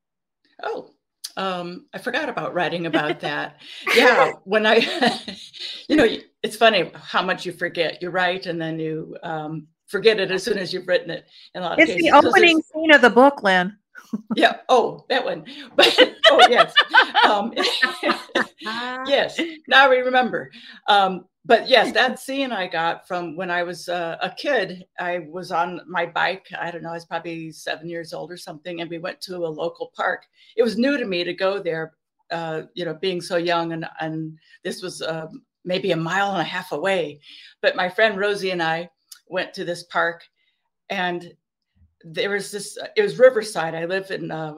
Oh, 0.64 0.94
um, 1.36 1.86
I 1.94 2.00
forgot 2.00 2.30
about 2.30 2.54
writing 2.54 2.86
about 2.88 3.20
that. 3.22 3.62
yeah, 3.96 4.32
when 4.44 4.66
I, 4.66 4.78
you 5.88 5.96
know, 5.96 6.08
it's 6.44 6.56
funny 6.56 6.92
how 6.94 7.22
much 7.22 7.46
you 7.46 7.52
forget. 7.52 8.02
You 8.02 8.10
write 8.10 8.46
and 8.46 8.60
then 8.60 8.80
you 8.80 9.16
um, 9.22 9.68
forget 9.88 10.20
it 10.20 10.32
as 10.32 10.44
soon 10.44 10.58
as 10.58 10.74
you've 10.74 10.88
written 10.88 11.10
it. 11.10 11.26
In 11.56 11.62
a 11.62 11.66
lot 11.66 11.74
of 11.74 11.80
It's 11.80 11.94
cases, 11.94 12.12
the 12.12 12.18
opening 12.18 12.62
scene 12.62 12.92
of 12.94 13.02
the 13.02 13.10
book, 13.10 13.44
Lynn. 13.44 13.76
Yeah. 14.36 14.58
Oh, 14.70 15.06
that 15.10 15.26
one. 15.26 15.46
But 15.76 15.98
oh, 16.30 16.48
yes. 16.50 16.74
Um, 17.26 17.52
yes. 19.06 19.40
Now 19.68 19.90
we 19.90 19.98
remember. 19.98 20.50
Um, 20.88 21.26
but 21.46 21.68
yes, 21.68 21.94
that 21.94 22.20
scene 22.20 22.52
I 22.52 22.68
got 22.68 23.08
from 23.08 23.36
when 23.36 23.50
I 23.50 23.64
was 23.64 23.90
uh, 23.90 24.18
a 24.22 24.30
kid. 24.30 24.86
I 25.00 25.28
was 25.30 25.52
on 25.52 25.82
my 25.88 26.06
bike. 26.06 26.46
I 26.60 26.72
don't 26.72 26.84
know. 26.84 26.90
I 26.90 26.94
was 26.94 27.06
probably 27.06 27.52
seven 27.52 27.90
years 27.90 28.14
old 28.14 28.32
or 28.32 28.38
something, 28.38 28.82
and 28.82 28.90
we 28.90 28.98
went 28.98 29.22
to 29.22 29.38
a 29.38 29.48
local 29.48 29.92
park. 29.96 30.26
It 30.56 30.64
was 30.64 30.78
new 30.78 30.98
to 30.98 31.06
me 31.06 31.24
to 31.24 31.34
go 31.34 31.62
there. 31.62 31.94
Uh, 32.32 32.64
you 32.74 32.84
know, 32.86 32.94
being 32.94 33.22
so 33.22 33.38
young, 33.38 33.72
and 33.72 33.88
and 34.02 34.38
this 34.64 34.82
was 34.82 35.02
uh, 35.02 35.28
maybe 35.64 35.92
a 35.92 35.98
mile 35.98 36.32
and 36.32 36.42
a 36.42 36.44
half 36.44 36.74
away. 36.74 37.22
But 37.62 37.78
my 37.78 37.88
friend 37.88 38.18
Rosie 38.18 38.52
and 38.52 38.62
I 38.62 38.90
went 39.30 39.54
to 39.54 39.66
this 39.66 39.84
park, 39.84 40.24
and 40.90 41.34
there 42.02 42.30
was 42.30 42.52
this. 42.52 42.78
It 42.96 43.02
was 43.02 43.20
Riverside. 43.20 43.76
I 43.76 43.86
live 43.86 44.12
in 44.12 44.32
uh, 44.32 44.56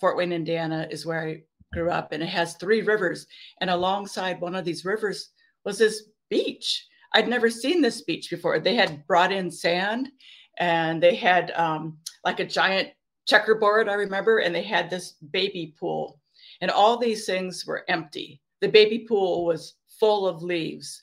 Fort 0.00 0.16
Wayne, 0.16 0.32
Indiana, 0.32 0.86
is 0.90 1.06
where 1.06 1.20
I 1.20 1.42
grew 1.72 1.90
up, 1.90 2.12
and 2.12 2.22
it 2.22 2.28
has 2.28 2.54
three 2.54 2.82
rivers. 2.82 3.26
And 3.60 3.70
alongside 3.70 4.40
one 4.40 4.54
of 4.54 4.64
these 4.64 4.84
rivers 4.84 5.30
was 5.64 5.78
this 5.78 6.04
beach. 6.30 6.86
I'd 7.14 7.28
never 7.28 7.50
seen 7.50 7.80
this 7.80 8.02
beach 8.02 8.30
before. 8.30 8.58
They 8.58 8.74
had 8.74 9.06
brought 9.06 9.32
in 9.32 9.50
sand, 9.50 10.10
and 10.58 11.02
they 11.02 11.14
had 11.14 11.52
um, 11.52 11.98
like 12.24 12.40
a 12.40 12.46
giant 12.46 12.90
checkerboard. 13.26 13.88
I 13.88 13.94
remember, 13.94 14.38
and 14.38 14.54
they 14.54 14.62
had 14.62 14.88
this 14.88 15.12
baby 15.30 15.74
pool, 15.78 16.20
and 16.60 16.70
all 16.70 16.96
these 16.96 17.26
things 17.26 17.64
were 17.66 17.84
empty. 17.88 18.40
The 18.60 18.68
baby 18.68 19.00
pool 19.00 19.44
was 19.44 19.74
full 20.00 20.26
of 20.26 20.42
leaves, 20.42 21.02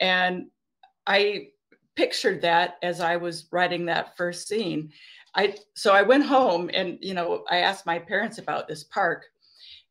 and 0.00 0.46
I 1.06 1.48
pictured 1.96 2.42
that 2.42 2.76
as 2.82 3.00
I 3.00 3.16
was 3.16 3.46
writing 3.52 3.86
that 3.86 4.16
first 4.16 4.48
scene. 4.48 4.90
I 5.34 5.56
so 5.74 5.92
I 5.92 6.02
went 6.02 6.24
home 6.24 6.70
and 6.74 6.98
you 7.00 7.14
know 7.14 7.44
I 7.50 7.58
asked 7.58 7.86
my 7.86 7.98
parents 7.98 8.38
about 8.38 8.68
this 8.68 8.84
park, 8.84 9.24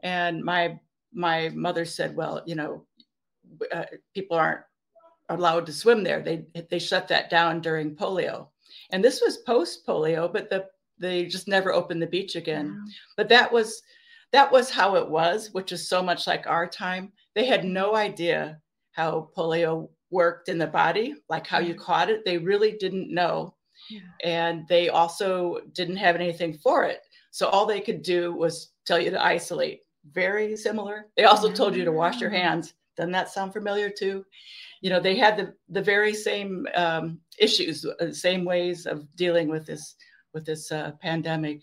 and 0.02 0.44
my 0.44 0.80
my 1.14 1.50
mother 1.50 1.86
said, 1.86 2.16
well, 2.16 2.42
you 2.46 2.56
know, 2.56 2.86
uh, 3.72 3.86
people 4.14 4.38
aren't 4.38 4.62
allowed 5.30 5.66
to 5.66 5.74
swim 5.74 6.04
there. 6.04 6.22
They 6.22 6.46
they 6.70 6.80
shut 6.80 7.08
that 7.08 7.30
down 7.30 7.62
during 7.62 7.96
polio, 7.96 8.48
and 8.92 9.04
this 9.04 9.22
was 9.22 9.38
post 9.38 9.86
polio, 9.86 10.32
but 10.32 10.50
the 10.50 10.68
they 11.00 11.26
just 11.26 11.48
never 11.48 11.74
opened 11.74 12.02
the 12.02 12.08
beach 12.08 12.36
again. 12.36 12.86
But 13.18 13.28
that 13.30 13.52
was 13.52 13.82
that 14.32 14.52
was 14.52 14.70
how 14.70 14.96
it 14.96 15.10
was, 15.10 15.50
which 15.52 15.72
is 15.72 15.90
so 15.90 16.02
much 16.02 16.28
like 16.28 16.48
our 16.48 16.68
time. 16.68 17.12
They 17.34 17.46
had 17.46 17.66
no 17.66 17.96
idea 17.96 18.60
how 18.92 19.30
polio 19.36 19.90
worked 20.12 20.50
in 20.50 20.58
the 20.58 20.68
body, 20.68 21.16
like 21.30 21.48
how 21.48 21.60
you 21.60 21.74
caught 21.74 22.10
it. 22.10 22.24
They 22.26 22.38
really 22.38 22.74
didn't 22.74 23.14
know. 23.14 23.56
And 24.24 24.68
they 24.68 24.90
also 24.90 25.60
didn't 25.74 25.98
have 25.98 26.16
anything 26.16 26.54
for 26.54 26.86
it. 26.86 27.02
So 27.32 27.48
all 27.48 27.66
they 27.66 27.82
could 27.82 28.04
do 28.04 28.34
was 28.34 28.74
tell 28.86 29.00
you 29.00 29.10
to 29.10 29.24
isolate. 29.24 29.82
Very 30.12 30.56
similar. 30.56 31.08
They 31.18 31.24
also 31.24 31.52
told 31.52 31.76
you 31.76 31.86
to 31.86 31.92
wash 31.92 32.22
your 32.22 32.30
hands. 32.30 32.74
Doesn't 32.98 33.12
that 33.14 33.30
sound 33.30 33.54
familiar 33.54 33.90
too? 33.90 34.26
You 34.82 34.90
know, 34.90 35.00
they 35.00 35.16
had 35.16 35.38
the, 35.38 35.54
the 35.70 35.82
very 35.82 36.14
same 36.14 36.68
um, 36.76 37.20
issues, 37.40 37.86
uh, 37.86 38.12
same 38.12 38.46
ways 38.46 38.86
of 38.86 39.08
dealing 39.16 39.48
with 39.48 39.66
this 39.66 39.96
with 40.34 40.46
this 40.46 40.72
uh, 40.72 40.92
pandemic. 41.02 41.62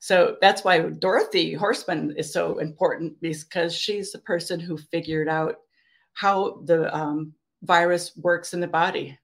So 0.00 0.36
that's 0.40 0.64
why 0.64 0.80
Dorothy 0.80 1.54
Horstmann 1.54 2.16
is 2.16 2.32
so 2.32 2.58
important 2.58 3.20
because 3.20 3.74
she's 3.74 4.12
the 4.12 4.20
person 4.20 4.60
who 4.60 4.78
figured 4.78 5.28
out 5.28 5.56
how 6.14 6.60
the 6.64 6.94
um, 6.96 7.34
virus 7.62 8.16
works 8.16 8.54
in 8.54 8.60
the 8.60 8.68
body, 8.68 9.18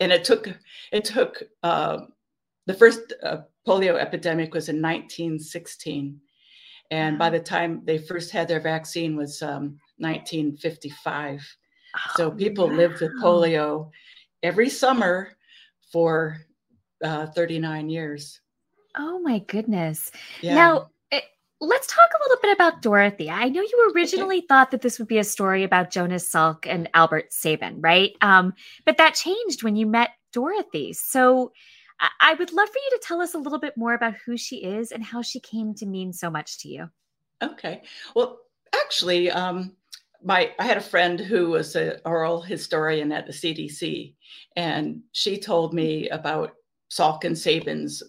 and 0.00 0.12
it 0.12 0.24
took 0.24 0.48
it 0.92 1.04
took 1.04 1.42
uh, 1.62 1.98
the 2.66 2.74
first 2.74 3.12
uh, 3.22 3.38
polio 3.66 3.98
epidemic 3.98 4.54
was 4.54 4.68
in 4.68 4.76
1916. 4.76 6.20
And 6.90 7.18
by 7.18 7.30
the 7.30 7.40
time 7.40 7.80
they 7.84 7.96
first 7.96 8.30
had 8.30 8.48
their 8.48 8.60
vaccine 8.60 9.16
was 9.16 9.40
um, 9.40 9.78
1955. 9.98 11.56
Oh, 11.94 11.98
so 12.16 12.30
people 12.30 12.68
wow. 12.68 12.74
lived 12.74 13.00
with 13.00 13.12
polio 13.22 13.90
every 14.42 14.68
summer 14.68 15.30
for 15.90 16.38
uh, 17.02 17.26
39 17.26 17.88
years. 17.88 18.40
Oh 18.96 19.20
my 19.20 19.38
goodness. 19.40 20.10
Yeah. 20.42 20.54
Now, 20.54 20.90
let's 21.62 21.86
talk 21.86 22.10
a 22.12 22.28
little 22.28 22.42
bit 22.42 22.52
about 22.52 22.82
Dorothy. 22.82 23.30
I 23.30 23.48
know 23.48 23.62
you 23.62 23.92
originally 23.94 24.38
okay. 24.38 24.46
thought 24.48 24.72
that 24.72 24.82
this 24.82 24.98
would 24.98 25.06
be 25.06 25.18
a 25.18 25.24
story 25.24 25.62
about 25.62 25.90
Jonas 25.90 26.28
Salk 26.28 26.66
and 26.66 26.90
Albert 26.92 27.32
Sabin, 27.32 27.80
right? 27.80 28.12
Um, 28.20 28.52
but 28.84 28.96
that 28.96 29.14
changed 29.14 29.62
when 29.62 29.76
you 29.76 29.86
met 29.86 30.10
Dorothy. 30.32 30.92
So 30.92 31.52
I-, 32.00 32.10
I 32.20 32.34
would 32.34 32.52
love 32.52 32.68
for 32.68 32.78
you 32.78 32.90
to 32.98 33.02
tell 33.06 33.20
us 33.20 33.34
a 33.34 33.38
little 33.38 33.60
bit 33.60 33.76
more 33.76 33.94
about 33.94 34.14
who 34.26 34.36
she 34.36 34.56
is 34.56 34.90
and 34.90 35.04
how 35.04 35.22
she 35.22 35.38
came 35.38 35.72
to 35.74 35.86
mean 35.86 36.12
so 36.12 36.30
much 36.30 36.58
to 36.58 36.68
you. 36.68 36.90
Okay. 37.40 37.82
Well, 38.16 38.40
actually, 38.74 39.30
um, 39.30 39.76
my 40.24 40.52
I 40.58 40.64
had 40.64 40.76
a 40.76 40.80
friend 40.80 41.20
who 41.20 41.50
was 41.50 41.76
an 41.76 41.98
oral 42.04 42.40
historian 42.40 43.12
at 43.12 43.26
the 43.26 43.32
CDC, 43.32 44.14
and 44.56 45.00
she 45.12 45.38
told 45.38 45.74
me 45.74 46.08
about 46.08 46.54
Salk 46.90 47.24
and 47.24 47.38
Sabin's. 47.38 48.02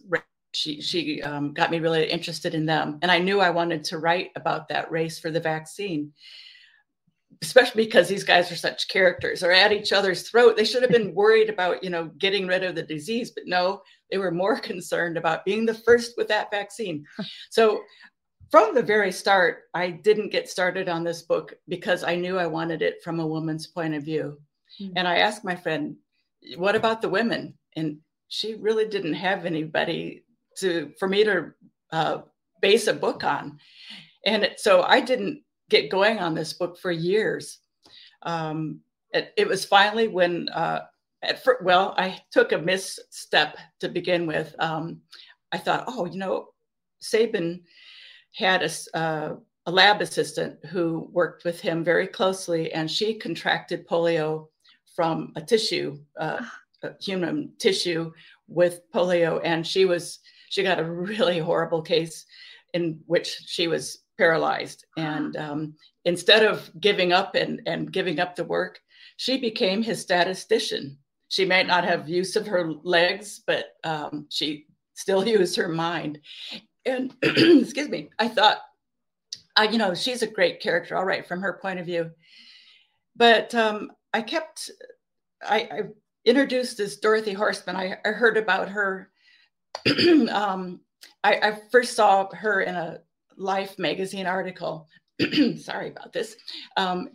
She 0.54 0.82
she 0.82 1.22
um, 1.22 1.54
got 1.54 1.72
me 1.72 1.80
really 1.80 2.10
interested 2.10 2.54
in 2.54 2.66
them, 2.66 3.00
and 3.02 3.12
I 3.12 3.20
knew 3.20 3.40
I 3.40 3.50
wanted 3.50 3.84
to 3.86 4.00
write 4.00 4.32
about 4.36 4.68
that 4.70 4.92
race 4.92 5.20
for 5.20 5.32
the 5.32 5.40
vaccine, 5.40 6.14
especially 7.42 7.86
because 7.86 8.08
these 8.08 8.24
guys 8.24 8.52
are 8.52 8.56
such 8.56 8.88
characters. 8.88 9.40
They're 9.40 9.52
at 9.52 9.72
each 9.72 9.94
other's 9.94 10.28
throat. 10.30 10.56
They 10.56 10.66
should 10.66 10.84
have 10.84 10.92
been 10.92 11.16
worried 11.16 11.50
about 11.50 11.84
you 11.84 11.90
know 11.90 12.06
getting 12.18 12.48
rid 12.48 12.64
of 12.64 12.76
the 12.76 12.84
disease, 12.84 13.32
but 13.32 13.46
no, 13.48 13.82
they 14.12 14.18
were 14.18 14.32
more 14.32 14.60
concerned 14.72 15.18
about 15.18 15.46
being 15.46 15.66
the 15.66 15.74
first 15.74 16.14
with 16.18 16.28
that 16.28 16.52
vaccine. 16.52 17.06
So 17.50 17.82
from 18.54 18.76
the 18.76 18.84
very 18.84 19.12
start, 19.12 19.64
I 19.74 19.90
didn't 19.90 20.32
get 20.32 20.48
started 20.48 20.88
on 20.88 21.04
this 21.04 21.24
book 21.24 21.56
because 21.68 22.04
I 22.04 22.16
knew 22.16 22.38
I 22.38 22.46
wanted 22.46 22.84
it 22.84 23.02
from 23.04 23.20
a 23.20 23.26
woman's 23.26 23.66
point 23.66 23.96
of 23.96 24.04
view. 24.04 24.40
Mm-hmm. 24.80 24.94
And 24.96 25.08
I 25.08 25.18
asked 25.18 25.44
my 25.44 25.56
friend, 25.56 25.96
what 26.58 26.76
about 26.76 27.02
the 27.02 27.10
women? 27.10 27.58
And 27.76 27.98
she 28.28 28.54
really 28.54 28.88
didn't 28.88 29.16
have 29.16 29.46
anybody 29.46 30.24
to 30.58 30.92
for 31.00 31.08
me 31.08 31.24
to 31.24 31.52
uh, 31.92 32.22
base 32.62 32.88
a 32.88 32.94
book 32.94 33.24
on. 33.24 33.60
And 34.26 34.44
it, 34.44 34.60
so 34.60 34.84
I 34.84 35.02
didn't 35.02 35.44
get 35.70 35.92
going 35.92 36.20
on 36.20 36.34
this 36.34 36.54
book 36.54 36.78
for 36.80 36.92
years. 36.92 37.60
Um, 38.24 38.80
it, 39.12 39.34
it, 39.38 39.48
was 39.48 39.66
finally 39.66 40.08
when, 40.08 40.48
uh, 40.50 40.82
at 41.22 41.44
first, 41.44 41.64
well, 41.64 41.94
I 41.98 42.20
took 42.32 42.52
a 42.52 42.58
misstep 42.58 43.58
to 43.82 43.90
begin 43.90 44.26
with. 44.26 44.56
Um, 44.60 45.02
I 45.52 45.58
thought, 45.58 45.86
oh, 45.88 46.06
you 46.06 46.18
know, 46.18 46.48
Sabin 47.00 47.62
had 48.34 48.64
a, 48.64 48.98
uh, 48.98 49.36
a 49.66 49.72
lab 49.72 50.02
assistant 50.02 50.64
who 50.66 51.10
worked 51.12 51.44
with 51.44 51.60
him 51.60 51.84
very 51.84 52.08
closely, 52.08 52.72
and 52.74 52.90
she 52.90 53.14
contracted 53.14 53.88
polio 53.88 54.48
from 54.96 55.32
a 55.36 55.42
tissue, 55.42 55.98
uh, 56.20 56.44
a 56.84 56.92
human 57.02 57.52
tissue 57.60 58.12
with 58.48 58.82
polio, 58.94 59.42
and 59.44 59.66
she 59.66 59.86
was 59.86 60.20
she 60.54 60.64
got 60.64 60.80
a 60.80 60.84
really 60.84 61.40
horrible 61.40 61.82
case 61.82 62.26
in 62.74 63.00
which 63.06 63.28
she 63.46 63.68
was 63.68 64.00
paralyzed, 64.18 64.86
and 64.98 65.36
um, 65.38 65.74
instead 66.06 66.46
of 66.46 66.70
giving 66.80 67.12
up 67.12 67.36
and 67.36 67.62
and 67.66 67.92
giving 67.92 68.20
up 68.20 68.36
the 68.36 68.44
work, 68.44 68.80
she 69.18 69.38
became 69.38 69.82
his 69.82 70.02
statistician. 70.02 70.98
She 71.30 71.46
might 71.46 71.66
not 71.66 71.84
have 71.84 72.08
use 72.08 72.36
of 72.36 72.46
her 72.48 72.74
legs, 72.84 73.42
but 73.48 73.74
um, 73.84 74.28
she 74.30 74.68
still 74.94 75.28
used 75.40 75.56
her 75.56 75.68
mind 75.70 76.20
and 76.86 77.14
excuse 77.24 77.90
me, 77.90 78.10
I 78.20 78.28
thought, 78.28 78.60
uh, 79.56 79.68
you 79.70 79.78
know, 79.78 79.94
she's 79.94 80.22
a 80.22 80.28
great 80.28 80.62
character, 80.62 80.98
all 80.98 81.06
right, 81.06 81.26
from 81.26 81.42
her 81.42 81.60
point 81.62 81.80
of 81.80 81.86
view. 81.86 82.12
But 83.16 83.54
um, 83.56 83.92
I 84.14 84.22
kept, 84.22 84.72
I, 85.42 85.58
I, 85.58 85.82
introduced 86.26 86.78
this 86.78 86.98
Dorothy 86.98 87.36
Horstmann. 87.36 87.76
I, 87.76 87.98
I 88.06 88.10
heard 88.10 88.38
about 88.38 88.70
her. 88.70 89.10
um, 90.32 90.80
I, 91.24 91.36
I, 91.36 91.60
first 91.72 91.96
saw 91.96 92.28
her 92.34 92.62
in 92.62 92.76
a 92.76 93.00
Life 93.38 93.80
magazine 93.80 94.28
article. 94.28 94.88
Sorry 95.58 95.90
about 95.90 96.14
this. 96.14 96.36
Um, 96.78 97.10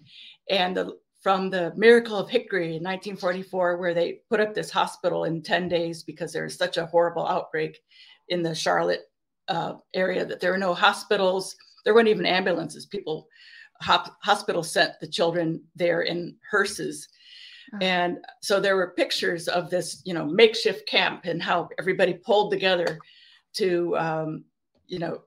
and 0.51 0.77
the, 0.77 0.99
from 1.23 1.51
the 1.51 1.73
Miracle 1.77 2.17
of 2.17 2.31
Hickory 2.31 2.77
in 2.77 2.83
1944, 2.83 3.77
where 3.77 3.95
they 3.95 4.21
put 4.29 4.41
up 4.41 4.55
this 4.55 4.71
hospital 4.71 5.25
in 5.25 5.43
10 5.43 5.69
days 5.69 6.03
because 6.03 6.33
there 6.33 6.45
was 6.45 6.57
such 6.57 6.77
a 6.77 6.87
horrible 6.87 7.27
outbreak 7.27 7.79
in 8.29 8.43
the 8.43 8.55
Charlotte 8.55 9.03
uh, 9.49 9.75
area 9.95 10.25
that 10.25 10.41
there 10.41 10.53
were 10.53 10.59
no 10.59 10.75
hospitals. 10.75 11.57
There 11.85 11.95
weren't 11.95 12.09
even 12.09 12.27
ambulances. 12.27 12.87
People, 12.87 13.27
hop, 13.81 14.17
hospitals 14.23 14.71
sent 14.71 14.93
the 15.01 15.09
children 15.09 15.63
there 15.75 16.03
in 16.03 16.37
hearses. 16.51 17.09
And 17.81 18.19
so 18.41 18.61
there 18.61 18.77
were 18.77 18.95
pictures 18.97 19.49
of 19.49 19.71
this, 19.71 20.03
you 20.05 20.15
know, 20.15 20.25
makeshift 20.25 20.89
camp 20.89 21.25
and 21.25 21.43
how 21.43 21.69
everybody 21.79 22.15
pulled 22.15 22.51
together 22.51 22.99
to, 23.55 23.97
um, 23.97 24.45
you 24.87 24.99
know, 24.99 25.23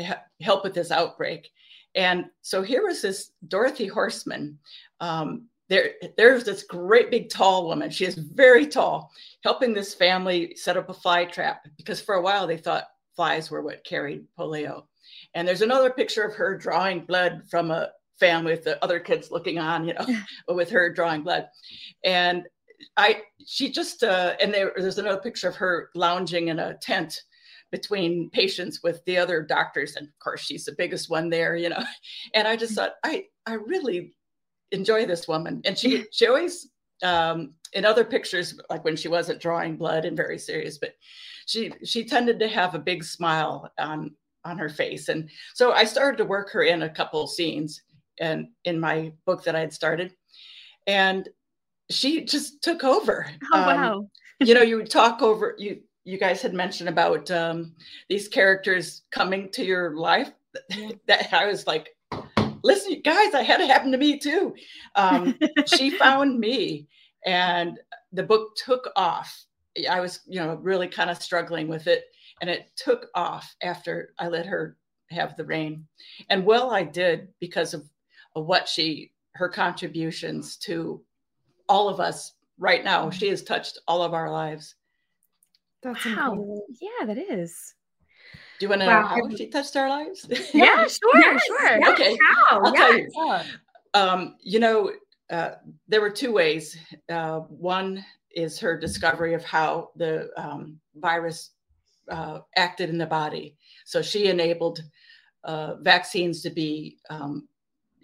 ha- 0.00 0.22
help 0.40 0.64
with 0.64 0.74
this 0.74 0.90
outbreak. 0.90 1.50
And 1.94 2.26
so 2.42 2.62
here 2.62 2.82
was 2.82 3.02
this 3.02 3.30
Dorothy 3.48 3.88
Horstmann. 3.88 4.56
Um, 5.00 5.48
there, 5.68 5.92
there's 6.16 6.44
this 6.44 6.64
great 6.64 7.10
big 7.10 7.30
tall 7.30 7.66
woman. 7.66 7.90
She 7.90 8.04
is 8.04 8.16
very 8.16 8.66
tall, 8.66 9.10
helping 9.42 9.72
this 9.72 9.94
family 9.94 10.54
set 10.56 10.76
up 10.76 10.90
a 10.90 10.94
fly 10.94 11.24
trap 11.24 11.66
because 11.76 12.00
for 12.00 12.16
a 12.16 12.22
while 12.22 12.46
they 12.46 12.58
thought 12.58 12.88
flies 13.16 13.50
were 13.50 13.62
what 13.62 13.84
carried 13.84 14.24
polio. 14.38 14.84
And 15.34 15.46
there's 15.46 15.62
another 15.62 15.90
picture 15.90 16.22
of 16.22 16.34
her 16.34 16.56
drawing 16.56 17.04
blood 17.04 17.42
from 17.48 17.70
a 17.70 17.90
family 18.18 18.52
with 18.52 18.64
the 18.64 18.82
other 18.82 19.00
kids 19.00 19.30
looking 19.30 19.58
on, 19.58 19.86
you 19.86 19.94
know, 19.94 20.06
with 20.54 20.70
her 20.70 20.92
drawing 20.92 21.22
blood. 21.22 21.48
And 22.04 22.44
I, 22.96 23.22
she 23.46 23.70
just, 23.70 24.02
uh, 24.02 24.34
and 24.40 24.52
there, 24.52 24.72
there's 24.76 24.98
another 24.98 25.20
picture 25.20 25.48
of 25.48 25.56
her 25.56 25.90
lounging 25.94 26.48
in 26.48 26.58
a 26.58 26.74
tent 26.74 27.22
between 27.70 28.30
patients 28.30 28.82
with 28.82 29.04
the 29.04 29.16
other 29.16 29.42
doctors. 29.42 29.96
And 29.96 30.06
of 30.06 30.18
course, 30.18 30.40
she's 30.40 30.64
the 30.64 30.74
biggest 30.76 31.10
one 31.10 31.28
there, 31.28 31.56
you 31.56 31.68
know. 31.68 31.82
And 32.34 32.46
I 32.46 32.56
just 32.56 32.74
thought, 32.74 32.94
I, 33.04 33.24
I 33.46 33.54
really 33.54 34.14
enjoy 34.70 35.06
this 35.06 35.26
woman. 35.28 35.60
And 35.64 35.78
she, 35.78 36.04
she 36.12 36.26
always, 36.26 36.68
um, 37.02 37.54
in 37.72 37.84
other 37.84 38.04
pictures, 38.04 38.58
like 38.70 38.84
when 38.84 38.96
she 38.96 39.08
wasn't 39.08 39.40
drawing 39.40 39.76
blood 39.76 40.04
and 40.04 40.16
very 40.16 40.38
serious, 40.38 40.78
but 40.78 40.94
she 41.46 41.72
she 41.84 42.04
tended 42.04 42.38
to 42.38 42.48
have 42.48 42.74
a 42.74 42.78
big 42.78 43.04
smile 43.04 43.70
on 43.78 44.10
on 44.44 44.58
her 44.58 44.68
face 44.68 45.08
and 45.08 45.28
so 45.54 45.72
i 45.72 45.84
started 45.84 46.16
to 46.16 46.24
work 46.24 46.50
her 46.50 46.62
in 46.62 46.82
a 46.82 46.88
couple 46.88 47.26
scenes 47.26 47.82
and 48.20 48.48
in 48.64 48.78
my 48.78 49.12
book 49.26 49.44
that 49.44 49.56
i 49.56 49.60
had 49.60 49.72
started. 49.72 50.12
And 50.86 51.28
she 51.90 52.24
just 52.24 52.62
took 52.62 52.84
over. 52.84 53.26
Oh 53.52 53.60
um, 53.60 53.66
wow 53.66 54.08
you 54.40 54.54
know 54.54 54.62
you 54.62 54.76
would 54.76 54.90
talk 54.90 55.22
over 55.22 55.54
you 55.58 55.80
you 56.04 56.18
guys 56.18 56.42
had 56.42 56.52
mentioned 56.52 56.88
about 56.88 57.30
um, 57.30 57.74
these 58.10 58.28
characters 58.28 59.02
coming 59.10 59.50
to 59.52 59.64
your 59.64 59.96
life. 59.96 60.30
That 61.06 61.32
i 61.32 61.46
was 61.46 61.66
like 61.66 61.88
listen 62.62 63.00
guys 63.04 63.34
i 63.34 63.42
had 63.42 63.60
it 63.60 63.68
happen 63.68 63.90
to 63.92 63.98
me 63.98 64.18
too. 64.18 64.54
Um, 64.94 65.36
she 65.66 65.90
found 65.90 66.38
me 66.38 66.88
and 67.26 67.78
the 68.12 68.22
book 68.22 68.54
took 68.56 68.90
off. 68.96 69.44
I 69.90 70.00
was, 70.00 70.20
you 70.26 70.38
know, 70.38 70.54
really 70.54 70.86
kind 70.86 71.10
of 71.10 71.20
struggling 71.20 71.66
with 71.66 71.88
it. 71.88 72.04
And 72.40 72.48
it 72.48 72.70
took 72.76 73.08
off 73.14 73.54
after 73.62 74.14
I 74.18 74.28
let 74.28 74.46
her 74.46 74.76
have 75.10 75.36
the 75.36 75.44
reign. 75.44 75.86
And 76.30 76.46
well, 76.46 76.70
I 76.70 76.84
did 76.84 77.28
because 77.40 77.74
of 77.74 77.88
what 78.34 78.68
she, 78.68 79.12
her 79.34 79.48
contributions 79.48 80.56
to 80.58 81.02
all 81.68 81.88
of 81.88 82.00
us 82.00 82.34
right 82.58 82.84
now. 82.84 83.10
She 83.10 83.28
has 83.28 83.42
touched 83.42 83.78
all 83.88 84.02
of 84.02 84.14
our 84.14 84.30
lives. 84.30 84.74
That's 85.82 86.04
wow. 86.04 86.10
Incredible. 86.10 86.66
Yeah, 86.80 87.06
that 87.06 87.18
is. 87.18 87.74
Do 88.58 88.66
you 88.66 88.68
want 88.68 88.82
to 88.82 88.86
wow. 88.86 89.02
know 89.02 89.06
how 89.06 89.36
she 89.36 89.48
touched 89.48 89.76
our 89.76 89.88
lives? 89.88 90.26
Yeah, 90.54 90.86
sure, 90.88 91.20
yes, 91.20 91.44
sure. 91.46 91.78
Yes, 91.78 91.88
okay, 91.88 92.16
how? 92.22 92.60
I'll 92.62 92.74
yes. 92.74 93.12
tell 93.14 93.38
you. 93.38 93.44
Um, 93.94 94.36
you 94.40 94.60
know, 94.60 94.92
uh, 95.30 95.52
there 95.88 96.00
were 96.00 96.10
two 96.10 96.32
ways. 96.32 96.76
Uh, 97.08 97.40
one 97.40 98.04
is 98.30 98.58
her 98.58 98.78
discovery 98.78 99.34
of 99.34 99.44
how 99.44 99.90
the 99.96 100.30
um, 100.36 100.78
virus 100.96 101.50
uh, 102.10 102.40
acted 102.56 102.90
in 102.90 102.98
the 102.98 103.06
body. 103.06 103.56
So 103.84 104.02
she 104.02 104.26
enabled 104.26 104.82
uh, 105.44 105.76
vaccines 105.76 106.42
to 106.42 106.50
be, 106.50 106.98
um, 107.10 107.48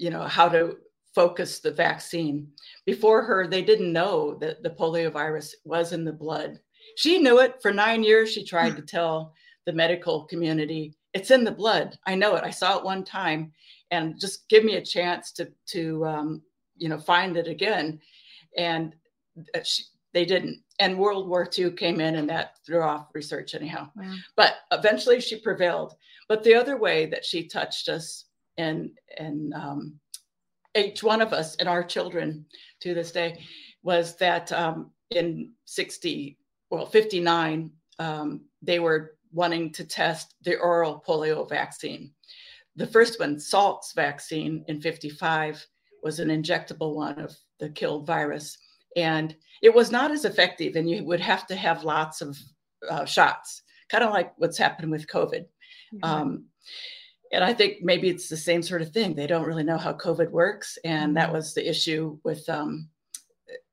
you 0.00 0.10
know, 0.10 0.22
how 0.22 0.48
to 0.48 0.78
focus 1.14 1.58
the 1.58 1.70
vaccine. 1.70 2.48
Before 2.86 3.22
her, 3.22 3.46
they 3.46 3.62
didn't 3.62 3.92
know 3.92 4.34
that 4.40 4.62
the 4.62 4.70
polio 4.70 5.12
virus 5.12 5.54
was 5.64 5.92
in 5.92 6.04
the 6.04 6.12
blood. 6.12 6.58
She 6.96 7.18
knew 7.18 7.40
it 7.40 7.60
for 7.60 7.72
nine 7.72 8.02
years. 8.02 8.32
She 8.32 8.44
tried 8.44 8.76
to 8.76 8.82
tell 8.82 9.34
the 9.66 9.72
medical 9.72 10.24
community, 10.24 10.94
it's 11.12 11.30
in 11.30 11.44
the 11.44 11.50
blood. 11.50 11.98
I 12.06 12.14
know 12.14 12.34
it. 12.36 12.44
I 12.44 12.50
saw 12.50 12.78
it 12.78 12.84
one 12.84 13.04
time, 13.04 13.52
and 13.90 14.18
just 14.18 14.48
give 14.48 14.64
me 14.64 14.76
a 14.76 14.84
chance 14.84 15.32
to 15.32 15.50
to 15.66 16.06
um, 16.06 16.42
you 16.76 16.88
know 16.88 16.98
find 16.98 17.36
it 17.36 17.46
again. 17.46 18.00
And 18.56 18.94
uh, 19.54 19.60
she, 19.62 19.84
they 20.12 20.24
didn't. 20.24 20.62
And 20.78 20.98
World 20.98 21.28
War 21.28 21.48
II 21.56 21.72
came 21.72 22.00
in 22.00 22.16
and 22.16 22.28
that 22.30 22.56
threw 22.64 22.82
off 22.82 23.08
research 23.14 23.54
anyhow. 23.54 23.90
Wow. 23.94 24.14
But 24.34 24.54
eventually 24.72 25.20
she 25.20 25.38
prevailed. 25.38 25.94
But 26.28 26.42
the 26.42 26.54
other 26.54 26.76
way 26.76 27.06
that 27.06 27.24
she 27.24 27.46
touched 27.46 27.88
us 27.88 28.24
and 28.60 28.90
and 29.18 29.54
um, 29.54 30.00
each 30.76 31.02
one 31.02 31.20
of 31.20 31.32
us 31.32 31.56
and 31.56 31.68
our 31.68 31.82
children 31.82 32.44
to 32.80 32.94
this 32.94 33.12
day 33.12 33.42
was 33.82 34.16
that 34.16 34.52
um, 34.52 34.90
in 35.10 35.52
60, 35.64 36.38
well, 36.70 36.86
59, 36.86 37.70
um, 37.98 38.42
they 38.62 38.78
were 38.78 39.16
wanting 39.32 39.72
to 39.72 39.84
test 39.84 40.34
the 40.42 40.56
oral 40.58 41.02
polio 41.06 41.48
vaccine. 41.48 42.12
The 42.76 42.86
first 42.86 43.18
one, 43.18 43.36
Salk's 43.36 43.92
vaccine 43.92 44.64
in 44.68 44.80
55, 44.80 45.66
was 46.02 46.20
an 46.20 46.28
injectable 46.28 46.94
one 46.94 47.18
of 47.18 47.36
the 47.58 47.68
killed 47.68 48.06
virus. 48.06 48.56
And 48.96 49.34
it 49.62 49.74
was 49.74 49.90
not 49.90 50.10
as 50.10 50.24
effective, 50.24 50.76
and 50.76 50.88
you 50.88 51.04
would 51.04 51.20
have 51.20 51.46
to 51.48 51.56
have 51.56 51.84
lots 51.84 52.20
of 52.20 52.38
uh, 52.88 53.04
shots, 53.04 53.62
kind 53.88 54.04
of 54.04 54.10
like 54.10 54.32
what's 54.36 54.58
happened 54.58 54.90
with 54.90 55.06
COVID. 55.06 55.44
Mm-hmm. 55.94 56.04
And 57.32 57.44
I 57.44 57.52
think 57.52 57.82
maybe 57.82 58.08
it's 58.08 58.28
the 58.28 58.36
same 58.36 58.62
sort 58.62 58.82
of 58.82 58.90
thing. 58.90 59.14
They 59.14 59.26
don't 59.26 59.46
really 59.46 59.62
know 59.62 59.78
how 59.78 59.92
COVID 59.92 60.30
works, 60.30 60.78
and 60.84 61.16
that 61.16 61.26
mm-hmm. 61.26 61.36
was 61.36 61.54
the 61.54 61.68
issue 61.68 62.18
with, 62.24 62.48
um, 62.48 62.88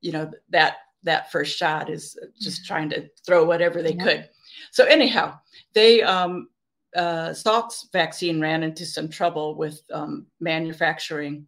you 0.02 0.12
know, 0.12 0.32
that 0.50 0.78
that 1.04 1.32
first 1.32 1.58
shot 1.58 1.90
is 1.90 2.18
just 2.40 2.66
trying 2.66 2.90
to 2.90 3.08
throw 3.26 3.46
whatever 3.46 3.82
they 3.82 3.94
yeah. 3.94 4.04
could. 4.04 4.30
So 4.72 4.86
anyhow, 4.86 5.40
they 5.74 6.02
um, 6.02 6.50
uh, 6.96 7.34
Salk's 7.34 7.88
vaccine 7.92 8.42
ran 8.42 8.64
into 8.64 8.86
some 8.86 9.10
trouble 9.10 9.56
with 9.56 9.82
um, 9.94 10.28
manufacturing, 10.40 11.48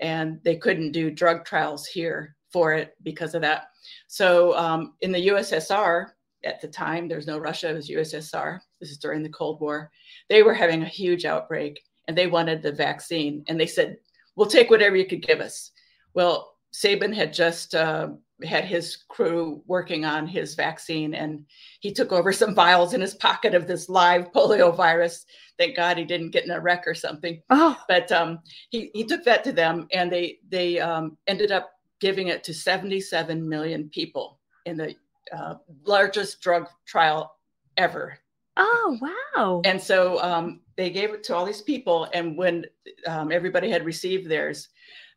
and 0.00 0.40
they 0.44 0.56
couldn't 0.56 0.92
do 0.92 1.10
drug 1.10 1.44
trials 1.44 1.86
here 1.86 2.36
for 2.52 2.72
it 2.72 2.94
because 3.02 3.34
of 3.34 3.42
that. 3.42 3.68
So 4.06 4.56
um, 4.56 4.94
in 5.00 5.12
the 5.12 5.28
USSR 5.28 6.10
at 6.44 6.60
the 6.60 6.68
time, 6.68 7.08
there's 7.08 7.26
no 7.26 7.38
Russia, 7.38 7.70
it 7.70 7.74
was 7.74 7.90
USSR. 7.90 8.60
This 8.80 8.90
is 8.90 8.98
during 8.98 9.22
the 9.22 9.28
Cold 9.28 9.60
War. 9.60 9.90
They 10.28 10.42
were 10.42 10.54
having 10.54 10.82
a 10.82 10.88
huge 10.88 11.24
outbreak, 11.24 11.82
and 12.06 12.16
they 12.16 12.26
wanted 12.26 12.62
the 12.62 12.72
vaccine, 12.72 13.44
and 13.48 13.58
they 13.60 13.66
said, 13.66 13.98
"We'll 14.36 14.46
take 14.46 14.70
whatever 14.70 14.96
you 14.96 15.06
could 15.06 15.22
give 15.22 15.40
us." 15.40 15.70
Well, 16.14 16.54
Sabin 16.70 17.12
had 17.12 17.32
just 17.32 17.74
uh, 17.74 18.10
had 18.44 18.64
his 18.64 18.96
crew 19.08 19.62
working 19.66 20.04
on 20.04 20.26
his 20.26 20.54
vaccine 20.54 21.14
and 21.14 21.44
he 21.80 21.92
took 21.92 22.12
over 22.12 22.32
some 22.32 22.54
vials 22.54 22.94
in 22.94 23.00
his 23.00 23.14
pocket 23.14 23.54
of 23.54 23.66
this 23.66 23.88
live 23.88 24.30
polio 24.32 24.74
virus 24.74 25.26
thank 25.58 25.74
god 25.74 25.98
he 25.98 26.04
didn't 26.04 26.30
get 26.30 26.44
in 26.44 26.50
a 26.52 26.60
wreck 26.60 26.84
or 26.86 26.94
something 26.94 27.42
oh. 27.50 27.76
but 27.88 28.10
um, 28.12 28.38
he, 28.70 28.90
he 28.94 29.04
took 29.04 29.24
that 29.24 29.42
to 29.42 29.52
them 29.52 29.88
and 29.92 30.12
they 30.12 30.38
they 30.48 30.78
um, 30.78 31.16
ended 31.26 31.50
up 31.50 31.72
giving 32.00 32.28
it 32.28 32.44
to 32.44 32.54
77 32.54 33.48
million 33.48 33.88
people 33.88 34.38
in 34.66 34.76
the 34.76 34.94
uh, 35.36 35.54
largest 35.84 36.40
drug 36.40 36.68
trial 36.86 37.34
ever 37.76 38.18
oh 38.58 38.98
wow 39.00 39.62
and 39.64 39.80
so 39.80 40.20
um, 40.22 40.60
they 40.76 40.90
gave 40.90 41.10
it 41.10 41.22
to 41.24 41.34
all 41.34 41.46
these 41.46 41.62
people 41.62 42.08
and 42.12 42.36
when 42.36 42.64
um, 43.06 43.32
everybody 43.32 43.70
had 43.70 43.84
received 43.84 44.28
theirs 44.28 44.68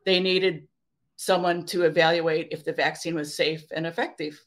they 0.05 0.19
needed 0.19 0.67
someone 1.21 1.63
to 1.63 1.83
evaluate 1.83 2.47
if 2.49 2.65
the 2.65 2.73
vaccine 2.73 3.13
was 3.13 3.35
safe 3.35 3.63
and 3.75 3.85
effective. 3.85 4.41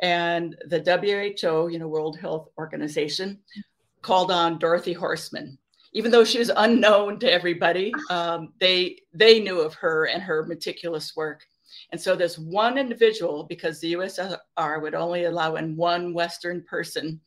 And 0.00 0.56
the 0.68 0.78
WHO, 0.78 1.66
you 1.68 1.80
know, 1.80 1.88
World 1.88 2.16
Health 2.16 2.48
Organization, 2.58 3.40
called 4.02 4.30
on 4.30 4.60
Dorothy 4.60 4.94
Horstmann. 4.94 5.58
Even 5.94 6.12
though 6.12 6.22
she 6.22 6.38
was 6.38 6.52
unknown 6.56 7.18
to 7.18 7.32
everybody, 7.32 7.92
um, 8.10 8.52
they 8.60 8.98
they 9.14 9.40
knew 9.40 9.60
of 9.60 9.74
her 9.74 10.06
and 10.06 10.22
her 10.22 10.46
meticulous 10.46 11.16
work. 11.16 11.42
And 11.90 12.00
so 12.00 12.14
this 12.14 12.38
one 12.38 12.78
individual, 12.78 13.42
because 13.42 13.80
the 13.80 13.94
USSR 13.94 14.80
would 14.80 14.94
only 14.94 15.24
allow 15.24 15.56
in 15.56 15.76
one 15.76 16.14
Western 16.14 16.62
person 16.62 17.20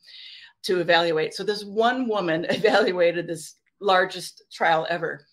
to 0.62 0.80
evaluate. 0.80 1.34
So 1.34 1.44
this 1.44 1.64
one 1.64 2.08
woman 2.08 2.44
evaluated 2.50 3.26
this 3.26 3.56
largest 3.80 4.42
trial 4.52 4.86
ever 4.90 5.24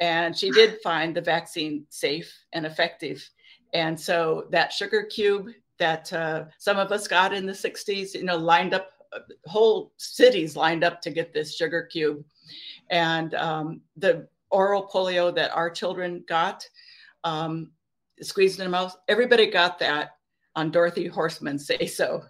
and 0.00 0.36
she 0.36 0.50
did 0.50 0.80
find 0.82 1.14
the 1.14 1.20
vaccine 1.20 1.84
safe 1.88 2.32
and 2.52 2.64
effective. 2.64 3.28
And 3.74 3.98
so 3.98 4.46
that 4.50 4.72
sugar 4.72 5.02
cube 5.04 5.48
that 5.78 6.12
uh, 6.12 6.44
some 6.58 6.78
of 6.78 6.92
us 6.92 7.06
got 7.08 7.32
in 7.32 7.46
the 7.46 7.52
60s, 7.52 8.14
you 8.14 8.24
know, 8.24 8.36
lined 8.36 8.74
up, 8.74 8.90
uh, 9.12 9.20
whole 9.46 9.92
cities 9.96 10.56
lined 10.56 10.84
up 10.84 11.00
to 11.02 11.10
get 11.10 11.32
this 11.32 11.56
sugar 11.56 11.82
cube. 11.82 12.24
And 12.90 13.34
um, 13.34 13.80
the 13.96 14.28
oral 14.50 14.88
polio 14.88 15.34
that 15.34 15.54
our 15.54 15.70
children 15.70 16.24
got, 16.28 16.66
um, 17.24 17.72
squeezed 18.20 18.58
in 18.58 18.64
their 18.64 18.70
mouth, 18.70 18.96
everybody 19.08 19.50
got 19.50 19.78
that 19.80 20.16
on 20.56 20.70
Dorothy 20.70 21.08
Horstmann 21.08 21.60
say 21.60 21.86
so. 21.86 22.24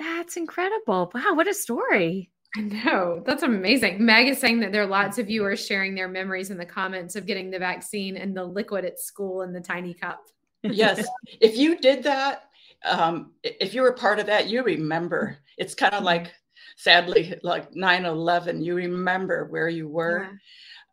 That's 0.00 0.36
incredible. 0.36 1.12
Wow, 1.14 1.34
what 1.34 1.46
a 1.46 1.54
story. 1.54 2.30
I 2.56 2.62
know. 2.62 3.22
That's 3.24 3.44
amazing. 3.44 4.04
Meg 4.04 4.26
is 4.26 4.38
saying 4.38 4.58
that 4.60 4.72
there 4.72 4.82
are 4.82 4.86
lots 4.86 5.18
of 5.18 5.28
viewers 5.28 5.64
sharing 5.64 5.94
their 5.94 6.08
memories 6.08 6.50
in 6.50 6.56
the 6.56 6.66
comments 6.66 7.14
of 7.14 7.26
getting 7.26 7.50
the 7.50 7.60
vaccine 7.60 8.16
and 8.16 8.36
the 8.36 8.42
liquid 8.42 8.84
at 8.84 8.98
school 8.98 9.42
in 9.42 9.52
the 9.52 9.60
tiny 9.60 9.94
cup. 9.94 10.24
yes. 10.62 11.06
If 11.40 11.56
you 11.56 11.78
did 11.78 12.02
that, 12.02 12.44
um, 12.84 13.32
if 13.44 13.72
you 13.72 13.82
were 13.82 13.92
part 13.92 14.18
of 14.18 14.26
that, 14.26 14.48
you 14.48 14.64
remember. 14.64 15.36
It's 15.58 15.74
kind 15.74 15.92
of 15.92 15.98
mm-hmm. 15.98 16.06
like, 16.06 16.32
sadly, 16.76 17.38
like 17.44 17.76
9 17.76 18.04
11. 18.04 18.64
You 18.64 18.74
remember 18.74 19.44
where 19.46 19.68
you 19.68 19.86
were. 19.86 20.28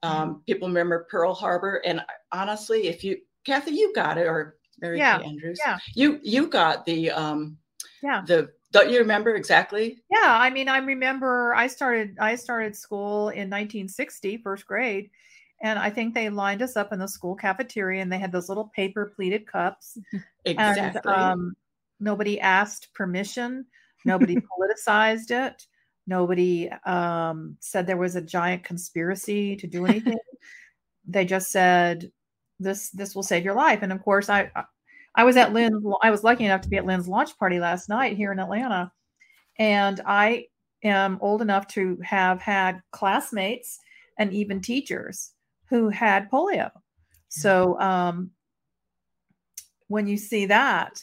Yeah. 0.03 0.09
Um, 0.09 0.43
people 0.45 0.67
remember 0.67 1.07
Pearl 1.09 1.33
Harbor. 1.33 1.81
And 1.85 2.01
honestly, 2.31 2.87
if 2.87 3.03
you, 3.03 3.17
Kathy, 3.45 3.71
you 3.71 3.93
got 3.95 4.17
it, 4.17 4.27
or 4.27 4.57
Mary 4.79 4.99
yeah. 4.99 5.19
Andrews, 5.19 5.59
yeah. 5.65 5.77
you 5.95 6.19
you 6.23 6.47
got 6.47 6.85
the 6.85 7.09
um, 7.11 7.57
yeah 8.03 8.21
the 8.27 8.51
don't 8.81 8.91
you 8.91 8.99
remember 8.99 9.35
exactly? 9.35 9.99
Yeah, 10.09 10.37
I 10.39 10.49
mean, 10.49 10.69
I 10.69 10.77
remember 10.77 11.53
I 11.55 11.67
started 11.67 12.17
I 12.19 12.35
started 12.35 12.75
school 12.75 13.29
in 13.29 13.49
1960, 13.49 14.37
first 14.37 14.65
grade, 14.65 15.09
and 15.61 15.79
I 15.79 15.89
think 15.89 16.13
they 16.13 16.29
lined 16.29 16.61
us 16.61 16.75
up 16.75 16.93
in 16.93 16.99
the 16.99 17.07
school 17.07 17.35
cafeteria, 17.35 18.01
and 18.01 18.11
they 18.11 18.19
had 18.19 18.31
those 18.31 18.49
little 18.49 18.71
paper 18.75 19.11
pleated 19.15 19.47
cups. 19.47 19.97
Exactly. 20.45 21.11
And, 21.11 21.21
um, 21.21 21.55
nobody 21.99 22.39
asked 22.39 22.93
permission. 22.93 23.65
Nobody 24.05 24.37
politicized 24.87 25.29
it. 25.29 25.65
Nobody 26.05 26.69
um, 26.85 27.57
said 27.59 27.85
there 27.85 27.97
was 27.97 28.15
a 28.15 28.21
giant 28.21 28.63
conspiracy 28.63 29.57
to 29.57 29.67
do 29.67 29.85
anything. 29.85 30.17
they 31.05 31.25
just 31.25 31.51
said 31.51 32.11
this 32.61 32.89
this 32.91 33.13
will 33.13 33.23
save 33.23 33.43
your 33.43 33.55
life. 33.55 33.79
And 33.81 33.91
of 33.91 34.01
course, 34.01 34.29
I 34.29 34.49
I 35.17 35.23
was 35.23 35.35
at 35.35 35.51
Lynn's, 35.51 35.83
I 36.03 36.11
was 36.11 36.23
lucky 36.23 36.45
enough 36.45 36.61
to 36.61 36.69
be 36.69 36.77
at 36.77 36.85
Lynn's 36.85 37.07
launch 37.07 37.37
party 37.39 37.59
last 37.59 37.89
night 37.89 38.15
here 38.15 38.31
in 38.31 38.39
Atlanta. 38.39 38.91
And 39.57 39.99
I 40.05 40.45
am 40.83 41.17
old 41.21 41.41
enough 41.41 41.67
to 41.69 41.97
have 42.03 42.39
had 42.39 42.81
classmates 42.91 43.79
and 44.19 44.31
even 44.31 44.61
teachers 44.61 45.31
who 45.69 45.89
had 45.89 46.29
polio. 46.29 46.69
So 47.29 47.79
um, 47.79 48.29
when 49.87 50.07
you 50.07 50.17
see 50.17 50.45
that, 50.45 51.01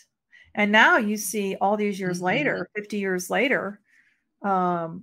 and 0.55 0.71
now 0.71 0.97
you 0.97 1.17
see 1.17 1.57
all 1.61 1.77
these 1.77 1.99
years 1.99 2.19
mm-hmm. 2.19 2.27
later, 2.27 2.71
50 2.77 2.99
years 2.99 3.31
later, 3.31 3.81
um, 4.43 5.03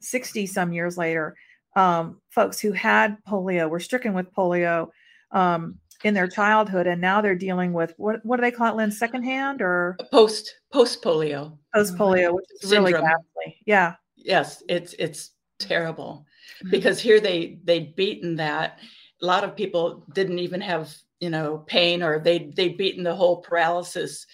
60 0.00 0.46
some 0.46 0.72
years 0.72 0.96
later, 0.96 1.36
um, 1.76 2.20
folks 2.30 2.58
who 2.58 2.72
had 2.72 3.22
polio 3.28 3.68
were 3.68 3.78
stricken 3.80 4.14
with 4.14 4.32
polio. 4.32 4.88
Um, 5.32 5.78
in 6.04 6.14
their 6.14 6.28
childhood 6.28 6.86
and 6.86 7.00
now 7.00 7.20
they're 7.20 7.34
dealing 7.34 7.72
with 7.72 7.92
what 7.96 8.24
what 8.24 8.36
do 8.36 8.42
they 8.42 8.50
call 8.50 8.72
it 8.72 8.76
lynn 8.76 8.90
secondhand 8.90 9.60
or? 9.60 9.96
Post 10.10 10.54
post 10.72 11.02
polio 11.02 11.58
post 11.74 11.96
polio 11.96 12.34
which 12.34 12.44
is 12.62 12.70
Syndrome. 12.70 12.92
really 12.92 13.06
ghastly. 13.06 13.56
Yeah. 13.66 13.94
Yes 14.16 14.62
it's 14.68 14.94
it's 14.98 15.32
terrible. 15.58 16.26
Mm-hmm. 16.58 16.70
because 16.70 17.00
here 17.00 17.20
they 17.20 17.58
they'd 17.64 17.94
beaten 17.94 18.36
that. 18.36 18.78
A 19.22 19.26
lot 19.26 19.44
of 19.44 19.56
people 19.56 20.04
didn't 20.14 20.38
even 20.38 20.60
have 20.60 20.94
you 21.20 21.30
know 21.30 21.64
pain 21.66 22.02
or 22.02 22.18
they 22.18 22.50
they'd 22.54 22.76
beaten 22.76 23.04
the 23.04 23.14
whole 23.14 23.40
paralysis 23.40 24.26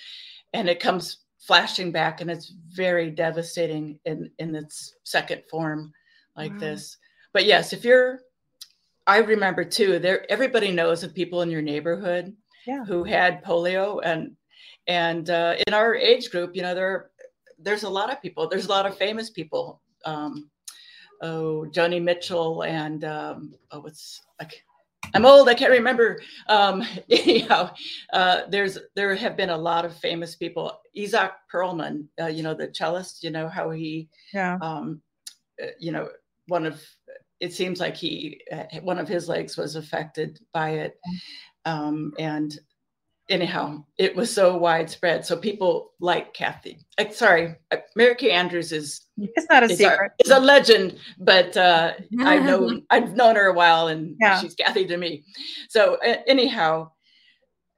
and 0.53 0.69
it 0.69 0.81
comes 0.81 1.19
flashing 1.39 1.93
back 1.93 2.21
and 2.21 2.31
it's 2.31 2.53
very 2.71 3.11
devastating 3.11 3.99
in 4.05 4.31
in 4.39 4.55
its 4.55 4.95
second 5.05 5.43
form 5.51 5.93
like 6.37 6.53
wow. 6.53 6.59
this. 6.59 6.97
But 7.33 7.47
yes 7.47 7.73
if 7.73 7.85
you're 7.85 8.21
I 9.07 9.19
remember 9.19 9.65
too. 9.65 9.99
There, 9.99 10.31
everybody 10.31 10.71
knows 10.71 11.03
of 11.03 11.15
people 11.15 11.43
in 11.43 11.51
your 11.51 11.63
neighborhood 11.63 12.35
yeah. 12.67 12.85
who 12.85 13.05
had 13.05 13.45
polio, 13.45 14.01
and 14.03 14.37
and 14.87 15.29
uh, 15.31 15.57
in 15.67 15.75
our 15.75 15.95
age 15.95 16.31
group, 16.31 16.57
you 16.57 16.63
know, 16.63 16.75
there 16.75 17.11
there's 17.59 17.83
a 17.83 17.89
lot 17.89 18.13
of 18.13 18.23
people. 18.23 18.49
There's 18.49 18.67
a 18.67 18.71
lot 18.71 18.87
of 18.87 18.97
famous 18.97 19.31
people. 19.31 19.81
Um, 20.05 20.51
oh, 21.21 21.67
Joni 21.71 22.03
Mitchell 22.03 22.63
and 22.63 23.05
um, 23.05 23.55
oh, 23.71 23.81
what's 23.81 24.21
like. 24.41 24.63
I'm 25.13 25.27
old. 25.27 25.49
I 25.49 25.55
can't 25.55 25.71
remember. 25.71 26.19
Um, 26.49 26.83
anyhow, 27.11 27.71
uh, 28.13 28.43
there's 28.49 28.79
there 28.97 29.15
have 29.15 29.37
been 29.37 29.51
a 29.51 29.57
lot 29.57 29.85
of 29.85 29.97
famous 29.99 30.35
people. 30.35 30.81
Isaac 30.97 31.33
Perlman, 31.53 32.07
uh, 32.21 32.27
you 32.27 32.43
know, 32.43 32.55
the 32.55 32.69
cellist. 32.69 33.23
You 33.23 33.31
know 33.31 33.47
how 33.49 33.71
he, 33.71 34.09
yeah. 34.33 34.59
Um, 34.63 35.03
uh, 35.63 35.67
you 35.79 35.93
know, 35.93 36.09
one 36.49 36.67
of 36.67 36.83
it 37.41 37.53
seems 37.53 37.81
like 37.81 37.97
he 37.97 38.41
uh, 38.53 38.65
one 38.83 38.99
of 38.99 39.09
his 39.09 39.29
legs 39.29 39.57
was 39.57 39.77
affected 39.77 40.41
by 40.53 40.71
it, 40.71 40.99
um, 41.65 42.13
and 42.19 42.59
anyhow, 43.29 43.85
it 43.99 44.15
was 44.15 44.33
so 44.33 44.57
widespread. 44.57 45.25
So 45.25 45.37
people 45.37 45.93
like 46.01 46.35
Kathy. 46.35 46.79
I, 46.99 47.09
sorry, 47.09 47.57
uh, 47.71 47.79
Mary 47.97 48.15
Kay 48.15 48.31
Andrews 48.31 48.73
is 48.73 49.07
it's 49.17 49.47
not 49.51 49.63
a 49.63 49.67
is 49.67 49.79
secret. 49.79 50.13
Is 50.25 50.31
a 50.31 50.41
legend, 50.41 50.99
but 51.19 51.57
uh, 51.57 51.95
I 52.21 52.39
know 52.41 52.81
I've 52.91 53.15
known 53.15 53.37
her 53.37 53.47
a 53.47 53.55
while, 53.55 53.89
and 53.89 54.17
Yeah. 54.21 54.41
she's 54.41 54.55
Kathy 54.55 54.87
to 54.87 54.97
me. 54.97 55.25
So 55.69 55.97
uh, 56.07 56.17
anyhow, 56.27 56.91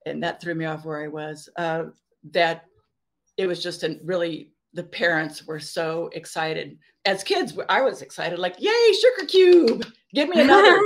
and 0.04 0.22
that 0.22 0.40
threw 0.40 0.54
me 0.54 0.64
off 0.64 0.84
where 0.84 1.02
I 1.02 1.09
was. 1.09 1.48
Uh, 1.57 1.84
that 2.32 2.64
it 3.36 3.46
was 3.46 3.62
just 3.62 3.84
a 3.84 3.98
really 4.02 4.52
the 4.77 4.85
parents 4.85 5.47
were 5.47 5.59
so 5.59 6.11
excited. 6.12 6.79
As 7.07 7.24
kids, 7.24 7.59
I 7.68 7.81
was 7.81 8.03
excited, 8.03 8.39
like, 8.39 8.57
"Yay, 8.59 8.93
sugar 8.93 9.27
cube! 9.27 9.87
Give 10.12 10.29
me 10.29 10.41
another!" 10.41 10.77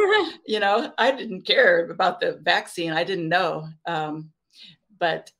you 0.46 0.60
know, 0.60 0.92
I 0.96 1.10
didn't 1.10 1.42
care 1.42 1.90
about 1.90 2.20
the 2.20 2.38
vaccine. 2.42 2.92
I 2.92 3.04
didn't 3.04 3.28
know. 3.28 3.68
Um, 3.86 4.30
but 4.98 5.32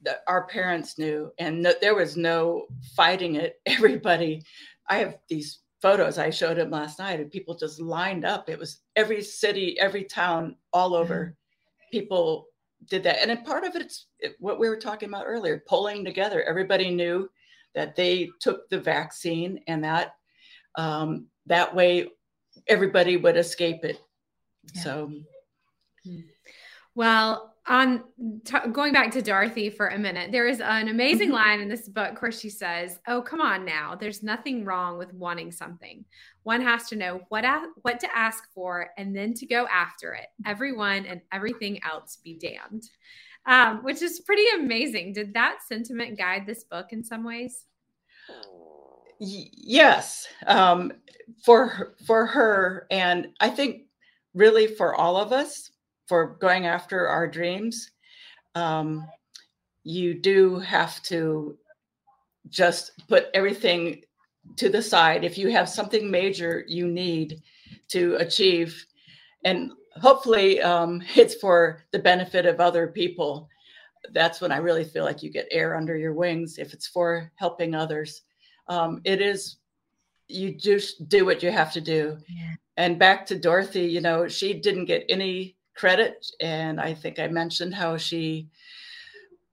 the, 0.00 0.18
our 0.26 0.46
parents 0.46 0.98
knew, 0.98 1.30
and 1.38 1.62
no, 1.62 1.74
there 1.80 1.94
was 1.94 2.16
no 2.16 2.66
fighting 2.96 3.36
it. 3.36 3.60
Everybody, 3.66 4.42
I 4.88 4.96
have 4.96 5.18
these 5.28 5.60
photos 5.82 6.16
I 6.16 6.30
showed 6.30 6.58
him 6.58 6.70
last 6.70 6.98
night, 6.98 7.20
and 7.20 7.30
people 7.30 7.54
just 7.54 7.78
lined 7.78 8.24
up. 8.24 8.48
It 8.48 8.58
was 8.58 8.78
every 8.96 9.22
city, 9.22 9.78
every 9.78 10.04
town, 10.04 10.56
all 10.72 10.94
over. 10.94 11.36
People 11.90 12.46
did 12.88 13.02
that, 13.02 13.28
and 13.28 13.44
part 13.44 13.64
of 13.64 13.76
it's 13.76 14.06
it, 14.18 14.34
what 14.38 14.58
we 14.58 14.70
were 14.70 14.78
talking 14.78 15.10
about 15.10 15.26
earlier, 15.26 15.62
pulling 15.68 16.06
together. 16.06 16.42
Everybody 16.42 16.90
knew 16.90 17.28
that 17.74 17.96
they 17.96 18.30
took 18.40 18.68
the 18.68 18.80
vaccine, 18.80 19.60
and 19.66 19.84
that 19.84 20.14
um, 20.76 21.26
that 21.46 21.74
way 21.74 22.08
everybody 22.68 23.16
would 23.16 23.36
escape 23.36 23.84
it. 23.84 24.00
Yeah. 24.74 24.82
So 24.82 25.12
Well, 26.94 27.54
on 27.66 28.02
t- 28.44 28.56
going 28.72 28.92
back 28.92 29.12
to 29.12 29.22
Dorothy 29.22 29.70
for 29.70 29.88
a 29.88 29.98
minute, 29.98 30.32
there 30.32 30.48
is 30.48 30.60
an 30.60 30.88
amazing 30.88 31.28
Mm-hmm. 31.28 31.34
line 31.36 31.60
in 31.60 31.68
this 31.68 31.88
book 31.88 32.20
where 32.20 32.32
she 32.32 32.50
says, 32.50 32.98
"Oh, 33.06 33.22
come 33.22 33.40
on 33.40 33.64
now. 33.64 33.94
There's 33.94 34.22
nothing 34.22 34.64
wrong 34.64 34.98
with 34.98 35.14
wanting 35.14 35.52
something. 35.52 36.04
One 36.42 36.60
has 36.60 36.88
to 36.88 36.96
know 36.96 37.20
what 37.28 37.44
a- 37.44 37.70
what 37.82 38.00
to 38.00 38.16
ask 38.16 38.44
for 38.52 38.90
and 38.98 39.14
then 39.16 39.32
to 39.34 39.46
go 39.46 39.66
after 39.68 40.12
it. 40.14 40.26
Everyone 40.44 41.06
and 41.06 41.20
everything 41.32 41.80
else 41.84 42.16
be 42.16 42.34
damned." 42.36 42.84
Um, 43.44 43.82
which 43.82 44.02
is 44.02 44.20
pretty 44.20 44.44
amazing. 44.54 45.14
Did 45.14 45.34
that 45.34 45.58
sentiment 45.66 46.16
guide 46.16 46.46
this 46.46 46.64
book 46.64 46.92
in 46.92 47.02
some 47.02 47.24
ways? 47.24 47.64
Yes 49.18 50.26
um, 50.46 50.92
for 51.44 51.94
for 52.06 52.26
her 52.26 52.86
and 52.90 53.28
i 53.40 53.48
think 53.48 53.82
really 54.34 54.66
for 54.66 54.94
all 54.94 55.16
of 55.16 55.32
us 55.32 55.70
for 56.06 56.36
going 56.40 56.66
after 56.66 57.06
our 57.08 57.26
dreams 57.26 57.90
um, 58.54 59.06
you 59.84 60.20
do 60.20 60.58
have 60.58 61.02
to 61.02 61.56
just 62.48 62.92
put 63.08 63.26
everything 63.34 64.02
to 64.56 64.68
the 64.68 64.82
side 64.82 65.24
if 65.24 65.38
you 65.38 65.48
have 65.48 65.68
something 65.68 66.10
major 66.10 66.64
you 66.66 66.86
need 66.86 67.40
to 67.88 68.16
achieve 68.16 68.84
and 69.44 69.72
hopefully 70.00 70.60
um, 70.60 71.02
it's 71.16 71.34
for 71.34 71.84
the 71.90 71.98
benefit 71.98 72.46
of 72.46 72.60
other 72.60 72.86
people. 72.88 73.48
That's 74.12 74.40
when 74.40 74.50
i 74.50 74.56
really 74.56 74.84
feel 74.84 75.04
like 75.04 75.22
you 75.22 75.30
get 75.30 75.46
air 75.52 75.76
under 75.76 75.96
your 75.96 76.12
wings 76.12 76.58
if 76.58 76.72
it's 76.72 76.86
for 76.86 77.30
helping 77.36 77.74
others. 77.74 78.22
Um, 78.68 79.00
it 79.04 79.20
is 79.20 79.56
you 80.28 80.54
just 80.54 81.08
do 81.08 81.24
what 81.24 81.42
you 81.42 81.50
have 81.50 81.72
to 81.72 81.80
do. 81.80 82.16
Yeah. 82.28 82.54
and 82.78 82.98
back 82.98 83.26
to 83.26 83.38
dorothy 83.38 83.82
you 83.82 84.00
know 84.00 84.26
she 84.28 84.54
didn't 84.54 84.86
get 84.86 85.04
any 85.10 85.56
credit 85.74 86.26
and 86.40 86.80
i 86.80 86.94
think 86.94 87.18
i 87.18 87.26
mentioned 87.26 87.74
how 87.74 87.98
she 87.98 88.48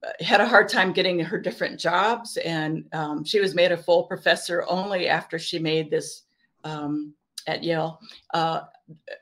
uh, 0.04 0.24
had 0.24 0.40
a 0.40 0.48
hard 0.48 0.70
time 0.70 0.94
getting 0.94 1.20
her 1.20 1.38
different 1.38 1.78
jobs 1.80 2.38
and 2.38 2.86
um, 2.94 3.26
she 3.26 3.42
was 3.42 3.54
made 3.54 3.74
a 3.74 3.78
full 3.78 4.04
professor 4.04 4.64
only 4.70 5.10
after 5.10 5.38
she 5.38 5.60
made 5.60 5.92
this 5.92 6.24
um, 6.64 7.14
at 7.48 7.64
yale. 7.64 8.00
Uh, 8.34 8.62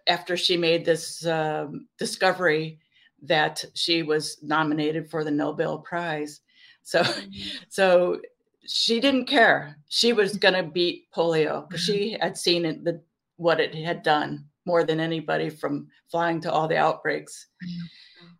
after 0.07 0.37
she 0.37 0.57
made 0.57 0.85
this 0.85 1.25
um, 1.25 1.87
discovery 1.97 2.79
that 3.23 3.63
she 3.73 4.03
was 4.03 4.37
nominated 4.43 5.09
for 5.09 5.23
the 5.23 5.31
nobel 5.31 5.79
prize 5.79 6.41
so 6.83 7.01
mm-hmm. 7.01 7.57
so 7.69 8.19
she 8.67 8.99
didn't 8.99 9.25
care. 9.25 9.77
She 9.87 10.13
was 10.13 10.31
mm-hmm. 10.31 10.39
going 10.39 10.65
to 10.65 10.71
beat 10.71 11.11
polio 11.11 11.67
because 11.67 11.83
she 11.83 12.13
mm-hmm. 12.13 12.21
had 12.21 12.37
seen 12.37 12.65
it, 12.65 12.83
the, 12.83 13.01
what 13.37 13.59
it 13.59 13.73
had 13.73 14.03
done 14.03 14.45
more 14.65 14.83
than 14.83 14.99
anybody 14.99 15.49
from 15.49 15.87
flying 16.11 16.41
to 16.41 16.51
all 16.51 16.67
the 16.67 16.77
outbreaks. 16.77 17.47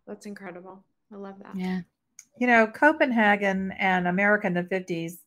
That's 0.06 0.26
incredible. 0.26 0.84
I 1.12 1.16
love 1.16 1.36
that. 1.42 1.56
Yeah. 1.56 1.80
You 2.38 2.46
know, 2.46 2.66
Copenhagen 2.66 3.72
and 3.78 4.06
America 4.06 4.46
in 4.46 4.54
the 4.54 4.62
50s, 4.62 5.18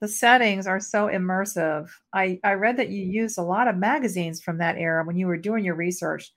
the 0.00 0.08
settings 0.08 0.66
are 0.66 0.80
so 0.80 1.06
immersive. 1.06 1.88
I, 2.12 2.40
I 2.44 2.52
read 2.52 2.76
that 2.76 2.90
you 2.90 3.02
used 3.02 3.38
a 3.38 3.42
lot 3.42 3.68
of 3.68 3.76
magazines 3.76 4.42
from 4.42 4.58
that 4.58 4.76
era 4.76 5.04
when 5.04 5.16
you 5.16 5.26
were 5.26 5.36
doing 5.36 5.64
your 5.64 5.76
research. 5.76 6.32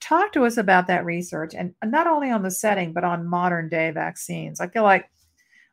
Talk 0.00 0.32
to 0.32 0.46
us 0.46 0.56
about 0.56 0.86
that 0.86 1.04
research 1.04 1.54
and 1.54 1.74
not 1.84 2.06
only 2.06 2.30
on 2.30 2.42
the 2.42 2.50
setting, 2.50 2.92
but 2.92 3.04
on 3.04 3.28
modern 3.28 3.68
day 3.68 3.90
vaccines. 3.90 4.60
I 4.60 4.68
feel 4.68 4.84
like 4.84 5.10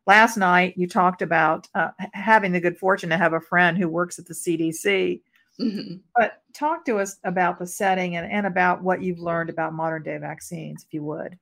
last 0.06 0.38
night 0.38 0.74
you 0.78 0.88
talked 0.88 1.22
about 1.22 1.68
uh, 1.76 1.90
having 2.14 2.52
the 2.52 2.60
good 2.60 2.78
fortune 2.78 3.10
to 3.10 3.18
have 3.18 3.34
a 3.34 3.40
friend 3.40 3.78
who 3.78 3.88
works 3.88 4.20
at 4.20 4.26
the 4.26 4.34
CDC. 4.34 5.22
Mhm. 5.60 6.02
But 6.16 6.42
talk 6.54 6.86
to 6.86 6.98
us 6.98 7.18
about 7.24 7.60
the 7.60 7.68
setting 7.68 8.16
and, 8.16 8.30
and 8.32 8.46
about 8.46 8.84
what 8.84 9.02
you've 9.02 9.20
learned 9.20 9.50
about 9.50 9.74
modern 9.74 10.04
day 10.04 10.18
vaccines, 10.18 10.84
if 10.84 10.94
you 10.94 11.04
would. 11.04 11.38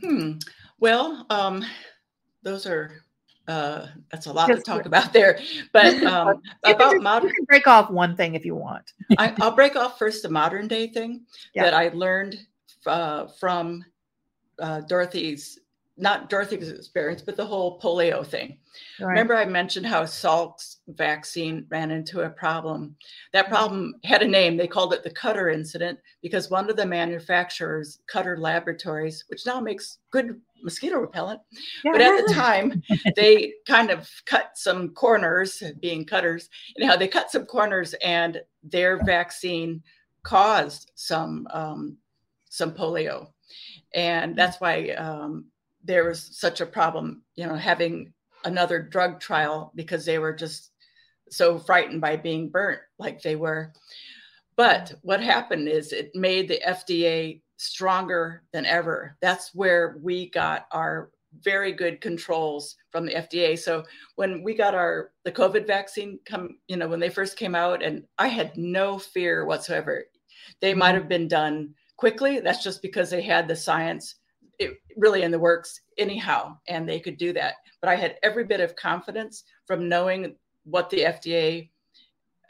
Hmm. 0.00 0.32
Well, 0.78 1.26
um, 1.30 1.64
those 2.42 2.66
are 2.66 3.02
uh, 3.48 3.86
that's 4.10 4.26
a 4.26 4.32
lot 4.32 4.46
to 4.48 4.60
talk 4.62 4.86
about 4.86 5.12
there. 5.12 5.38
But 5.72 6.02
um, 6.04 6.42
about 6.64 7.00
modern, 7.02 7.28
you 7.28 7.34
can 7.34 7.44
break 7.44 7.66
off 7.66 7.90
one 7.90 8.16
thing 8.16 8.34
if 8.34 8.44
you 8.44 8.54
want. 8.54 8.92
I, 9.18 9.34
I'll 9.40 9.54
break 9.54 9.76
off 9.76 9.98
first 9.98 10.22
the 10.22 10.28
modern 10.28 10.68
day 10.68 10.88
thing 10.88 11.26
Yeah. 11.54 11.64
that 11.64 11.74
I 11.74 11.88
learned 11.88 12.36
uh, 12.86 13.26
from 13.28 13.84
uh, 14.58 14.80
Dorothy's, 14.82 15.58
not 15.98 16.28
Dorothy's 16.28 16.70
experience, 16.70 17.22
but 17.22 17.36
the 17.36 17.46
whole 17.46 17.80
polio 17.80 18.26
thing. 18.26 18.58
Right. 19.00 19.08
Remember, 19.08 19.34
I 19.34 19.46
mentioned 19.46 19.86
how 19.86 20.04
Salk's 20.04 20.78
vaccine 20.88 21.66
ran 21.70 21.90
into 21.90 22.20
a 22.20 22.30
problem. 22.30 22.96
That 23.32 23.48
problem 23.48 23.94
had 24.04 24.22
a 24.22 24.28
name. 24.28 24.56
They 24.56 24.66
called 24.66 24.92
it 24.92 25.02
the 25.02 25.10
Cutter 25.10 25.48
incident 25.48 25.98
because 26.20 26.50
one 26.50 26.68
of 26.68 26.76
the 26.76 26.84
manufacturers, 26.84 28.00
Cutter 28.06 28.36
Laboratories, 28.36 29.24
which 29.28 29.46
now 29.46 29.58
makes 29.58 29.98
good 30.10 30.38
mosquito 30.62 30.98
repellent, 30.98 31.40
but 31.84 32.00
at 32.00 32.26
the 32.26 32.32
time 32.32 32.82
they 33.16 33.54
kind 33.66 33.90
of 33.90 34.08
cut 34.26 34.50
some 34.54 34.90
corners, 34.90 35.62
being 35.80 36.04
cutters. 36.04 36.50
Anyhow, 36.76 36.96
they 36.96 37.08
cut 37.08 37.30
some 37.30 37.46
corners, 37.46 37.94
and 38.02 38.40
their 38.62 39.02
vaccine 39.04 39.82
caused 40.22 40.90
some 40.94 41.46
um, 41.50 41.96
some 42.50 42.72
polio, 42.72 43.28
and 43.94 44.36
that's 44.36 44.60
why 44.60 44.90
um, 44.90 45.46
there 45.86 46.04
was 46.04 46.38
such 46.38 46.60
a 46.60 46.66
problem. 46.66 47.22
You 47.36 47.46
know, 47.46 47.56
having 47.56 48.12
another 48.44 48.80
drug 48.82 49.20
trial 49.20 49.72
because 49.74 50.04
they 50.04 50.18
were 50.18 50.32
just 50.32 50.70
so 51.30 51.58
frightened 51.58 52.00
by 52.00 52.16
being 52.16 52.48
burnt 52.48 52.80
like 52.98 53.22
they 53.22 53.36
were. 53.36 53.72
But 54.56 54.94
what 55.02 55.20
happened 55.20 55.68
is 55.68 55.92
it 55.92 56.10
made 56.14 56.48
the 56.48 56.60
FDA 56.66 57.42
stronger 57.58 58.42
than 58.52 58.64
ever. 58.64 59.16
That's 59.20 59.54
where 59.54 59.98
we 60.02 60.30
got 60.30 60.66
our 60.72 61.10
very 61.42 61.72
good 61.72 62.00
controls 62.00 62.76
from 62.90 63.06
the 63.06 63.14
FDA. 63.14 63.58
So 63.58 63.84
when 64.14 64.42
we 64.42 64.54
got 64.54 64.74
our 64.74 65.10
the 65.24 65.32
COVID 65.32 65.66
vaccine 65.66 66.18
come, 66.24 66.58
you 66.68 66.76
know, 66.76 66.88
when 66.88 67.00
they 67.00 67.10
first 67.10 67.36
came 67.36 67.54
out 67.54 67.82
and 67.82 68.04
I 68.18 68.28
had 68.28 68.56
no 68.56 68.98
fear 68.98 69.44
whatsoever. 69.44 70.04
They 70.60 70.74
might 70.74 70.90
mm-hmm. 70.90 71.00
have 71.00 71.08
been 71.08 71.28
done 71.28 71.74
quickly. 71.96 72.40
That's 72.40 72.62
just 72.62 72.80
because 72.80 73.10
they 73.10 73.22
had 73.22 73.48
the 73.48 73.56
science 73.56 74.16
it 74.58 74.78
really 74.96 75.22
in 75.22 75.30
the 75.30 75.38
works 75.38 75.80
anyhow 75.98 76.56
and 76.68 76.88
they 76.88 77.00
could 77.00 77.16
do 77.16 77.32
that. 77.32 77.54
But 77.80 77.90
I 77.90 77.96
had 77.96 78.16
every 78.22 78.44
bit 78.44 78.60
of 78.60 78.76
confidence 78.76 79.44
from 79.66 79.88
knowing 79.88 80.36
what 80.64 80.90
the 80.90 81.00
FDA 81.00 81.70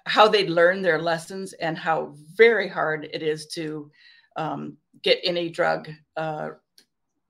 how 0.06 0.28
they'd 0.28 0.48
learn 0.48 0.82
their 0.82 1.02
lessons 1.02 1.52
and 1.54 1.76
how 1.76 2.14
very 2.36 2.68
hard 2.68 3.08
it 3.12 3.22
is 3.22 3.46
to 3.48 3.90
um, 4.36 4.76
get 5.02 5.18
any 5.24 5.50
drug, 5.50 5.90
uh, 6.16 6.50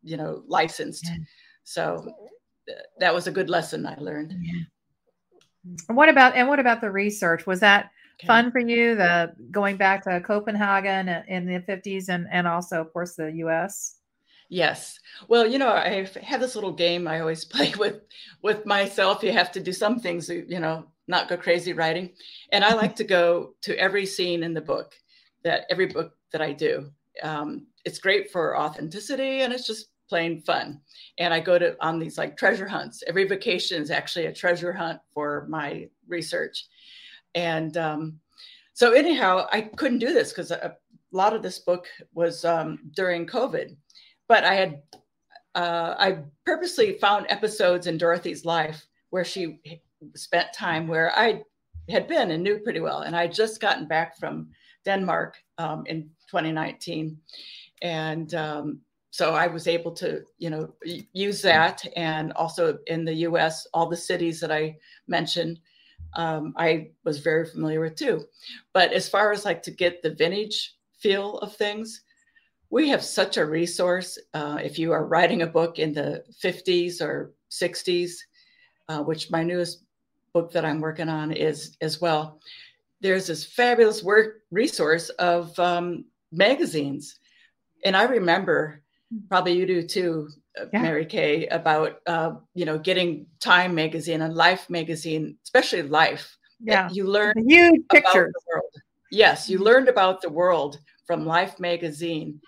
you 0.03 0.19
know, 0.19 0.43
licensed. 0.47 1.07
Yeah. 1.09 1.17
So 1.65 2.13
th- 2.69 2.79
that 3.01 3.15
was 3.15 3.27
a 3.27 3.33
good 3.33 3.49
lesson 3.49 3.87
I 3.87 3.97
learned. 3.97 4.35
And 5.89 5.97
what 5.97 6.11
about 6.11 6.37
and 6.37 6.47
what 6.49 6.61
about 6.61 6.81
the 6.81 6.91
research? 6.91 7.47
Was 7.47 7.61
that 7.61 7.91
Okay. 8.19 8.29
fun 8.29 8.51
for 8.51 8.61
you? 8.61 8.95
The 8.95 9.35
going 9.51 9.77
back 9.77 10.03
to 10.05 10.21
Copenhagen 10.23 11.09
in 11.29 11.45
the 11.45 11.61
fifties 11.61 12.09
and 12.09 12.27
and 12.31 12.47
also 12.47 12.81
of 12.81 12.91
course 12.93 13.15
the 13.15 13.31
U.S. 13.33 13.96
Yes. 14.49 14.99
Well, 15.29 15.47
you 15.47 15.59
know, 15.59 15.71
I 15.71 16.07
have 16.23 16.41
this 16.41 16.55
little 16.55 16.73
game 16.73 17.09
I 17.09 17.21
always 17.21 17.45
play 17.55 17.73
with 17.79 18.03
with 18.43 18.67
myself. 18.67 19.23
You 19.23 19.33
have 19.33 19.53
to 19.53 19.61
do 19.61 19.73
some 19.73 19.99
things, 19.99 20.29
you 20.29 20.61
know, 20.61 20.87
not 21.09 21.29
go 21.29 21.37
crazy 21.37 21.73
writing. 21.73 22.13
And 22.53 22.65
I 22.65 22.75
like 22.75 22.97
to 22.97 23.05
go 23.05 23.55
to 23.63 23.79
every 23.79 24.07
scene 24.07 24.43
in 24.43 24.55
the 24.55 24.61
book, 24.61 24.95
that 25.45 25.67
every 25.71 25.87
book 25.87 26.13
that 26.33 26.43
I 26.43 26.53
do. 26.53 26.91
Um, 27.23 27.67
it's 27.85 27.99
great 27.99 28.31
for 28.31 28.59
authenticity, 28.59 29.41
and 29.41 29.53
it's 29.53 29.67
just 29.67 29.91
plain 30.09 30.43
fun. 30.43 30.81
And 31.19 31.33
I 31.33 31.41
go 31.41 31.59
to 31.59 31.77
on 31.81 31.99
these 31.99 32.19
like 32.19 32.37
treasure 32.37 32.69
hunts. 32.69 33.03
Every 33.07 33.25
vacation 33.25 33.83
is 33.83 33.91
actually 33.91 34.27
a 34.27 34.33
treasure 34.33 34.73
hunt 34.73 35.01
for 35.15 35.47
my 35.49 35.89
research. 36.07 36.67
And 37.35 37.77
um, 37.77 38.21
so 38.75 38.93
anyhow, 38.93 39.47
I 39.53 39.63
couldn't 39.63 39.99
do 39.99 40.13
this 40.13 40.31
because 40.31 40.51
a 40.51 40.77
lot 41.13 41.35
of 41.35 41.43
this 41.43 41.59
book 41.59 41.87
was 42.15 42.45
um, 42.45 42.91
during 42.95 43.27
COVID. 43.27 43.77
But 44.29 44.45
I 44.45 44.55
had 44.55 44.83
uh, 45.55 45.95
I 45.99 46.19
purposely 46.45 46.99
found 46.99 47.27
episodes 47.29 47.87
in 47.87 47.97
Dorothy's 47.97 48.45
life 48.45 48.87
where 49.11 49.25
she 49.25 49.61
spent 50.15 50.53
time 50.53 50.87
where 50.87 51.17
I 51.19 51.43
had 51.89 52.07
been 52.07 52.31
and 52.31 52.43
knew 52.43 52.59
pretty 52.59 52.81
well. 52.81 53.01
And 53.01 53.17
I 53.17 53.27
just 53.27 53.61
gotten 53.61 53.87
back 53.87 54.19
from 54.19 54.49
Denmark 54.85 55.37
um, 55.59 55.85
in 55.87 56.03
2019, 56.31 57.17
and 57.83 58.35
um, 58.35 58.81
so 59.11 59.35
I 59.35 59.47
was 59.47 59.67
able 59.67 59.93
to, 59.93 60.23
you 60.37 60.51
know, 60.51 60.75
use 61.15 61.41
that, 61.41 61.83
and 61.97 62.33
also 62.33 62.79
in 62.87 63.07
the 63.07 63.15
U.S., 63.15 63.67
all 63.73 63.89
the 63.89 63.97
cities 63.97 64.41
that 64.41 64.53
I 64.53 64.77
mentioned, 65.09 65.59
um, 66.17 66.53
I 66.59 66.91
was 67.05 67.21
very 67.21 67.47
familiar 67.47 67.81
with 67.81 67.97
too. 67.97 68.27
But 68.75 68.93
as 68.93 69.09
far 69.09 69.33
as 69.33 69.47
like 69.47 69.63
to 69.63 69.71
get 69.71 70.03
the 70.03 70.15
vintage 70.15 70.77
feel 70.99 71.39
of 71.39 71.57
things, 71.57 72.03
we 72.71 72.89
have 72.89 73.03
such 73.03 73.37
a 73.37 73.47
resource. 73.47 74.19
Uh, 74.35 74.59
if 74.63 74.79
you 74.79 74.93
are 74.93 75.07
writing 75.07 75.43
a 75.43 75.47
book 75.47 75.79
in 75.79 75.93
the 75.93 76.25
50s 76.43 77.01
or 77.01 77.33
60s, 77.51 78.13
uh, 78.89 79.03
which 79.03 79.31
my 79.31 79.43
newest 79.43 79.85
book 80.33 80.53
that 80.53 80.65
I'm 80.65 80.81
working 80.81 81.09
on 81.09 81.33
is 81.33 81.77
as 81.81 82.01
well, 82.01 82.41
there's 83.01 83.27
this 83.27 83.45
fabulous 83.45 84.03
work 84.03 84.43
resource 84.51 85.09
of 85.11 85.57
um, 85.59 86.05
magazines. 86.33 87.19
And 87.85 87.97
I 87.97 88.05
remember, 88.05 88.83
probably 89.29 89.53
you 89.53 89.67
do 89.67 89.87
too, 89.87 90.29
uh, 90.61 90.65
yeah. 90.73 90.83
Mary 90.83 91.07
Kay, 91.07 91.47
about 91.49 92.01
uh, 92.07 92.33
you 92.55 92.65
know 92.65 92.79
getting 92.79 93.27
Time 93.41 93.75
magazine 93.75 94.23
and 94.23 94.35
Life 94.35 94.69
magazine, 94.71 95.37
especially 95.45 95.83
Life. 95.83 96.37
Yeah, 96.59 96.89
you 96.91 97.05
learn 97.05 97.35
huge 97.47 97.83
pictures. 97.93 98.33
Yes, 99.13 99.49
you 99.49 99.59
mm-hmm. 99.59 99.67
learned 99.67 99.89
about 99.89 100.23
the 100.23 100.31
world 100.31 100.79
from 101.07 101.27
Life 101.27 101.59
magazine. 101.61 102.41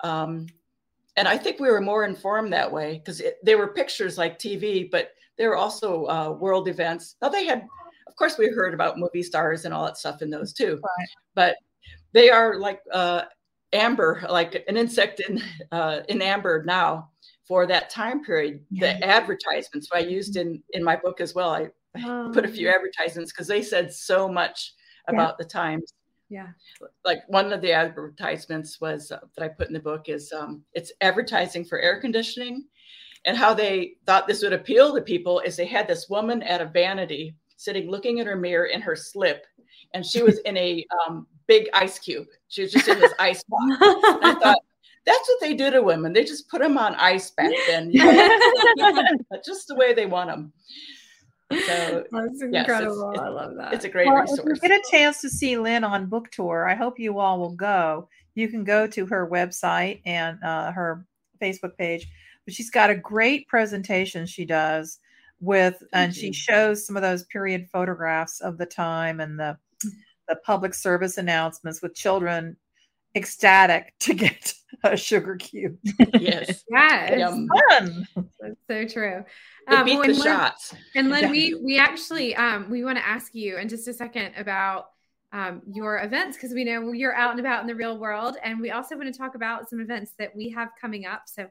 Um, 0.00 0.46
and 1.16 1.26
I 1.26 1.38
think 1.38 1.60
we 1.60 1.70
were 1.70 1.80
more 1.80 2.04
informed 2.04 2.52
that 2.52 2.70
way 2.70 2.98
because 2.98 3.22
they 3.42 3.54
were 3.54 3.68
pictures 3.68 4.18
like 4.18 4.38
TV, 4.38 4.90
but 4.90 5.12
they 5.38 5.46
were 5.46 5.56
also 5.56 6.06
uh, 6.06 6.30
world 6.30 6.68
events. 6.68 7.16
Now 7.22 7.28
they 7.28 7.44
had, 7.44 7.66
of 8.06 8.16
course, 8.16 8.38
we 8.38 8.48
heard 8.48 8.74
about 8.74 8.98
movie 8.98 9.22
stars 9.22 9.64
and 9.64 9.72
all 9.72 9.84
that 9.86 9.96
stuff 9.96 10.22
in 10.22 10.30
those 10.30 10.52
too, 10.52 10.74
right. 10.74 11.08
but 11.34 11.56
they 12.12 12.30
are 12.30 12.58
like 12.58 12.80
uh, 12.92 13.22
amber, 13.72 14.24
like 14.28 14.64
an 14.68 14.76
insect 14.76 15.20
in 15.20 15.42
uh, 15.72 16.00
in 16.08 16.20
amber 16.22 16.62
now 16.64 17.10
for 17.46 17.66
that 17.66 17.90
time 17.90 18.24
period. 18.24 18.60
Yeah. 18.70 18.98
The 18.98 19.06
advertisements 19.06 19.88
I 19.94 20.00
used 20.00 20.36
in 20.36 20.62
in 20.70 20.82
my 20.84 20.96
book 20.96 21.20
as 21.20 21.34
well. 21.34 21.50
I, 21.50 21.68
oh. 22.04 22.30
put 22.32 22.44
a 22.44 22.48
few 22.48 22.68
advertisements 22.68 23.32
because 23.32 23.46
they 23.46 23.62
said 23.62 23.92
so 23.92 24.28
much 24.28 24.74
about 25.08 25.36
yeah. 25.38 25.44
the 25.44 25.48
times. 25.48 25.92
Yeah. 26.28 26.48
Like 27.04 27.20
one 27.28 27.52
of 27.52 27.60
the 27.60 27.72
advertisements 27.72 28.80
was 28.80 29.12
uh, 29.12 29.20
that 29.36 29.44
I 29.44 29.48
put 29.48 29.68
in 29.68 29.74
the 29.74 29.80
book 29.80 30.08
is 30.08 30.32
um, 30.32 30.62
it's 30.72 30.92
advertising 31.00 31.64
for 31.64 31.78
air 31.78 32.00
conditioning. 32.00 32.64
And 33.24 33.36
how 33.36 33.54
they 33.54 33.94
thought 34.06 34.26
this 34.26 34.42
would 34.42 34.52
appeal 34.52 34.94
to 34.94 35.00
people 35.00 35.40
is 35.40 35.56
they 35.56 35.66
had 35.66 35.88
this 35.88 36.08
woman 36.08 36.42
at 36.42 36.60
a 36.60 36.66
vanity 36.66 37.34
sitting 37.56 37.90
looking 37.90 38.20
at 38.20 38.26
her 38.26 38.36
mirror 38.36 38.66
in 38.66 38.80
her 38.80 38.96
slip. 38.96 39.44
And 39.94 40.04
she 40.04 40.22
was 40.22 40.38
in 40.40 40.56
a 40.56 40.84
um, 41.08 41.26
big 41.46 41.68
ice 41.72 41.98
cube. 41.98 42.26
She 42.48 42.62
was 42.62 42.72
just 42.72 42.88
in 42.88 43.00
this 43.00 43.14
ice 43.18 43.42
box. 43.48 43.76
I 43.80 44.36
thought, 44.42 44.58
that's 45.04 45.28
what 45.28 45.40
they 45.40 45.54
do 45.54 45.70
to 45.70 45.82
women. 45.82 46.12
They 46.12 46.24
just 46.24 46.48
put 46.48 46.60
them 46.60 46.76
on 46.76 46.94
ice 46.96 47.30
back 47.30 47.52
then. 47.68 47.90
You 47.92 48.04
know? 48.76 49.20
just 49.44 49.68
the 49.68 49.76
way 49.76 49.94
they 49.94 50.06
want 50.06 50.30
them. 50.30 50.52
So 51.52 52.04
that's 52.12 52.42
incredible. 52.42 53.12
Yes, 53.14 53.22
I 53.22 53.28
love 53.28 53.54
that. 53.56 53.72
It's 53.72 53.84
a 53.84 53.88
great 53.88 54.06
well, 54.06 54.22
resource. 54.22 54.40
If 54.40 54.62
you 54.62 54.68
get 54.68 54.80
a 54.80 54.90
chance 54.90 55.20
to 55.20 55.30
see 55.30 55.56
Lynn 55.56 55.84
on 55.84 56.06
book 56.06 56.30
tour, 56.30 56.68
I 56.68 56.74
hope 56.74 56.98
you 56.98 57.18
all 57.18 57.38
will 57.38 57.54
go. 57.54 58.08
You 58.34 58.48
can 58.48 58.64
go 58.64 58.86
to 58.86 59.06
her 59.06 59.28
website 59.28 60.00
and 60.04 60.42
uh, 60.42 60.72
her 60.72 61.06
Facebook 61.40 61.76
page, 61.76 62.08
but 62.44 62.54
she's 62.54 62.70
got 62.70 62.90
a 62.90 62.94
great 62.94 63.48
presentation 63.48 64.26
she 64.26 64.44
does 64.44 64.98
with, 65.40 65.82
and 65.92 66.14
she 66.14 66.32
shows 66.32 66.86
some 66.86 66.96
of 66.96 67.02
those 67.02 67.24
period 67.24 67.68
photographs 67.70 68.40
of 68.40 68.58
the 68.58 68.66
time 68.66 69.20
and 69.20 69.38
the 69.38 69.56
the 70.28 70.36
public 70.44 70.74
service 70.74 71.18
announcements 71.18 71.80
with 71.80 71.94
children 71.94 72.56
ecstatic 73.14 73.94
to 74.00 74.14
get 74.14 74.52
a 74.84 74.96
sugar 74.96 75.36
cube. 75.36 75.78
Yes. 76.18 76.64
yeah. 76.70 77.08
It's 77.10 77.68
fun. 77.68 78.06
That's 78.40 78.56
so 78.68 78.86
true. 78.86 79.24
Um, 79.68 79.84
beat 79.84 80.00
the 80.02 80.12
Lynn, 80.12 80.22
shots. 80.22 80.74
And 80.94 81.10
Lynn, 81.10 81.30
we 81.30 81.54
we 81.54 81.78
actually 81.78 82.36
um, 82.36 82.70
we 82.70 82.84
want 82.84 82.98
to 82.98 83.06
ask 83.06 83.34
you 83.34 83.56
in 83.58 83.68
just 83.68 83.88
a 83.88 83.92
second 83.92 84.32
about 84.36 84.86
um, 85.32 85.62
your 85.66 86.00
events 86.02 86.36
because 86.36 86.52
we 86.52 86.64
know 86.64 86.92
you're 86.92 87.14
out 87.14 87.32
and 87.32 87.40
about 87.40 87.60
in 87.60 87.66
the 87.66 87.74
real 87.74 87.98
world, 87.98 88.36
and 88.42 88.60
we 88.60 88.70
also 88.70 88.96
want 88.96 89.12
to 89.12 89.18
talk 89.18 89.34
about 89.34 89.68
some 89.68 89.80
events 89.80 90.12
that 90.18 90.34
we 90.36 90.50
have 90.50 90.68
coming 90.80 91.06
up. 91.06 91.22
So 91.26 91.48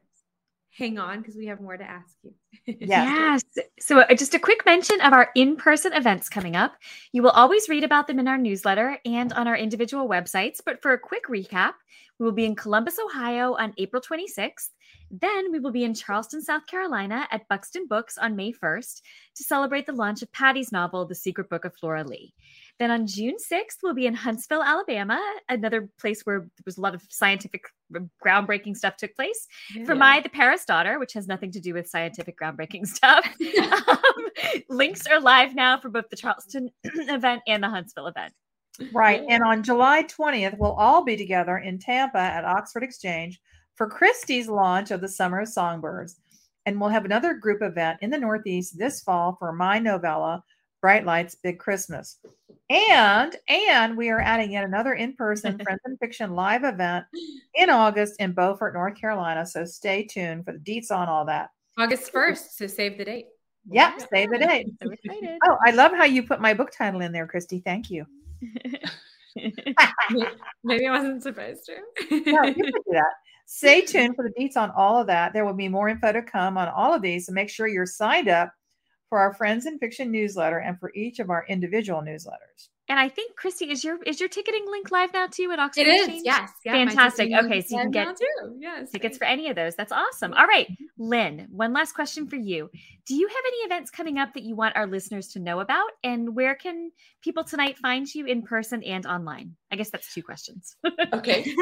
hang 0.77 0.97
on 0.97 1.19
because 1.19 1.35
we 1.35 1.45
have 1.45 1.61
more 1.61 1.77
to 1.77 1.83
ask 1.83 2.15
you. 2.23 2.33
yes. 2.79 3.43
So, 3.79 3.99
uh, 3.99 4.13
just 4.13 4.33
a 4.33 4.39
quick 4.39 4.65
mention 4.65 4.99
of 5.01 5.13
our 5.13 5.29
in 5.35 5.55
person 5.55 5.93
events 5.93 6.29
coming 6.29 6.55
up. 6.55 6.75
You 7.11 7.23
will 7.23 7.31
always 7.31 7.69
read 7.69 7.83
about 7.83 8.07
them 8.07 8.19
in 8.19 8.27
our 8.27 8.37
newsletter 8.37 8.99
and 9.05 9.31
on 9.33 9.47
our 9.47 9.55
individual 9.55 10.07
websites. 10.07 10.59
But 10.65 10.81
for 10.81 10.91
a 10.91 10.99
quick 10.99 11.25
recap, 11.27 11.73
we 12.19 12.25
will 12.25 12.33
be 12.33 12.45
in 12.45 12.55
Columbus, 12.55 12.97
Ohio 12.99 13.55
on 13.55 13.73
April 13.77 14.01
26th. 14.01 14.69
Then 15.11 15.51
we 15.51 15.59
will 15.59 15.71
be 15.71 15.83
in 15.83 15.93
Charleston, 15.93 16.41
South 16.41 16.65
Carolina 16.65 17.27
at 17.31 17.47
Buxton 17.47 17.87
Books 17.87 18.17
on 18.17 18.35
May 18.35 18.51
1st 18.51 19.01
to 19.35 19.43
celebrate 19.43 19.85
the 19.85 19.93
launch 19.93 20.21
of 20.21 20.31
Patti's 20.31 20.71
novel, 20.71 21.05
The 21.05 21.15
Secret 21.15 21.49
Book 21.49 21.65
of 21.65 21.75
Flora 21.75 22.03
Lea. 22.03 22.33
Then 22.77 22.91
on 22.91 23.07
June 23.07 23.35
6th, 23.35 23.77
we'll 23.83 23.93
be 23.93 24.05
in 24.05 24.13
Huntsville, 24.13 24.61
Alabama, 24.61 25.21
another 25.47 25.89
place 25.99 26.21
where 26.23 26.39
there 26.39 26.63
was 26.65 26.77
a 26.77 26.81
lot 26.81 26.93
of 26.93 27.01
scientific 27.09 27.63
groundbreaking 28.25 28.75
stuff 28.75 28.97
took 28.97 29.15
place. 29.15 29.47
Yeah. 29.73 29.85
For 29.85 29.95
my 29.95 30.19
The 30.19 30.29
Paris 30.29 30.65
Daughter, 30.65 30.99
which 30.99 31.13
has 31.13 31.25
nothing 31.27 31.51
to 31.51 31.61
do 31.61 31.73
with 31.73 31.87
scientific 31.87 32.37
groundbreaking 32.37 32.85
stuff. 32.95 33.25
um, 33.59 34.61
links 34.69 35.07
are 35.07 35.21
live 35.21 35.55
now 35.55 35.79
for 35.79 35.89
both 35.89 36.09
the 36.09 36.17
Charleston 36.17 36.69
event 36.83 37.41
and 37.47 37.63
the 37.63 37.69
Huntsville 37.69 38.07
event. 38.07 38.33
Right. 38.93 39.23
And 39.29 39.41
on 39.41 39.63
July 39.63 40.03
20th, 40.03 40.57
we'll 40.57 40.73
all 40.73 41.03
be 41.03 41.15
together 41.15 41.57
in 41.59 41.79
Tampa 41.79 42.19
at 42.19 42.43
Oxford 42.43 42.83
Exchange 42.83 43.39
for 43.75 43.89
Kristy's 43.89 44.49
launch 44.49 44.91
of 44.91 44.99
the 44.99 45.07
Summer 45.07 45.41
of 45.41 45.47
Songbirds. 45.47 46.19
And 46.65 46.79
we'll 46.79 46.89
have 46.89 47.05
another 47.05 47.35
group 47.35 47.61
event 47.61 47.99
in 48.01 48.09
the 48.09 48.17
Northeast 48.17 48.77
this 48.77 49.01
fall 49.01 49.37
for 49.39 49.53
my 49.53 49.79
novella, 49.79 50.43
Bright 50.81 51.05
Lights 51.05 51.35
Big 51.35 51.59
Christmas. 51.59 52.19
And 52.69 53.35
and 53.47 53.95
we 53.95 54.09
are 54.09 54.19
adding 54.19 54.51
yet 54.51 54.63
another 54.63 54.93
in-person 54.93 55.59
Friends 55.63 55.81
and 55.85 55.99
Fiction 55.99 56.33
live 56.33 56.63
event 56.63 57.05
in 57.53 57.69
August 57.69 58.15
in 58.19 58.33
Beaufort, 58.33 58.73
North 58.73 58.99
Carolina. 58.99 59.45
So 59.45 59.65
stay 59.65 60.03
tuned 60.03 60.45
for 60.45 60.53
the 60.53 60.59
deets 60.59 60.89
on 60.91 61.07
all 61.07 61.25
that. 61.25 61.49
August 61.77 62.11
1st. 62.11 62.51
So 62.51 62.67
save 62.67 62.97
the 62.97 63.05
date. 63.05 63.27
Yep, 63.69 63.93
yeah. 63.97 64.05
save 64.11 64.29
the 64.31 64.37
date. 64.39 64.67
So 64.81 64.89
excited. 64.89 65.37
Oh, 65.45 65.57
I 65.65 65.71
love 65.71 65.91
how 65.91 66.05
you 66.05 66.23
put 66.23 66.41
my 66.41 66.53
book 66.53 66.71
title 66.71 67.01
in 67.01 67.11
there, 67.11 67.27
Kristy. 67.27 67.63
Thank 67.63 67.89
you. 67.91 68.05
Maybe 70.63 70.87
I 70.87 70.91
wasn't 70.91 71.23
supposed 71.23 71.65
to. 71.65 71.75
no, 72.31 72.43
you 72.43 72.53
can 72.53 72.65
do 72.65 72.83
that. 72.91 73.11
Stay 73.47 73.81
tuned 73.81 74.15
for 74.15 74.23
the 74.23 74.33
deets 74.39 74.57
on 74.57 74.71
all 74.71 74.99
of 74.99 75.07
that. 75.07 75.33
There 75.33 75.45
will 75.45 75.53
be 75.53 75.67
more 75.67 75.89
info 75.89 76.11
to 76.11 76.21
come 76.21 76.57
on 76.57 76.67
all 76.69 76.93
of 76.93 77.01
these. 77.01 77.27
So 77.27 77.33
make 77.33 77.49
sure 77.49 77.67
you're 77.67 77.85
signed 77.85 78.27
up 78.27 78.51
for 79.09 79.19
our 79.19 79.33
Friends 79.33 79.65
and 79.65 79.79
Fiction 79.79 80.11
newsletter 80.11 80.57
and 80.57 80.79
for 80.79 80.91
each 80.95 81.19
of 81.19 81.29
our 81.29 81.45
individual 81.47 82.01
newsletters. 82.01 82.69
And 82.87 82.99
I 82.99 83.09
think 83.09 83.31
Kristy 83.35 83.71
is 83.71 83.83
your 83.83 84.01
is 84.03 84.19
your 84.19 84.29
ticketing 84.29 84.65
link 84.69 84.91
live 84.91 85.11
now 85.11 85.25
too 85.25 85.49
at 85.51 85.59
Oxford? 85.59 85.81
It 85.81 85.87
is, 85.87 86.01
Exchange? 86.03 86.21
yes. 86.23 86.51
Yeah, 86.63 86.73
Fantastic. 86.73 87.31
Okay, 87.33 87.61
so 87.61 87.77
you 87.77 87.81
can 87.81 87.91
get. 87.91 88.15
Yes, 88.59 88.91
tickets 88.91 89.17
for 89.17 89.23
any 89.25 89.49
of 89.49 89.55
those. 89.55 89.75
That's 89.75 89.91
awesome. 89.91 90.33
All 90.33 90.45
right, 90.45 90.67
Lynn, 90.99 91.47
one 91.49 91.73
last 91.73 91.93
question 91.93 92.27
for 92.27 92.35
you. 92.35 92.69
Do 93.07 93.15
you 93.15 93.27
have 93.27 93.43
any 93.47 93.57
events 93.57 93.89
coming 93.89 94.19
up 94.19 94.35
that 94.35 94.43
you 94.43 94.55
want 94.55 94.75
our 94.75 94.85
listeners 94.85 95.29
to 95.29 95.39
know 95.39 95.61
about? 95.61 95.89
And 96.03 96.35
where 96.35 96.53
can 96.53 96.91
people 97.23 97.43
tonight 97.43 97.79
find 97.79 98.13
you 98.13 98.27
in 98.27 98.43
person 98.43 98.83
and 98.83 99.07
online? 99.07 99.55
I 99.71 99.77
guess 99.77 99.89
that's 99.89 100.13
two 100.13 100.21
questions. 100.21 100.75
okay, 101.13 101.55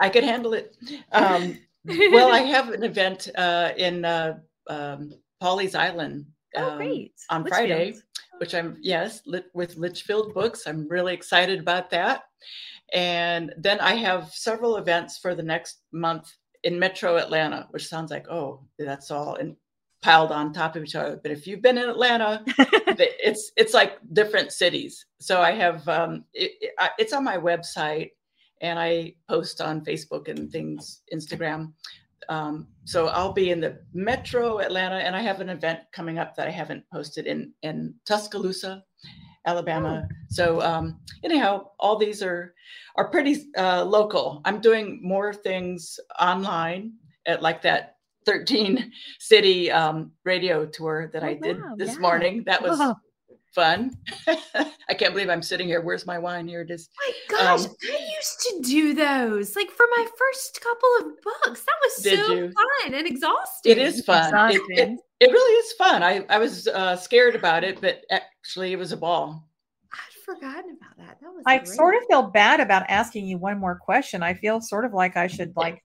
I 0.00 0.08
could 0.08 0.24
handle 0.24 0.54
it. 0.54 0.74
Um, 1.12 1.58
well, 1.84 2.32
I 2.32 2.40
have 2.40 2.70
an 2.70 2.84
event 2.84 3.28
uh, 3.36 3.72
in 3.76 4.06
uh, 4.06 4.38
um, 4.66 5.12
Pawleys 5.42 5.74
Island 5.74 6.24
oh, 6.56 6.76
great. 6.76 7.12
on 7.30 7.44
Litchfield. 7.44 7.68
Friday 7.68 7.94
which 8.40 8.54
I'm, 8.54 8.78
yes, 8.80 9.20
lit, 9.26 9.50
with 9.52 9.76
Litchfield 9.76 10.32
Books. 10.32 10.66
I'm 10.66 10.88
really 10.88 11.12
excited 11.12 11.60
about 11.60 11.90
that. 11.90 12.22
And 12.94 13.52
then 13.58 13.78
I 13.80 13.94
have 13.96 14.32
several 14.32 14.78
events 14.78 15.18
for 15.18 15.34
the 15.34 15.42
next 15.42 15.82
month 15.92 16.34
in 16.64 16.78
Metro 16.78 17.16
Atlanta, 17.18 17.68
which 17.70 17.86
sounds 17.86 18.10
like, 18.10 18.28
oh, 18.30 18.64
that's 18.78 19.10
all 19.10 19.34
and 19.34 19.56
piled 20.00 20.32
on 20.32 20.54
top 20.54 20.74
of 20.74 20.82
each 20.82 20.94
other. 20.94 21.20
But 21.22 21.32
if 21.32 21.46
you've 21.46 21.60
been 21.60 21.76
in 21.76 21.88
Atlanta, 21.88 22.42
it's 22.48 23.52
it's 23.58 23.74
like 23.74 23.98
different 24.14 24.52
cities. 24.52 25.04
So 25.20 25.42
I 25.42 25.52
have 25.52 25.86
um, 25.86 26.24
it, 26.32 26.52
it, 26.62 26.90
it's 26.98 27.12
on 27.12 27.22
my 27.22 27.36
website, 27.36 28.12
and 28.62 28.78
I 28.78 29.14
post 29.28 29.60
on 29.60 29.84
Facebook 29.84 30.28
and 30.28 30.50
things, 30.50 31.02
Instagram. 31.12 31.74
Um, 32.28 32.68
so 32.84 33.08
I'll 33.08 33.32
be 33.32 33.50
in 33.50 33.60
the 33.60 33.78
Metro 33.92 34.58
Atlanta, 34.58 34.96
and 34.96 35.16
I 35.16 35.20
have 35.20 35.40
an 35.40 35.48
event 35.48 35.80
coming 35.92 36.18
up 36.18 36.36
that 36.36 36.46
I 36.46 36.50
haven't 36.50 36.84
posted 36.92 37.26
in 37.26 37.52
in 37.62 37.94
Tuscaloosa, 38.06 38.84
Alabama. 39.46 40.04
Oh. 40.04 40.14
So 40.28 40.60
um, 40.60 41.00
anyhow, 41.24 41.68
all 41.78 41.96
these 41.96 42.22
are 42.22 42.54
are 42.96 43.10
pretty 43.10 43.50
uh, 43.56 43.84
local. 43.84 44.40
I'm 44.44 44.60
doing 44.60 45.00
more 45.02 45.32
things 45.32 45.98
online 46.20 46.92
at 47.26 47.42
like 47.42 47.62
that 47.62 47.96
13 48.26 48.92
city 49.18 49.70
um, 49.70 50.12
radio 50.24 50.66
tour 50.66 51.10
that 51.12 51.22
oh, 51.22 51.26
I 51.26 51.34
did 51.34 51.60
wow, 51.60 51.74
this 51.76 51.94
yeah. 51.94 52.00
morning. 52.00 52.44
That 52.44 52.62
was 52.62 52.78
oh. 52.80 52.94
Fun. 53.54 53.96
I 54.26 54.94
can't 54.94 55.12
believe 55.12 55.28
I'm 55.28 55.42
sitting 55.42 55.66
here. 55.66 55.80
Where's 55.80 56.06
my 56.06 56.18
wine? 56.18 56.48
Here 56.48 56.62
it 56.62 56.70
is. 56.70 56.88
My 56.98 57.36
gosh, 57.36 57.66
um, 57.66 57.74
I 57.84 58.10
used 58.16 58.40
to 58.40 58.60
do 58.62 58.94
those 58.94 59.56
like 59.56 59.70
for 59.70 59.86
my 59.96 60.06
first 60.16 60.60
couple 60.60 60.88
of 61.00 61.22
books. 61.22 61.62
That 61.64 61.76
was 61.82 62.02
so 62.02 62.34
you? 62.34 62.52
fun 62.52 62.94
and 62.94 63.06
exhausting. 63.06 63.72
It 63.72 63.78
is 63.78 64.04
fun. 64.04 64.32
It, 64.52 64.62
it, 64.70 64.98
it, 65.20 65.30
really 65.30 65.54
is 65.58 65.72
fun. 65.72 66.02
I, 66.02 66.24
I 66.28 66.38
was 66.38 66.68
uh, 66.68 66.96
scared 66.96 67.34
about 67.34 67.64
it, 67.64 67.80
but 67.80 68.04
actually 68.10 68.72
it 68.72 68.78
was 68.78 68.92
a 68.92 68.96
ball. 68.96 69.46
I'd 69.92 70.24
forgotten 70.24 70.76
about 70.80 70.96
that. 70.98 71.18
That 71.20 71.32
was 71.32 71.42
I 71.46 71.58
great. 71.58 71.68
sort 71.68 71.96
of 71.96 72.02
feel 72.08 72.22
bad 72.22 72.60
about 72.60 72.88
asking 72.88 73.26
you 73.26 73.38
one 73.38 73.58
more 73.58 73.76
question. 73.76 74.22
I 74.22 74.34
feel 74.34 74.60
sort 74.60 74.84
of 74.84 74.92
like 74.92 75.16
I 75.16 75.26
should 75.26 75.52
like 75.56 75.82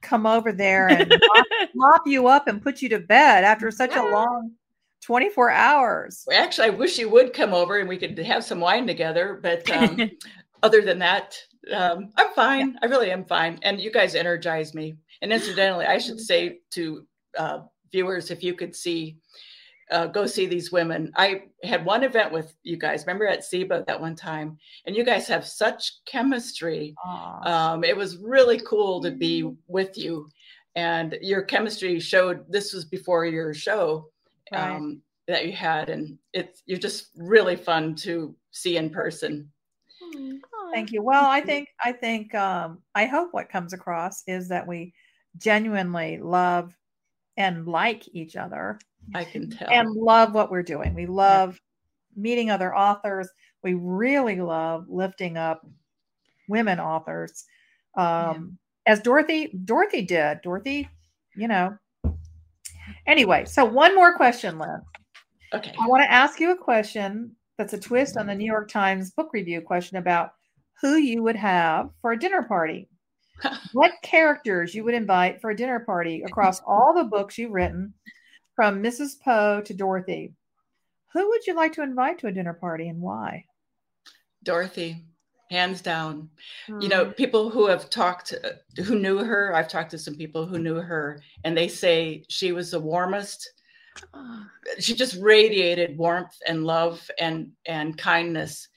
come 0.00 0.26
over 0.26 0.52
there 0.52 0.88
and 0.88 1.08
mop, 1.34 1.46
mop, 1.74 2.02
you 2.06 2.26
up 2.26 2.48
and 2.48 2.60
put 2.60 2.82
you 2.82 2.88
to 2.90 2.98
bed 2.98 3.44
after 3.44 3.70
such 3.70 3.92
yeah. 3.92 4.08
a 4.08 4.12
long 4.12 4.50
24 5.02 5.50
hours. 5.50 6.24
Well, 6.26 6.42
actually, 6.42 6.68
I 6.68 6.70
wish 6.70 6.98
you 6.98 7.08
would 7.10 7.32
come 7.32 7.52
over 7.52 7.78
and 7.78 7.88
we 7.88 7.98
could 7.98 8.18
have 8.18 8.44
some 8.44 8.60
wine 8.60 8.86
together. 8.86 9.38
But 9.42 9.68
um, 9.70 10.10
other 10.62 10.80
than 10.82 10.98
that, 11.00 11.36
um, 11.72 12.10
I'm 12.16 12.32
fine. 12.34 12.78
I 12.82 12.86
really 12.86 13.10
am 13.10 13.24
fine. 13.24 13.58
And 13.62 13.80
you 13.80 13.90
guys 13.90 14.14
energize 14.14 14.74
me. 14.74 14.96
And 15.20 15.32
incidentally, 15.32 15.86
I 15.86 15.98
should 15.98 16.20
say 16.20 16.60
to 16.70 17.06
uh, 17.36 17.58
viewers, 17.90 18.30
if 18.30 18.42
you 18.42 18.54
could 18.54 18.74
see 18.74 19.16
uh, 19.90 20.06
go 20.06 20.26
see 20.26 20.46
these 20.46 20.72
women. 20.72 21.12
I 21.16 21.42
had 21.62 21.84
one 21.84 22.02
event 22.02 22.32
with 22.32 22.54
you 22.62 22.78
guys. 22.78 23.02
Remember 23.06 23.26
at 23.26 23.40
SIBA 23.40 23.86
that 23.86 24.00
one 24.00 24.16
time, 24.16 24.58
and 24.86 24.96
you 24.96 25.04
guys 25.04 25.28
have 25.28 25.46
such 25.46 26.02
chemistry. 26.06 26.94
Um, 27.44 27.84
it 27.84 27.96
was 27.96 28.16
really 28.16 28.58
cool 28.60 29.02
to 29.02 29.10
be 29.10 29.52
with 29.66 29.98
you, 29.98 30.30
and 30.74 31.18
your 31.20 31.42
chemistry 31.42 32.00
showed. 32.00 32.50
This 32.50 32.72
was 32.72 32.86
before 32.86 33.26
your 33.26 33.52
show 33.52 34.08
right. 34.52 34.76
um, 34.76 35.02
that 35.28 35.46
you 35.46 35.52
had, 35.52 35.88
and 35.88 36.18
it's 36.32 36.62
you're 36.66 36.78
just 36.78 37.10
really 37.16 37.56
fun 37.56 37.94
to 37.96 38.34
see 38.50 38.76
in 38.76 38.90
person. 38.90 39.50
Thank 40.72 40.92
you. 40.92 41.02
Well, 41.02 41.26
I 41.26 41.40
think 41.48 41.68
I 41.82 41.92
think 41.92 42.34
um, 42.34 42.78
I 42.94 43.06
hope 43.06 43.32
what 43.32 43.48
comes 43.48 43.72
across 43.72 44.22
is 44.26 44.48
that 44.48 44.66
we 44.66 44.92
genuinely 45.38 46.18
love 46.18 46.76
and 47.36 47.66
like 47.66 48.06
each 48.14 48.36
other 48.36 48.78
I 49.14 49.24
can 49.24 49.50
tell. 49.50 49.68
And 49.70 49.90
love 49.90 50.34
what 50.34 50.50
we're 50.50 50.62
doing. 50.62 50.94
We 50.94 51.06
love 51.06 51.60
meeting 52.16 52.50
other 52.50 52.74
authors. 52.74 53.28
We 53.62 53.74
really 53.74 54.40
love 54.40 54.86
lifting 54.88 55.36
up 55.36 55.66
women 56.48 56.80
authors. 56.80 57.44
Um, 57.96 58.58
yeah. 58.86 58.92
As 58.92 59.00
Dorothy, 59.00 59.52
Dorothy 59.64 60.02
did. 60.02 60.40
Dorothy, 60.42 60.88
you 61.36 61.48
know. 61.48 61.76
Anyway, 63.06 63.44
so 63.44 63.64
one 63.64 63.94
more 63.94 64.16
question, 64.16 64.58
Lynn. 64.58 64.82
Okay. 65.54 65.74
I 65.78 65.86
want 65.86 66.02
to 66.02 66.12
ask 66.12 66.40
you 66.40 66.52
a 66.52 66.56
question 66.56 67.36
that's 67.58 67.72
a 67.74 67.78
twist 67.78 68.16
on 68.16 68.26
the 68.26 68.34
New 68.34 68.46
York 68.46 68.70
Times 68.70 69.10
book 69.10 69.30
review 69.32 69.60
question 69.60 69.98
about 69.98 70.32
who 70.80 70.96
you 70.96 71.22
would 71.22 71.36
have 71.36 71.90
for 72.00 72.12
a 72.12 72.18
dinner 72.18 72.42
party. 72.42 72.88
what 73.72 73.92
characters 74.02 74.74
you 74.74 74.84
would 74.84 74.94
invite 74.94 75.40
for 75.40 75.50
a 75.50 75.56
dinner 75.56 75.80
party 75.80 76.22
across 76.22 76.60
all 76.66 76.94
the 76.94 77.04
books 77.04 77.38
you've 77.38 77.52
written 77.52 77.94
from 78.54 78.82
Mrs. 78.82 79.20
Poe 79.20 79.60
to 79.62 79.74
Dorothy. 79.74 80.32
Who 81.12 81.28
would 81.28 81.46
you 81.46 81.54
like 81.54 81.72
to 81.74 81.82
invite 81.82 82.18
to 82.20 82.28
a 82.28 82.32
dinner 82.32 82.54
party 82.54 82.88
and 82.88 83.00
why? 83.00 83.46
Dorothy, 84.42 85.04
hands 85.52 85.80
down. 85.80 86.28
Mm. 86.68 86.82
You 86.82 86.88
know, 86.88 87.04
hmm. 87.04 87.10
people 87.12 87.50
who 87.50 87.66
have 87.66 87.90
talked, 87.90 88.34
uh, 88.44 88.82
who 88.82 88.98
knew 88.98 89.18
her, 89.18 89.54
I've 89.54 89.68
talked 89.68 89.90
to 89.92 89.98
some 89.98 90.16
people 90.16 90.46
who 90.46 90.58
knew 90.58 90.76
her, 90.76 91.22
and 91.44 91.56
they 91.56 91.68
say 91.68 92.24
she 92.28 92.52
was 92.52 92.70
the 92.70 92.80
warmest. 92.80 93.52
Oh. 94.14 94.44
She 94.80 94.94
just 94.94 95.20
radiated 95.20 95.98
warmth 95.98 96.36
and 96.48 96.64
love 96.64 97.08
and 97.20 97.52
and 97.66 97.96
kindness 97.98 98.68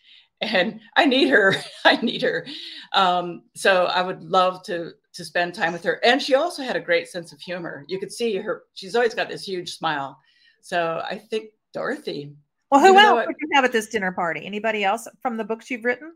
and 0.42 0.80
I 0.96 1.06
need 1.06 1.30
her. 1.30 1.56
I 1.86 1.96
need 1.98 2.22
her. 2.22 2.46
Um, 2.94 3.44
so 3.56 3.86
I 3.86 4.02
would 4.02 4.24
love 4.24 4.64
to 4.64 4.92
to 5.14 5.24
spend 5.24 5.54
time 5.54 5.72
with 5.72 5.84
her. 5.84 6.04
And 6.04 6.22
she 6.22 6.36
also 6.36 6.62
had 6.62 6.76
a 6.76 6.82
great 6.82 7.08
sense 7.08 7.32
of 7.32 7.40
humor. 7.40 7.86
You 7.88 8.00
could 8.00 8.12
see 8.12 8.36
her, 8.36 8.64
she's 8.74 8.96
always 8.96 9.14
got 9.14 9.30
this 9.30 9.48
huge 9.48 9.74
smile. 9.78 10.20
So 10.62 11.02
I 11.10 11.18
think 11.18 11.52
Dorothy. 11.74 12.34
Well, 12.70 12.82
who 12.82 12.98
else 12.98 13.26
would 13.26 13.36
you 13.40 13.48
have 13.54 13.64
at 13.64 13.72
this 13.72 13.88
dinner 13.88 14.12
party? 14.12 14.46
Anybody 14.46 14.84
else 14.84 15.08
from 15.22 15.38
the 15.38 15.46
books 15.46 15.72
you've 15.72 15.86
written? 15.86 16.12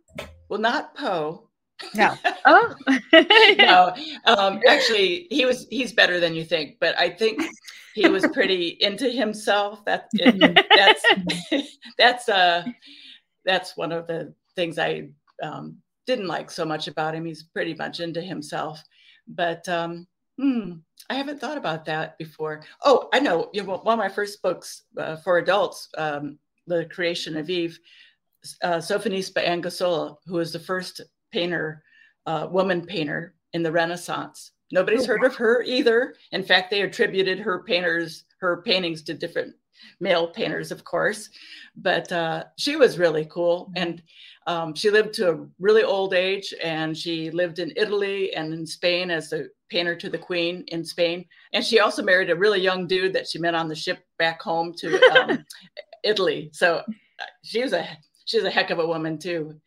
Well, 0.49 0.59
not 0.59 0.95
Poe. 0.95 1.49
No. 1.95 2.13
oh. 2.45 2.75
no. 3.57 3.93
Um, 4.25 4.59
actually, 4.67 5.27
he 5.29 5.45
was, 5.45 5.67
he's 5.69 5.93
better 5.93 6.19
than 6.19 6.35
you 6.35 6.43
think, 6.43 6.77
but 6.79 6.97
I 6.97 7.09
think 7.09 7.41
he 7.93 8.09
was 8.09 8.25
pretty 8.33 8.77
into 8.81 9.09
himself. 9.09 9.85
That, 9.85 10.09
that's, 10.13 11.05
that's, 11.97 12.29
uh, 12.29 12.65
that's 13.45 13.77
one 13.77 13.91
of 13.91 14.07
the 14.07 14.33
things 14.55 14.77
I 14.77 15.09
um, 15.41 15.77
didn't 16.05 16.27
like 16.27 16.51
so 16.51 16.65
much 16.65 16.87
about 16.87 17.15
him. 17.15 17.25
He's 17.25 17.43
pretty 17.43 17.75
much 17.75 17.99
into 17.99 18.21
himself. 18.21 18.83
But 19.27 19.67
um, 19.69 20.07
hmm, 20.37 20.73
I 21.09 21.15
haven't 21.15 21.39
thought 21.39 21.57
about 21.57 21.85
that 21.85 22.17
before. 22.17 22.63
Oh, 22.83 23.09
I 23.13 23.19
know. 23.19 23.49
You 23.53 23.63
know, 23.63 23.77
one 23.77 23.93
of 23.93 24.03
my 24.03 24.09
first 24.09 24.41
books 24.41 24.83
uh, 24.97 25.17
for 25.17 25.37
adults, 25.37 25.89
um, 25.97 26.39
The 26.67 26.85
Creation 26.85 27.37
of 27.37 27.49
Eve, 27.49 27.79
uh, 28.63 28.77
Anguissola, 28.77 30.15
who 30.25 30.35
was 30.35 30.53
the 30.53 30.59
first 30.59 31.01
painter, 31.31 31.83
uh, 32.25 32.47
woman 32.49 32.85
painter 32.85 33.35
in 33.53 33.63
the 33.63 33.71
Renaissance. 33.71 34.51
Nobody's 34.71 35.05
heard 35.05 35.23
of 35.23 35.35
her 35.35 35.63
either. 35.63 36.15
In 36.31 36.43
fact, 36.43 36.69
they 36.69 36.81
attributed 36.81 37.39
her 37.39 37.63
painters, 37.63 38.25
her 38.39 38.61
paintings 38.61 39.01
to 39.03 39.13
different 39.13 39.55
male 39.99 40.27
painters, 40.27 40.71
of 40.71 40.83
course. 40.83 41.29
But 41.75 42.11
uh, 42.11 42.45
she 42.57 42.75
was 42.75 42.99
really 42.99 43.25
cool. 43.25 43.71
And 43.75 44.01
um, 44.47 44.73
she 44.75 44.89
lived 44.89 45.13
to 45.15 45.31
a 45.31 45.47
really 45.59 45.83
old 45.83 46.13
age 46.13 46.53
and 46.63 46.97
she 46.97 47.31
lived 47.31 47.59
in 47.59 47.73
Italy 47.75 48.33
and 48.33 48.53
in 48.53 48.65
Spain 48.65 49.11
as 49.11 49.31
a 49.33 49.45
painter 49.69 49.95
to 49.95 50.09
the 50.09 50.17
queen 50.17 50.63
in 50.67 50.83
Spain. 50.83 51.25
And 51.53 51.63
she 51.63 51.79
also 51.79 52.03
married 52.03 52.29
a 52.29 52.35
really 52.35 52.61
young 52.61 52.87
dude 52.87 53.13
that 53.13 53.27
she 53.27 53.39
met 53.39 53.55
on 53.55 53.67
the 53.67 53.75
ship 53.75 53.99
back 54.17 54.41
home 54.41 54.73
to 54.79 54.99
um, 55.11 55.45
Italy. 56.03 56.49
So 56.53 56.77
uh, 56.77 57.25
she 57.43 57.61
was 57.61 57.73
a 57.73 57.87
she's 58.29 58.43
a 58.43 58.51
heck 58.51 58.69
of 58.69 58.77
a 58.77 58.85
woman 58.85 59.17
too. 59.17 59.59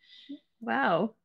Wow. 0.61 1.15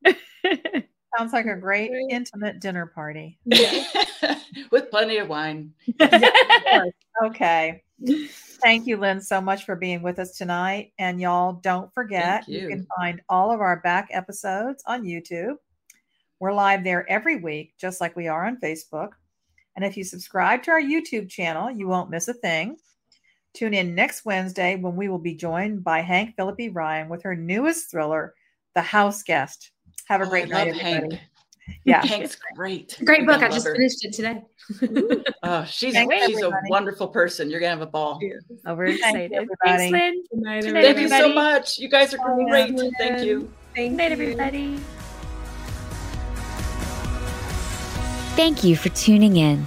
Sounds 1.17 1.33
like 1.33 1.47
a 1.47 1.57
great 1.57 1.91
intimate 2.11 2.61
dinner 2.61 2.87
party. 2.87 3.39
With 4.73 4.91
plenty 4.91 5.19
of 5.19 5.29
wine. 5.29 5.73
okay. 7.25 7.83
Thank 8.63 8.87
you, 8.87 8.97
Lynn, 8.97 9.21
so 9.21 9.41
much 9.41 9.65
for 9.65 9.77
being 9.77 10.03
with 10.03 10.19
us 10.19 10.37
tonight. 10.37 10.93
And 10.99 11.21
y'all 11.21 11.55
don't 11.55 11.93
forget, 11.95 12.47
you. 12.49 12.61
you. 12.61 12.69
can 12.69 12.87
find 12.97 13.21
all 13.29 13.53
of 13.53 13.61
our 13.61 13.81
back 13.81 14.09
episodes 14.13 14.83
on 14.87 15.05
YouTube. 15.05 15.55
We're 16.41 16.53
live 16.53 16.85
there 16.85 17.09
every 17.11 17.37
week, 17.37 17.75
just 17.79 18.01
like 18.01 18.17
we 18.17 18.29
are 18.29 18.47
on 18.47 18.61
Facebook. 18.61 19.11
And 19.77 19.85
if 19.85 19.97
you 19.97 20.05
subscribe 20.05 20.63
to 20.65 20.73
our 20.73 20.81
YouTube 20.81 21.29
channel, 21.29 21.71
you 21.71 21.87
won't 21.87 22.11
miss 22.11 22.29
a 22.29 22.35
thing. 22.35 22.77
Tune 23.55 23.75
in 23.75 23.95
next 23.95 24.25
Wednesday 24.25 24.77
when 24.77 24.95
we 24.97 25.09
will 25.09 25.19
be 25.19 25.35
joined 25.35 25.83
by 25.83 26.01
Hank 26.01 26.37
Phillippi 26.37 26.69
Ryan 26.69 27.09
with 27.09 27.23
her 27.23 27.35
newest 27.35 27.91
thriller, 27.91 28.35
The 28.75 28.83
House 28.83 29.23
Guest. 29.23 29.73
Have 30.07 30.21
a 30.21 30.25
oh, 30.25 30.29
great 30.29 30.49
night, 30.49 30.69
everybody. 30.69 31.17
Hank. 31.17 31.21
Yeah, 31.85 32.05
Hank's 32.05 32.37
great. 32.55 32.99
Great 33.05 33.27
book. 33.27 33.43
I 33.43 33.49
just 33.49 33.67
her. 33.67 33.75
finished 33.75 34.05
it 34.05 34.13
today. 34.15 34.43
oh, 35.43 35.65
she's 35.65 35.95
Thanks, 35.95 36.15
she's 36.15 36.37
everybody. 36.37 36.69
a 36.69 36.71
wonderful 36.71 37.09
person. 37.09 37.51
You're 37.51 37.61
gonna 37.61 37.71
have 37.71 37.81
a 37.83 37.87
ball. 37.87 38.21
Oh, 38.67 38.75
we're 38.75 38.87
excited. 38.87 39.33
Thanks, 39.65 39.93
Lynn. 39.93 40.25
Night, 40.33 40.65
Thank 40.65 40.99
you 40.99 41.09
so 41.09 41.33
much. 41.33 41.79
You 41.79 41.89
guys 41.89 42.15
are 42.15 42.19
great. 42.47 42.79
Thank 42.99 43.25
you. 43.25 43.53
Thank 43.75 43.95
night, 43.95 44.13
everybody. 44.13 44.79
Thank 48.35 48.63
you 48.63 48.77
for 48.77 48.89
tuning 48.91 49.37
in. 49.37 49.67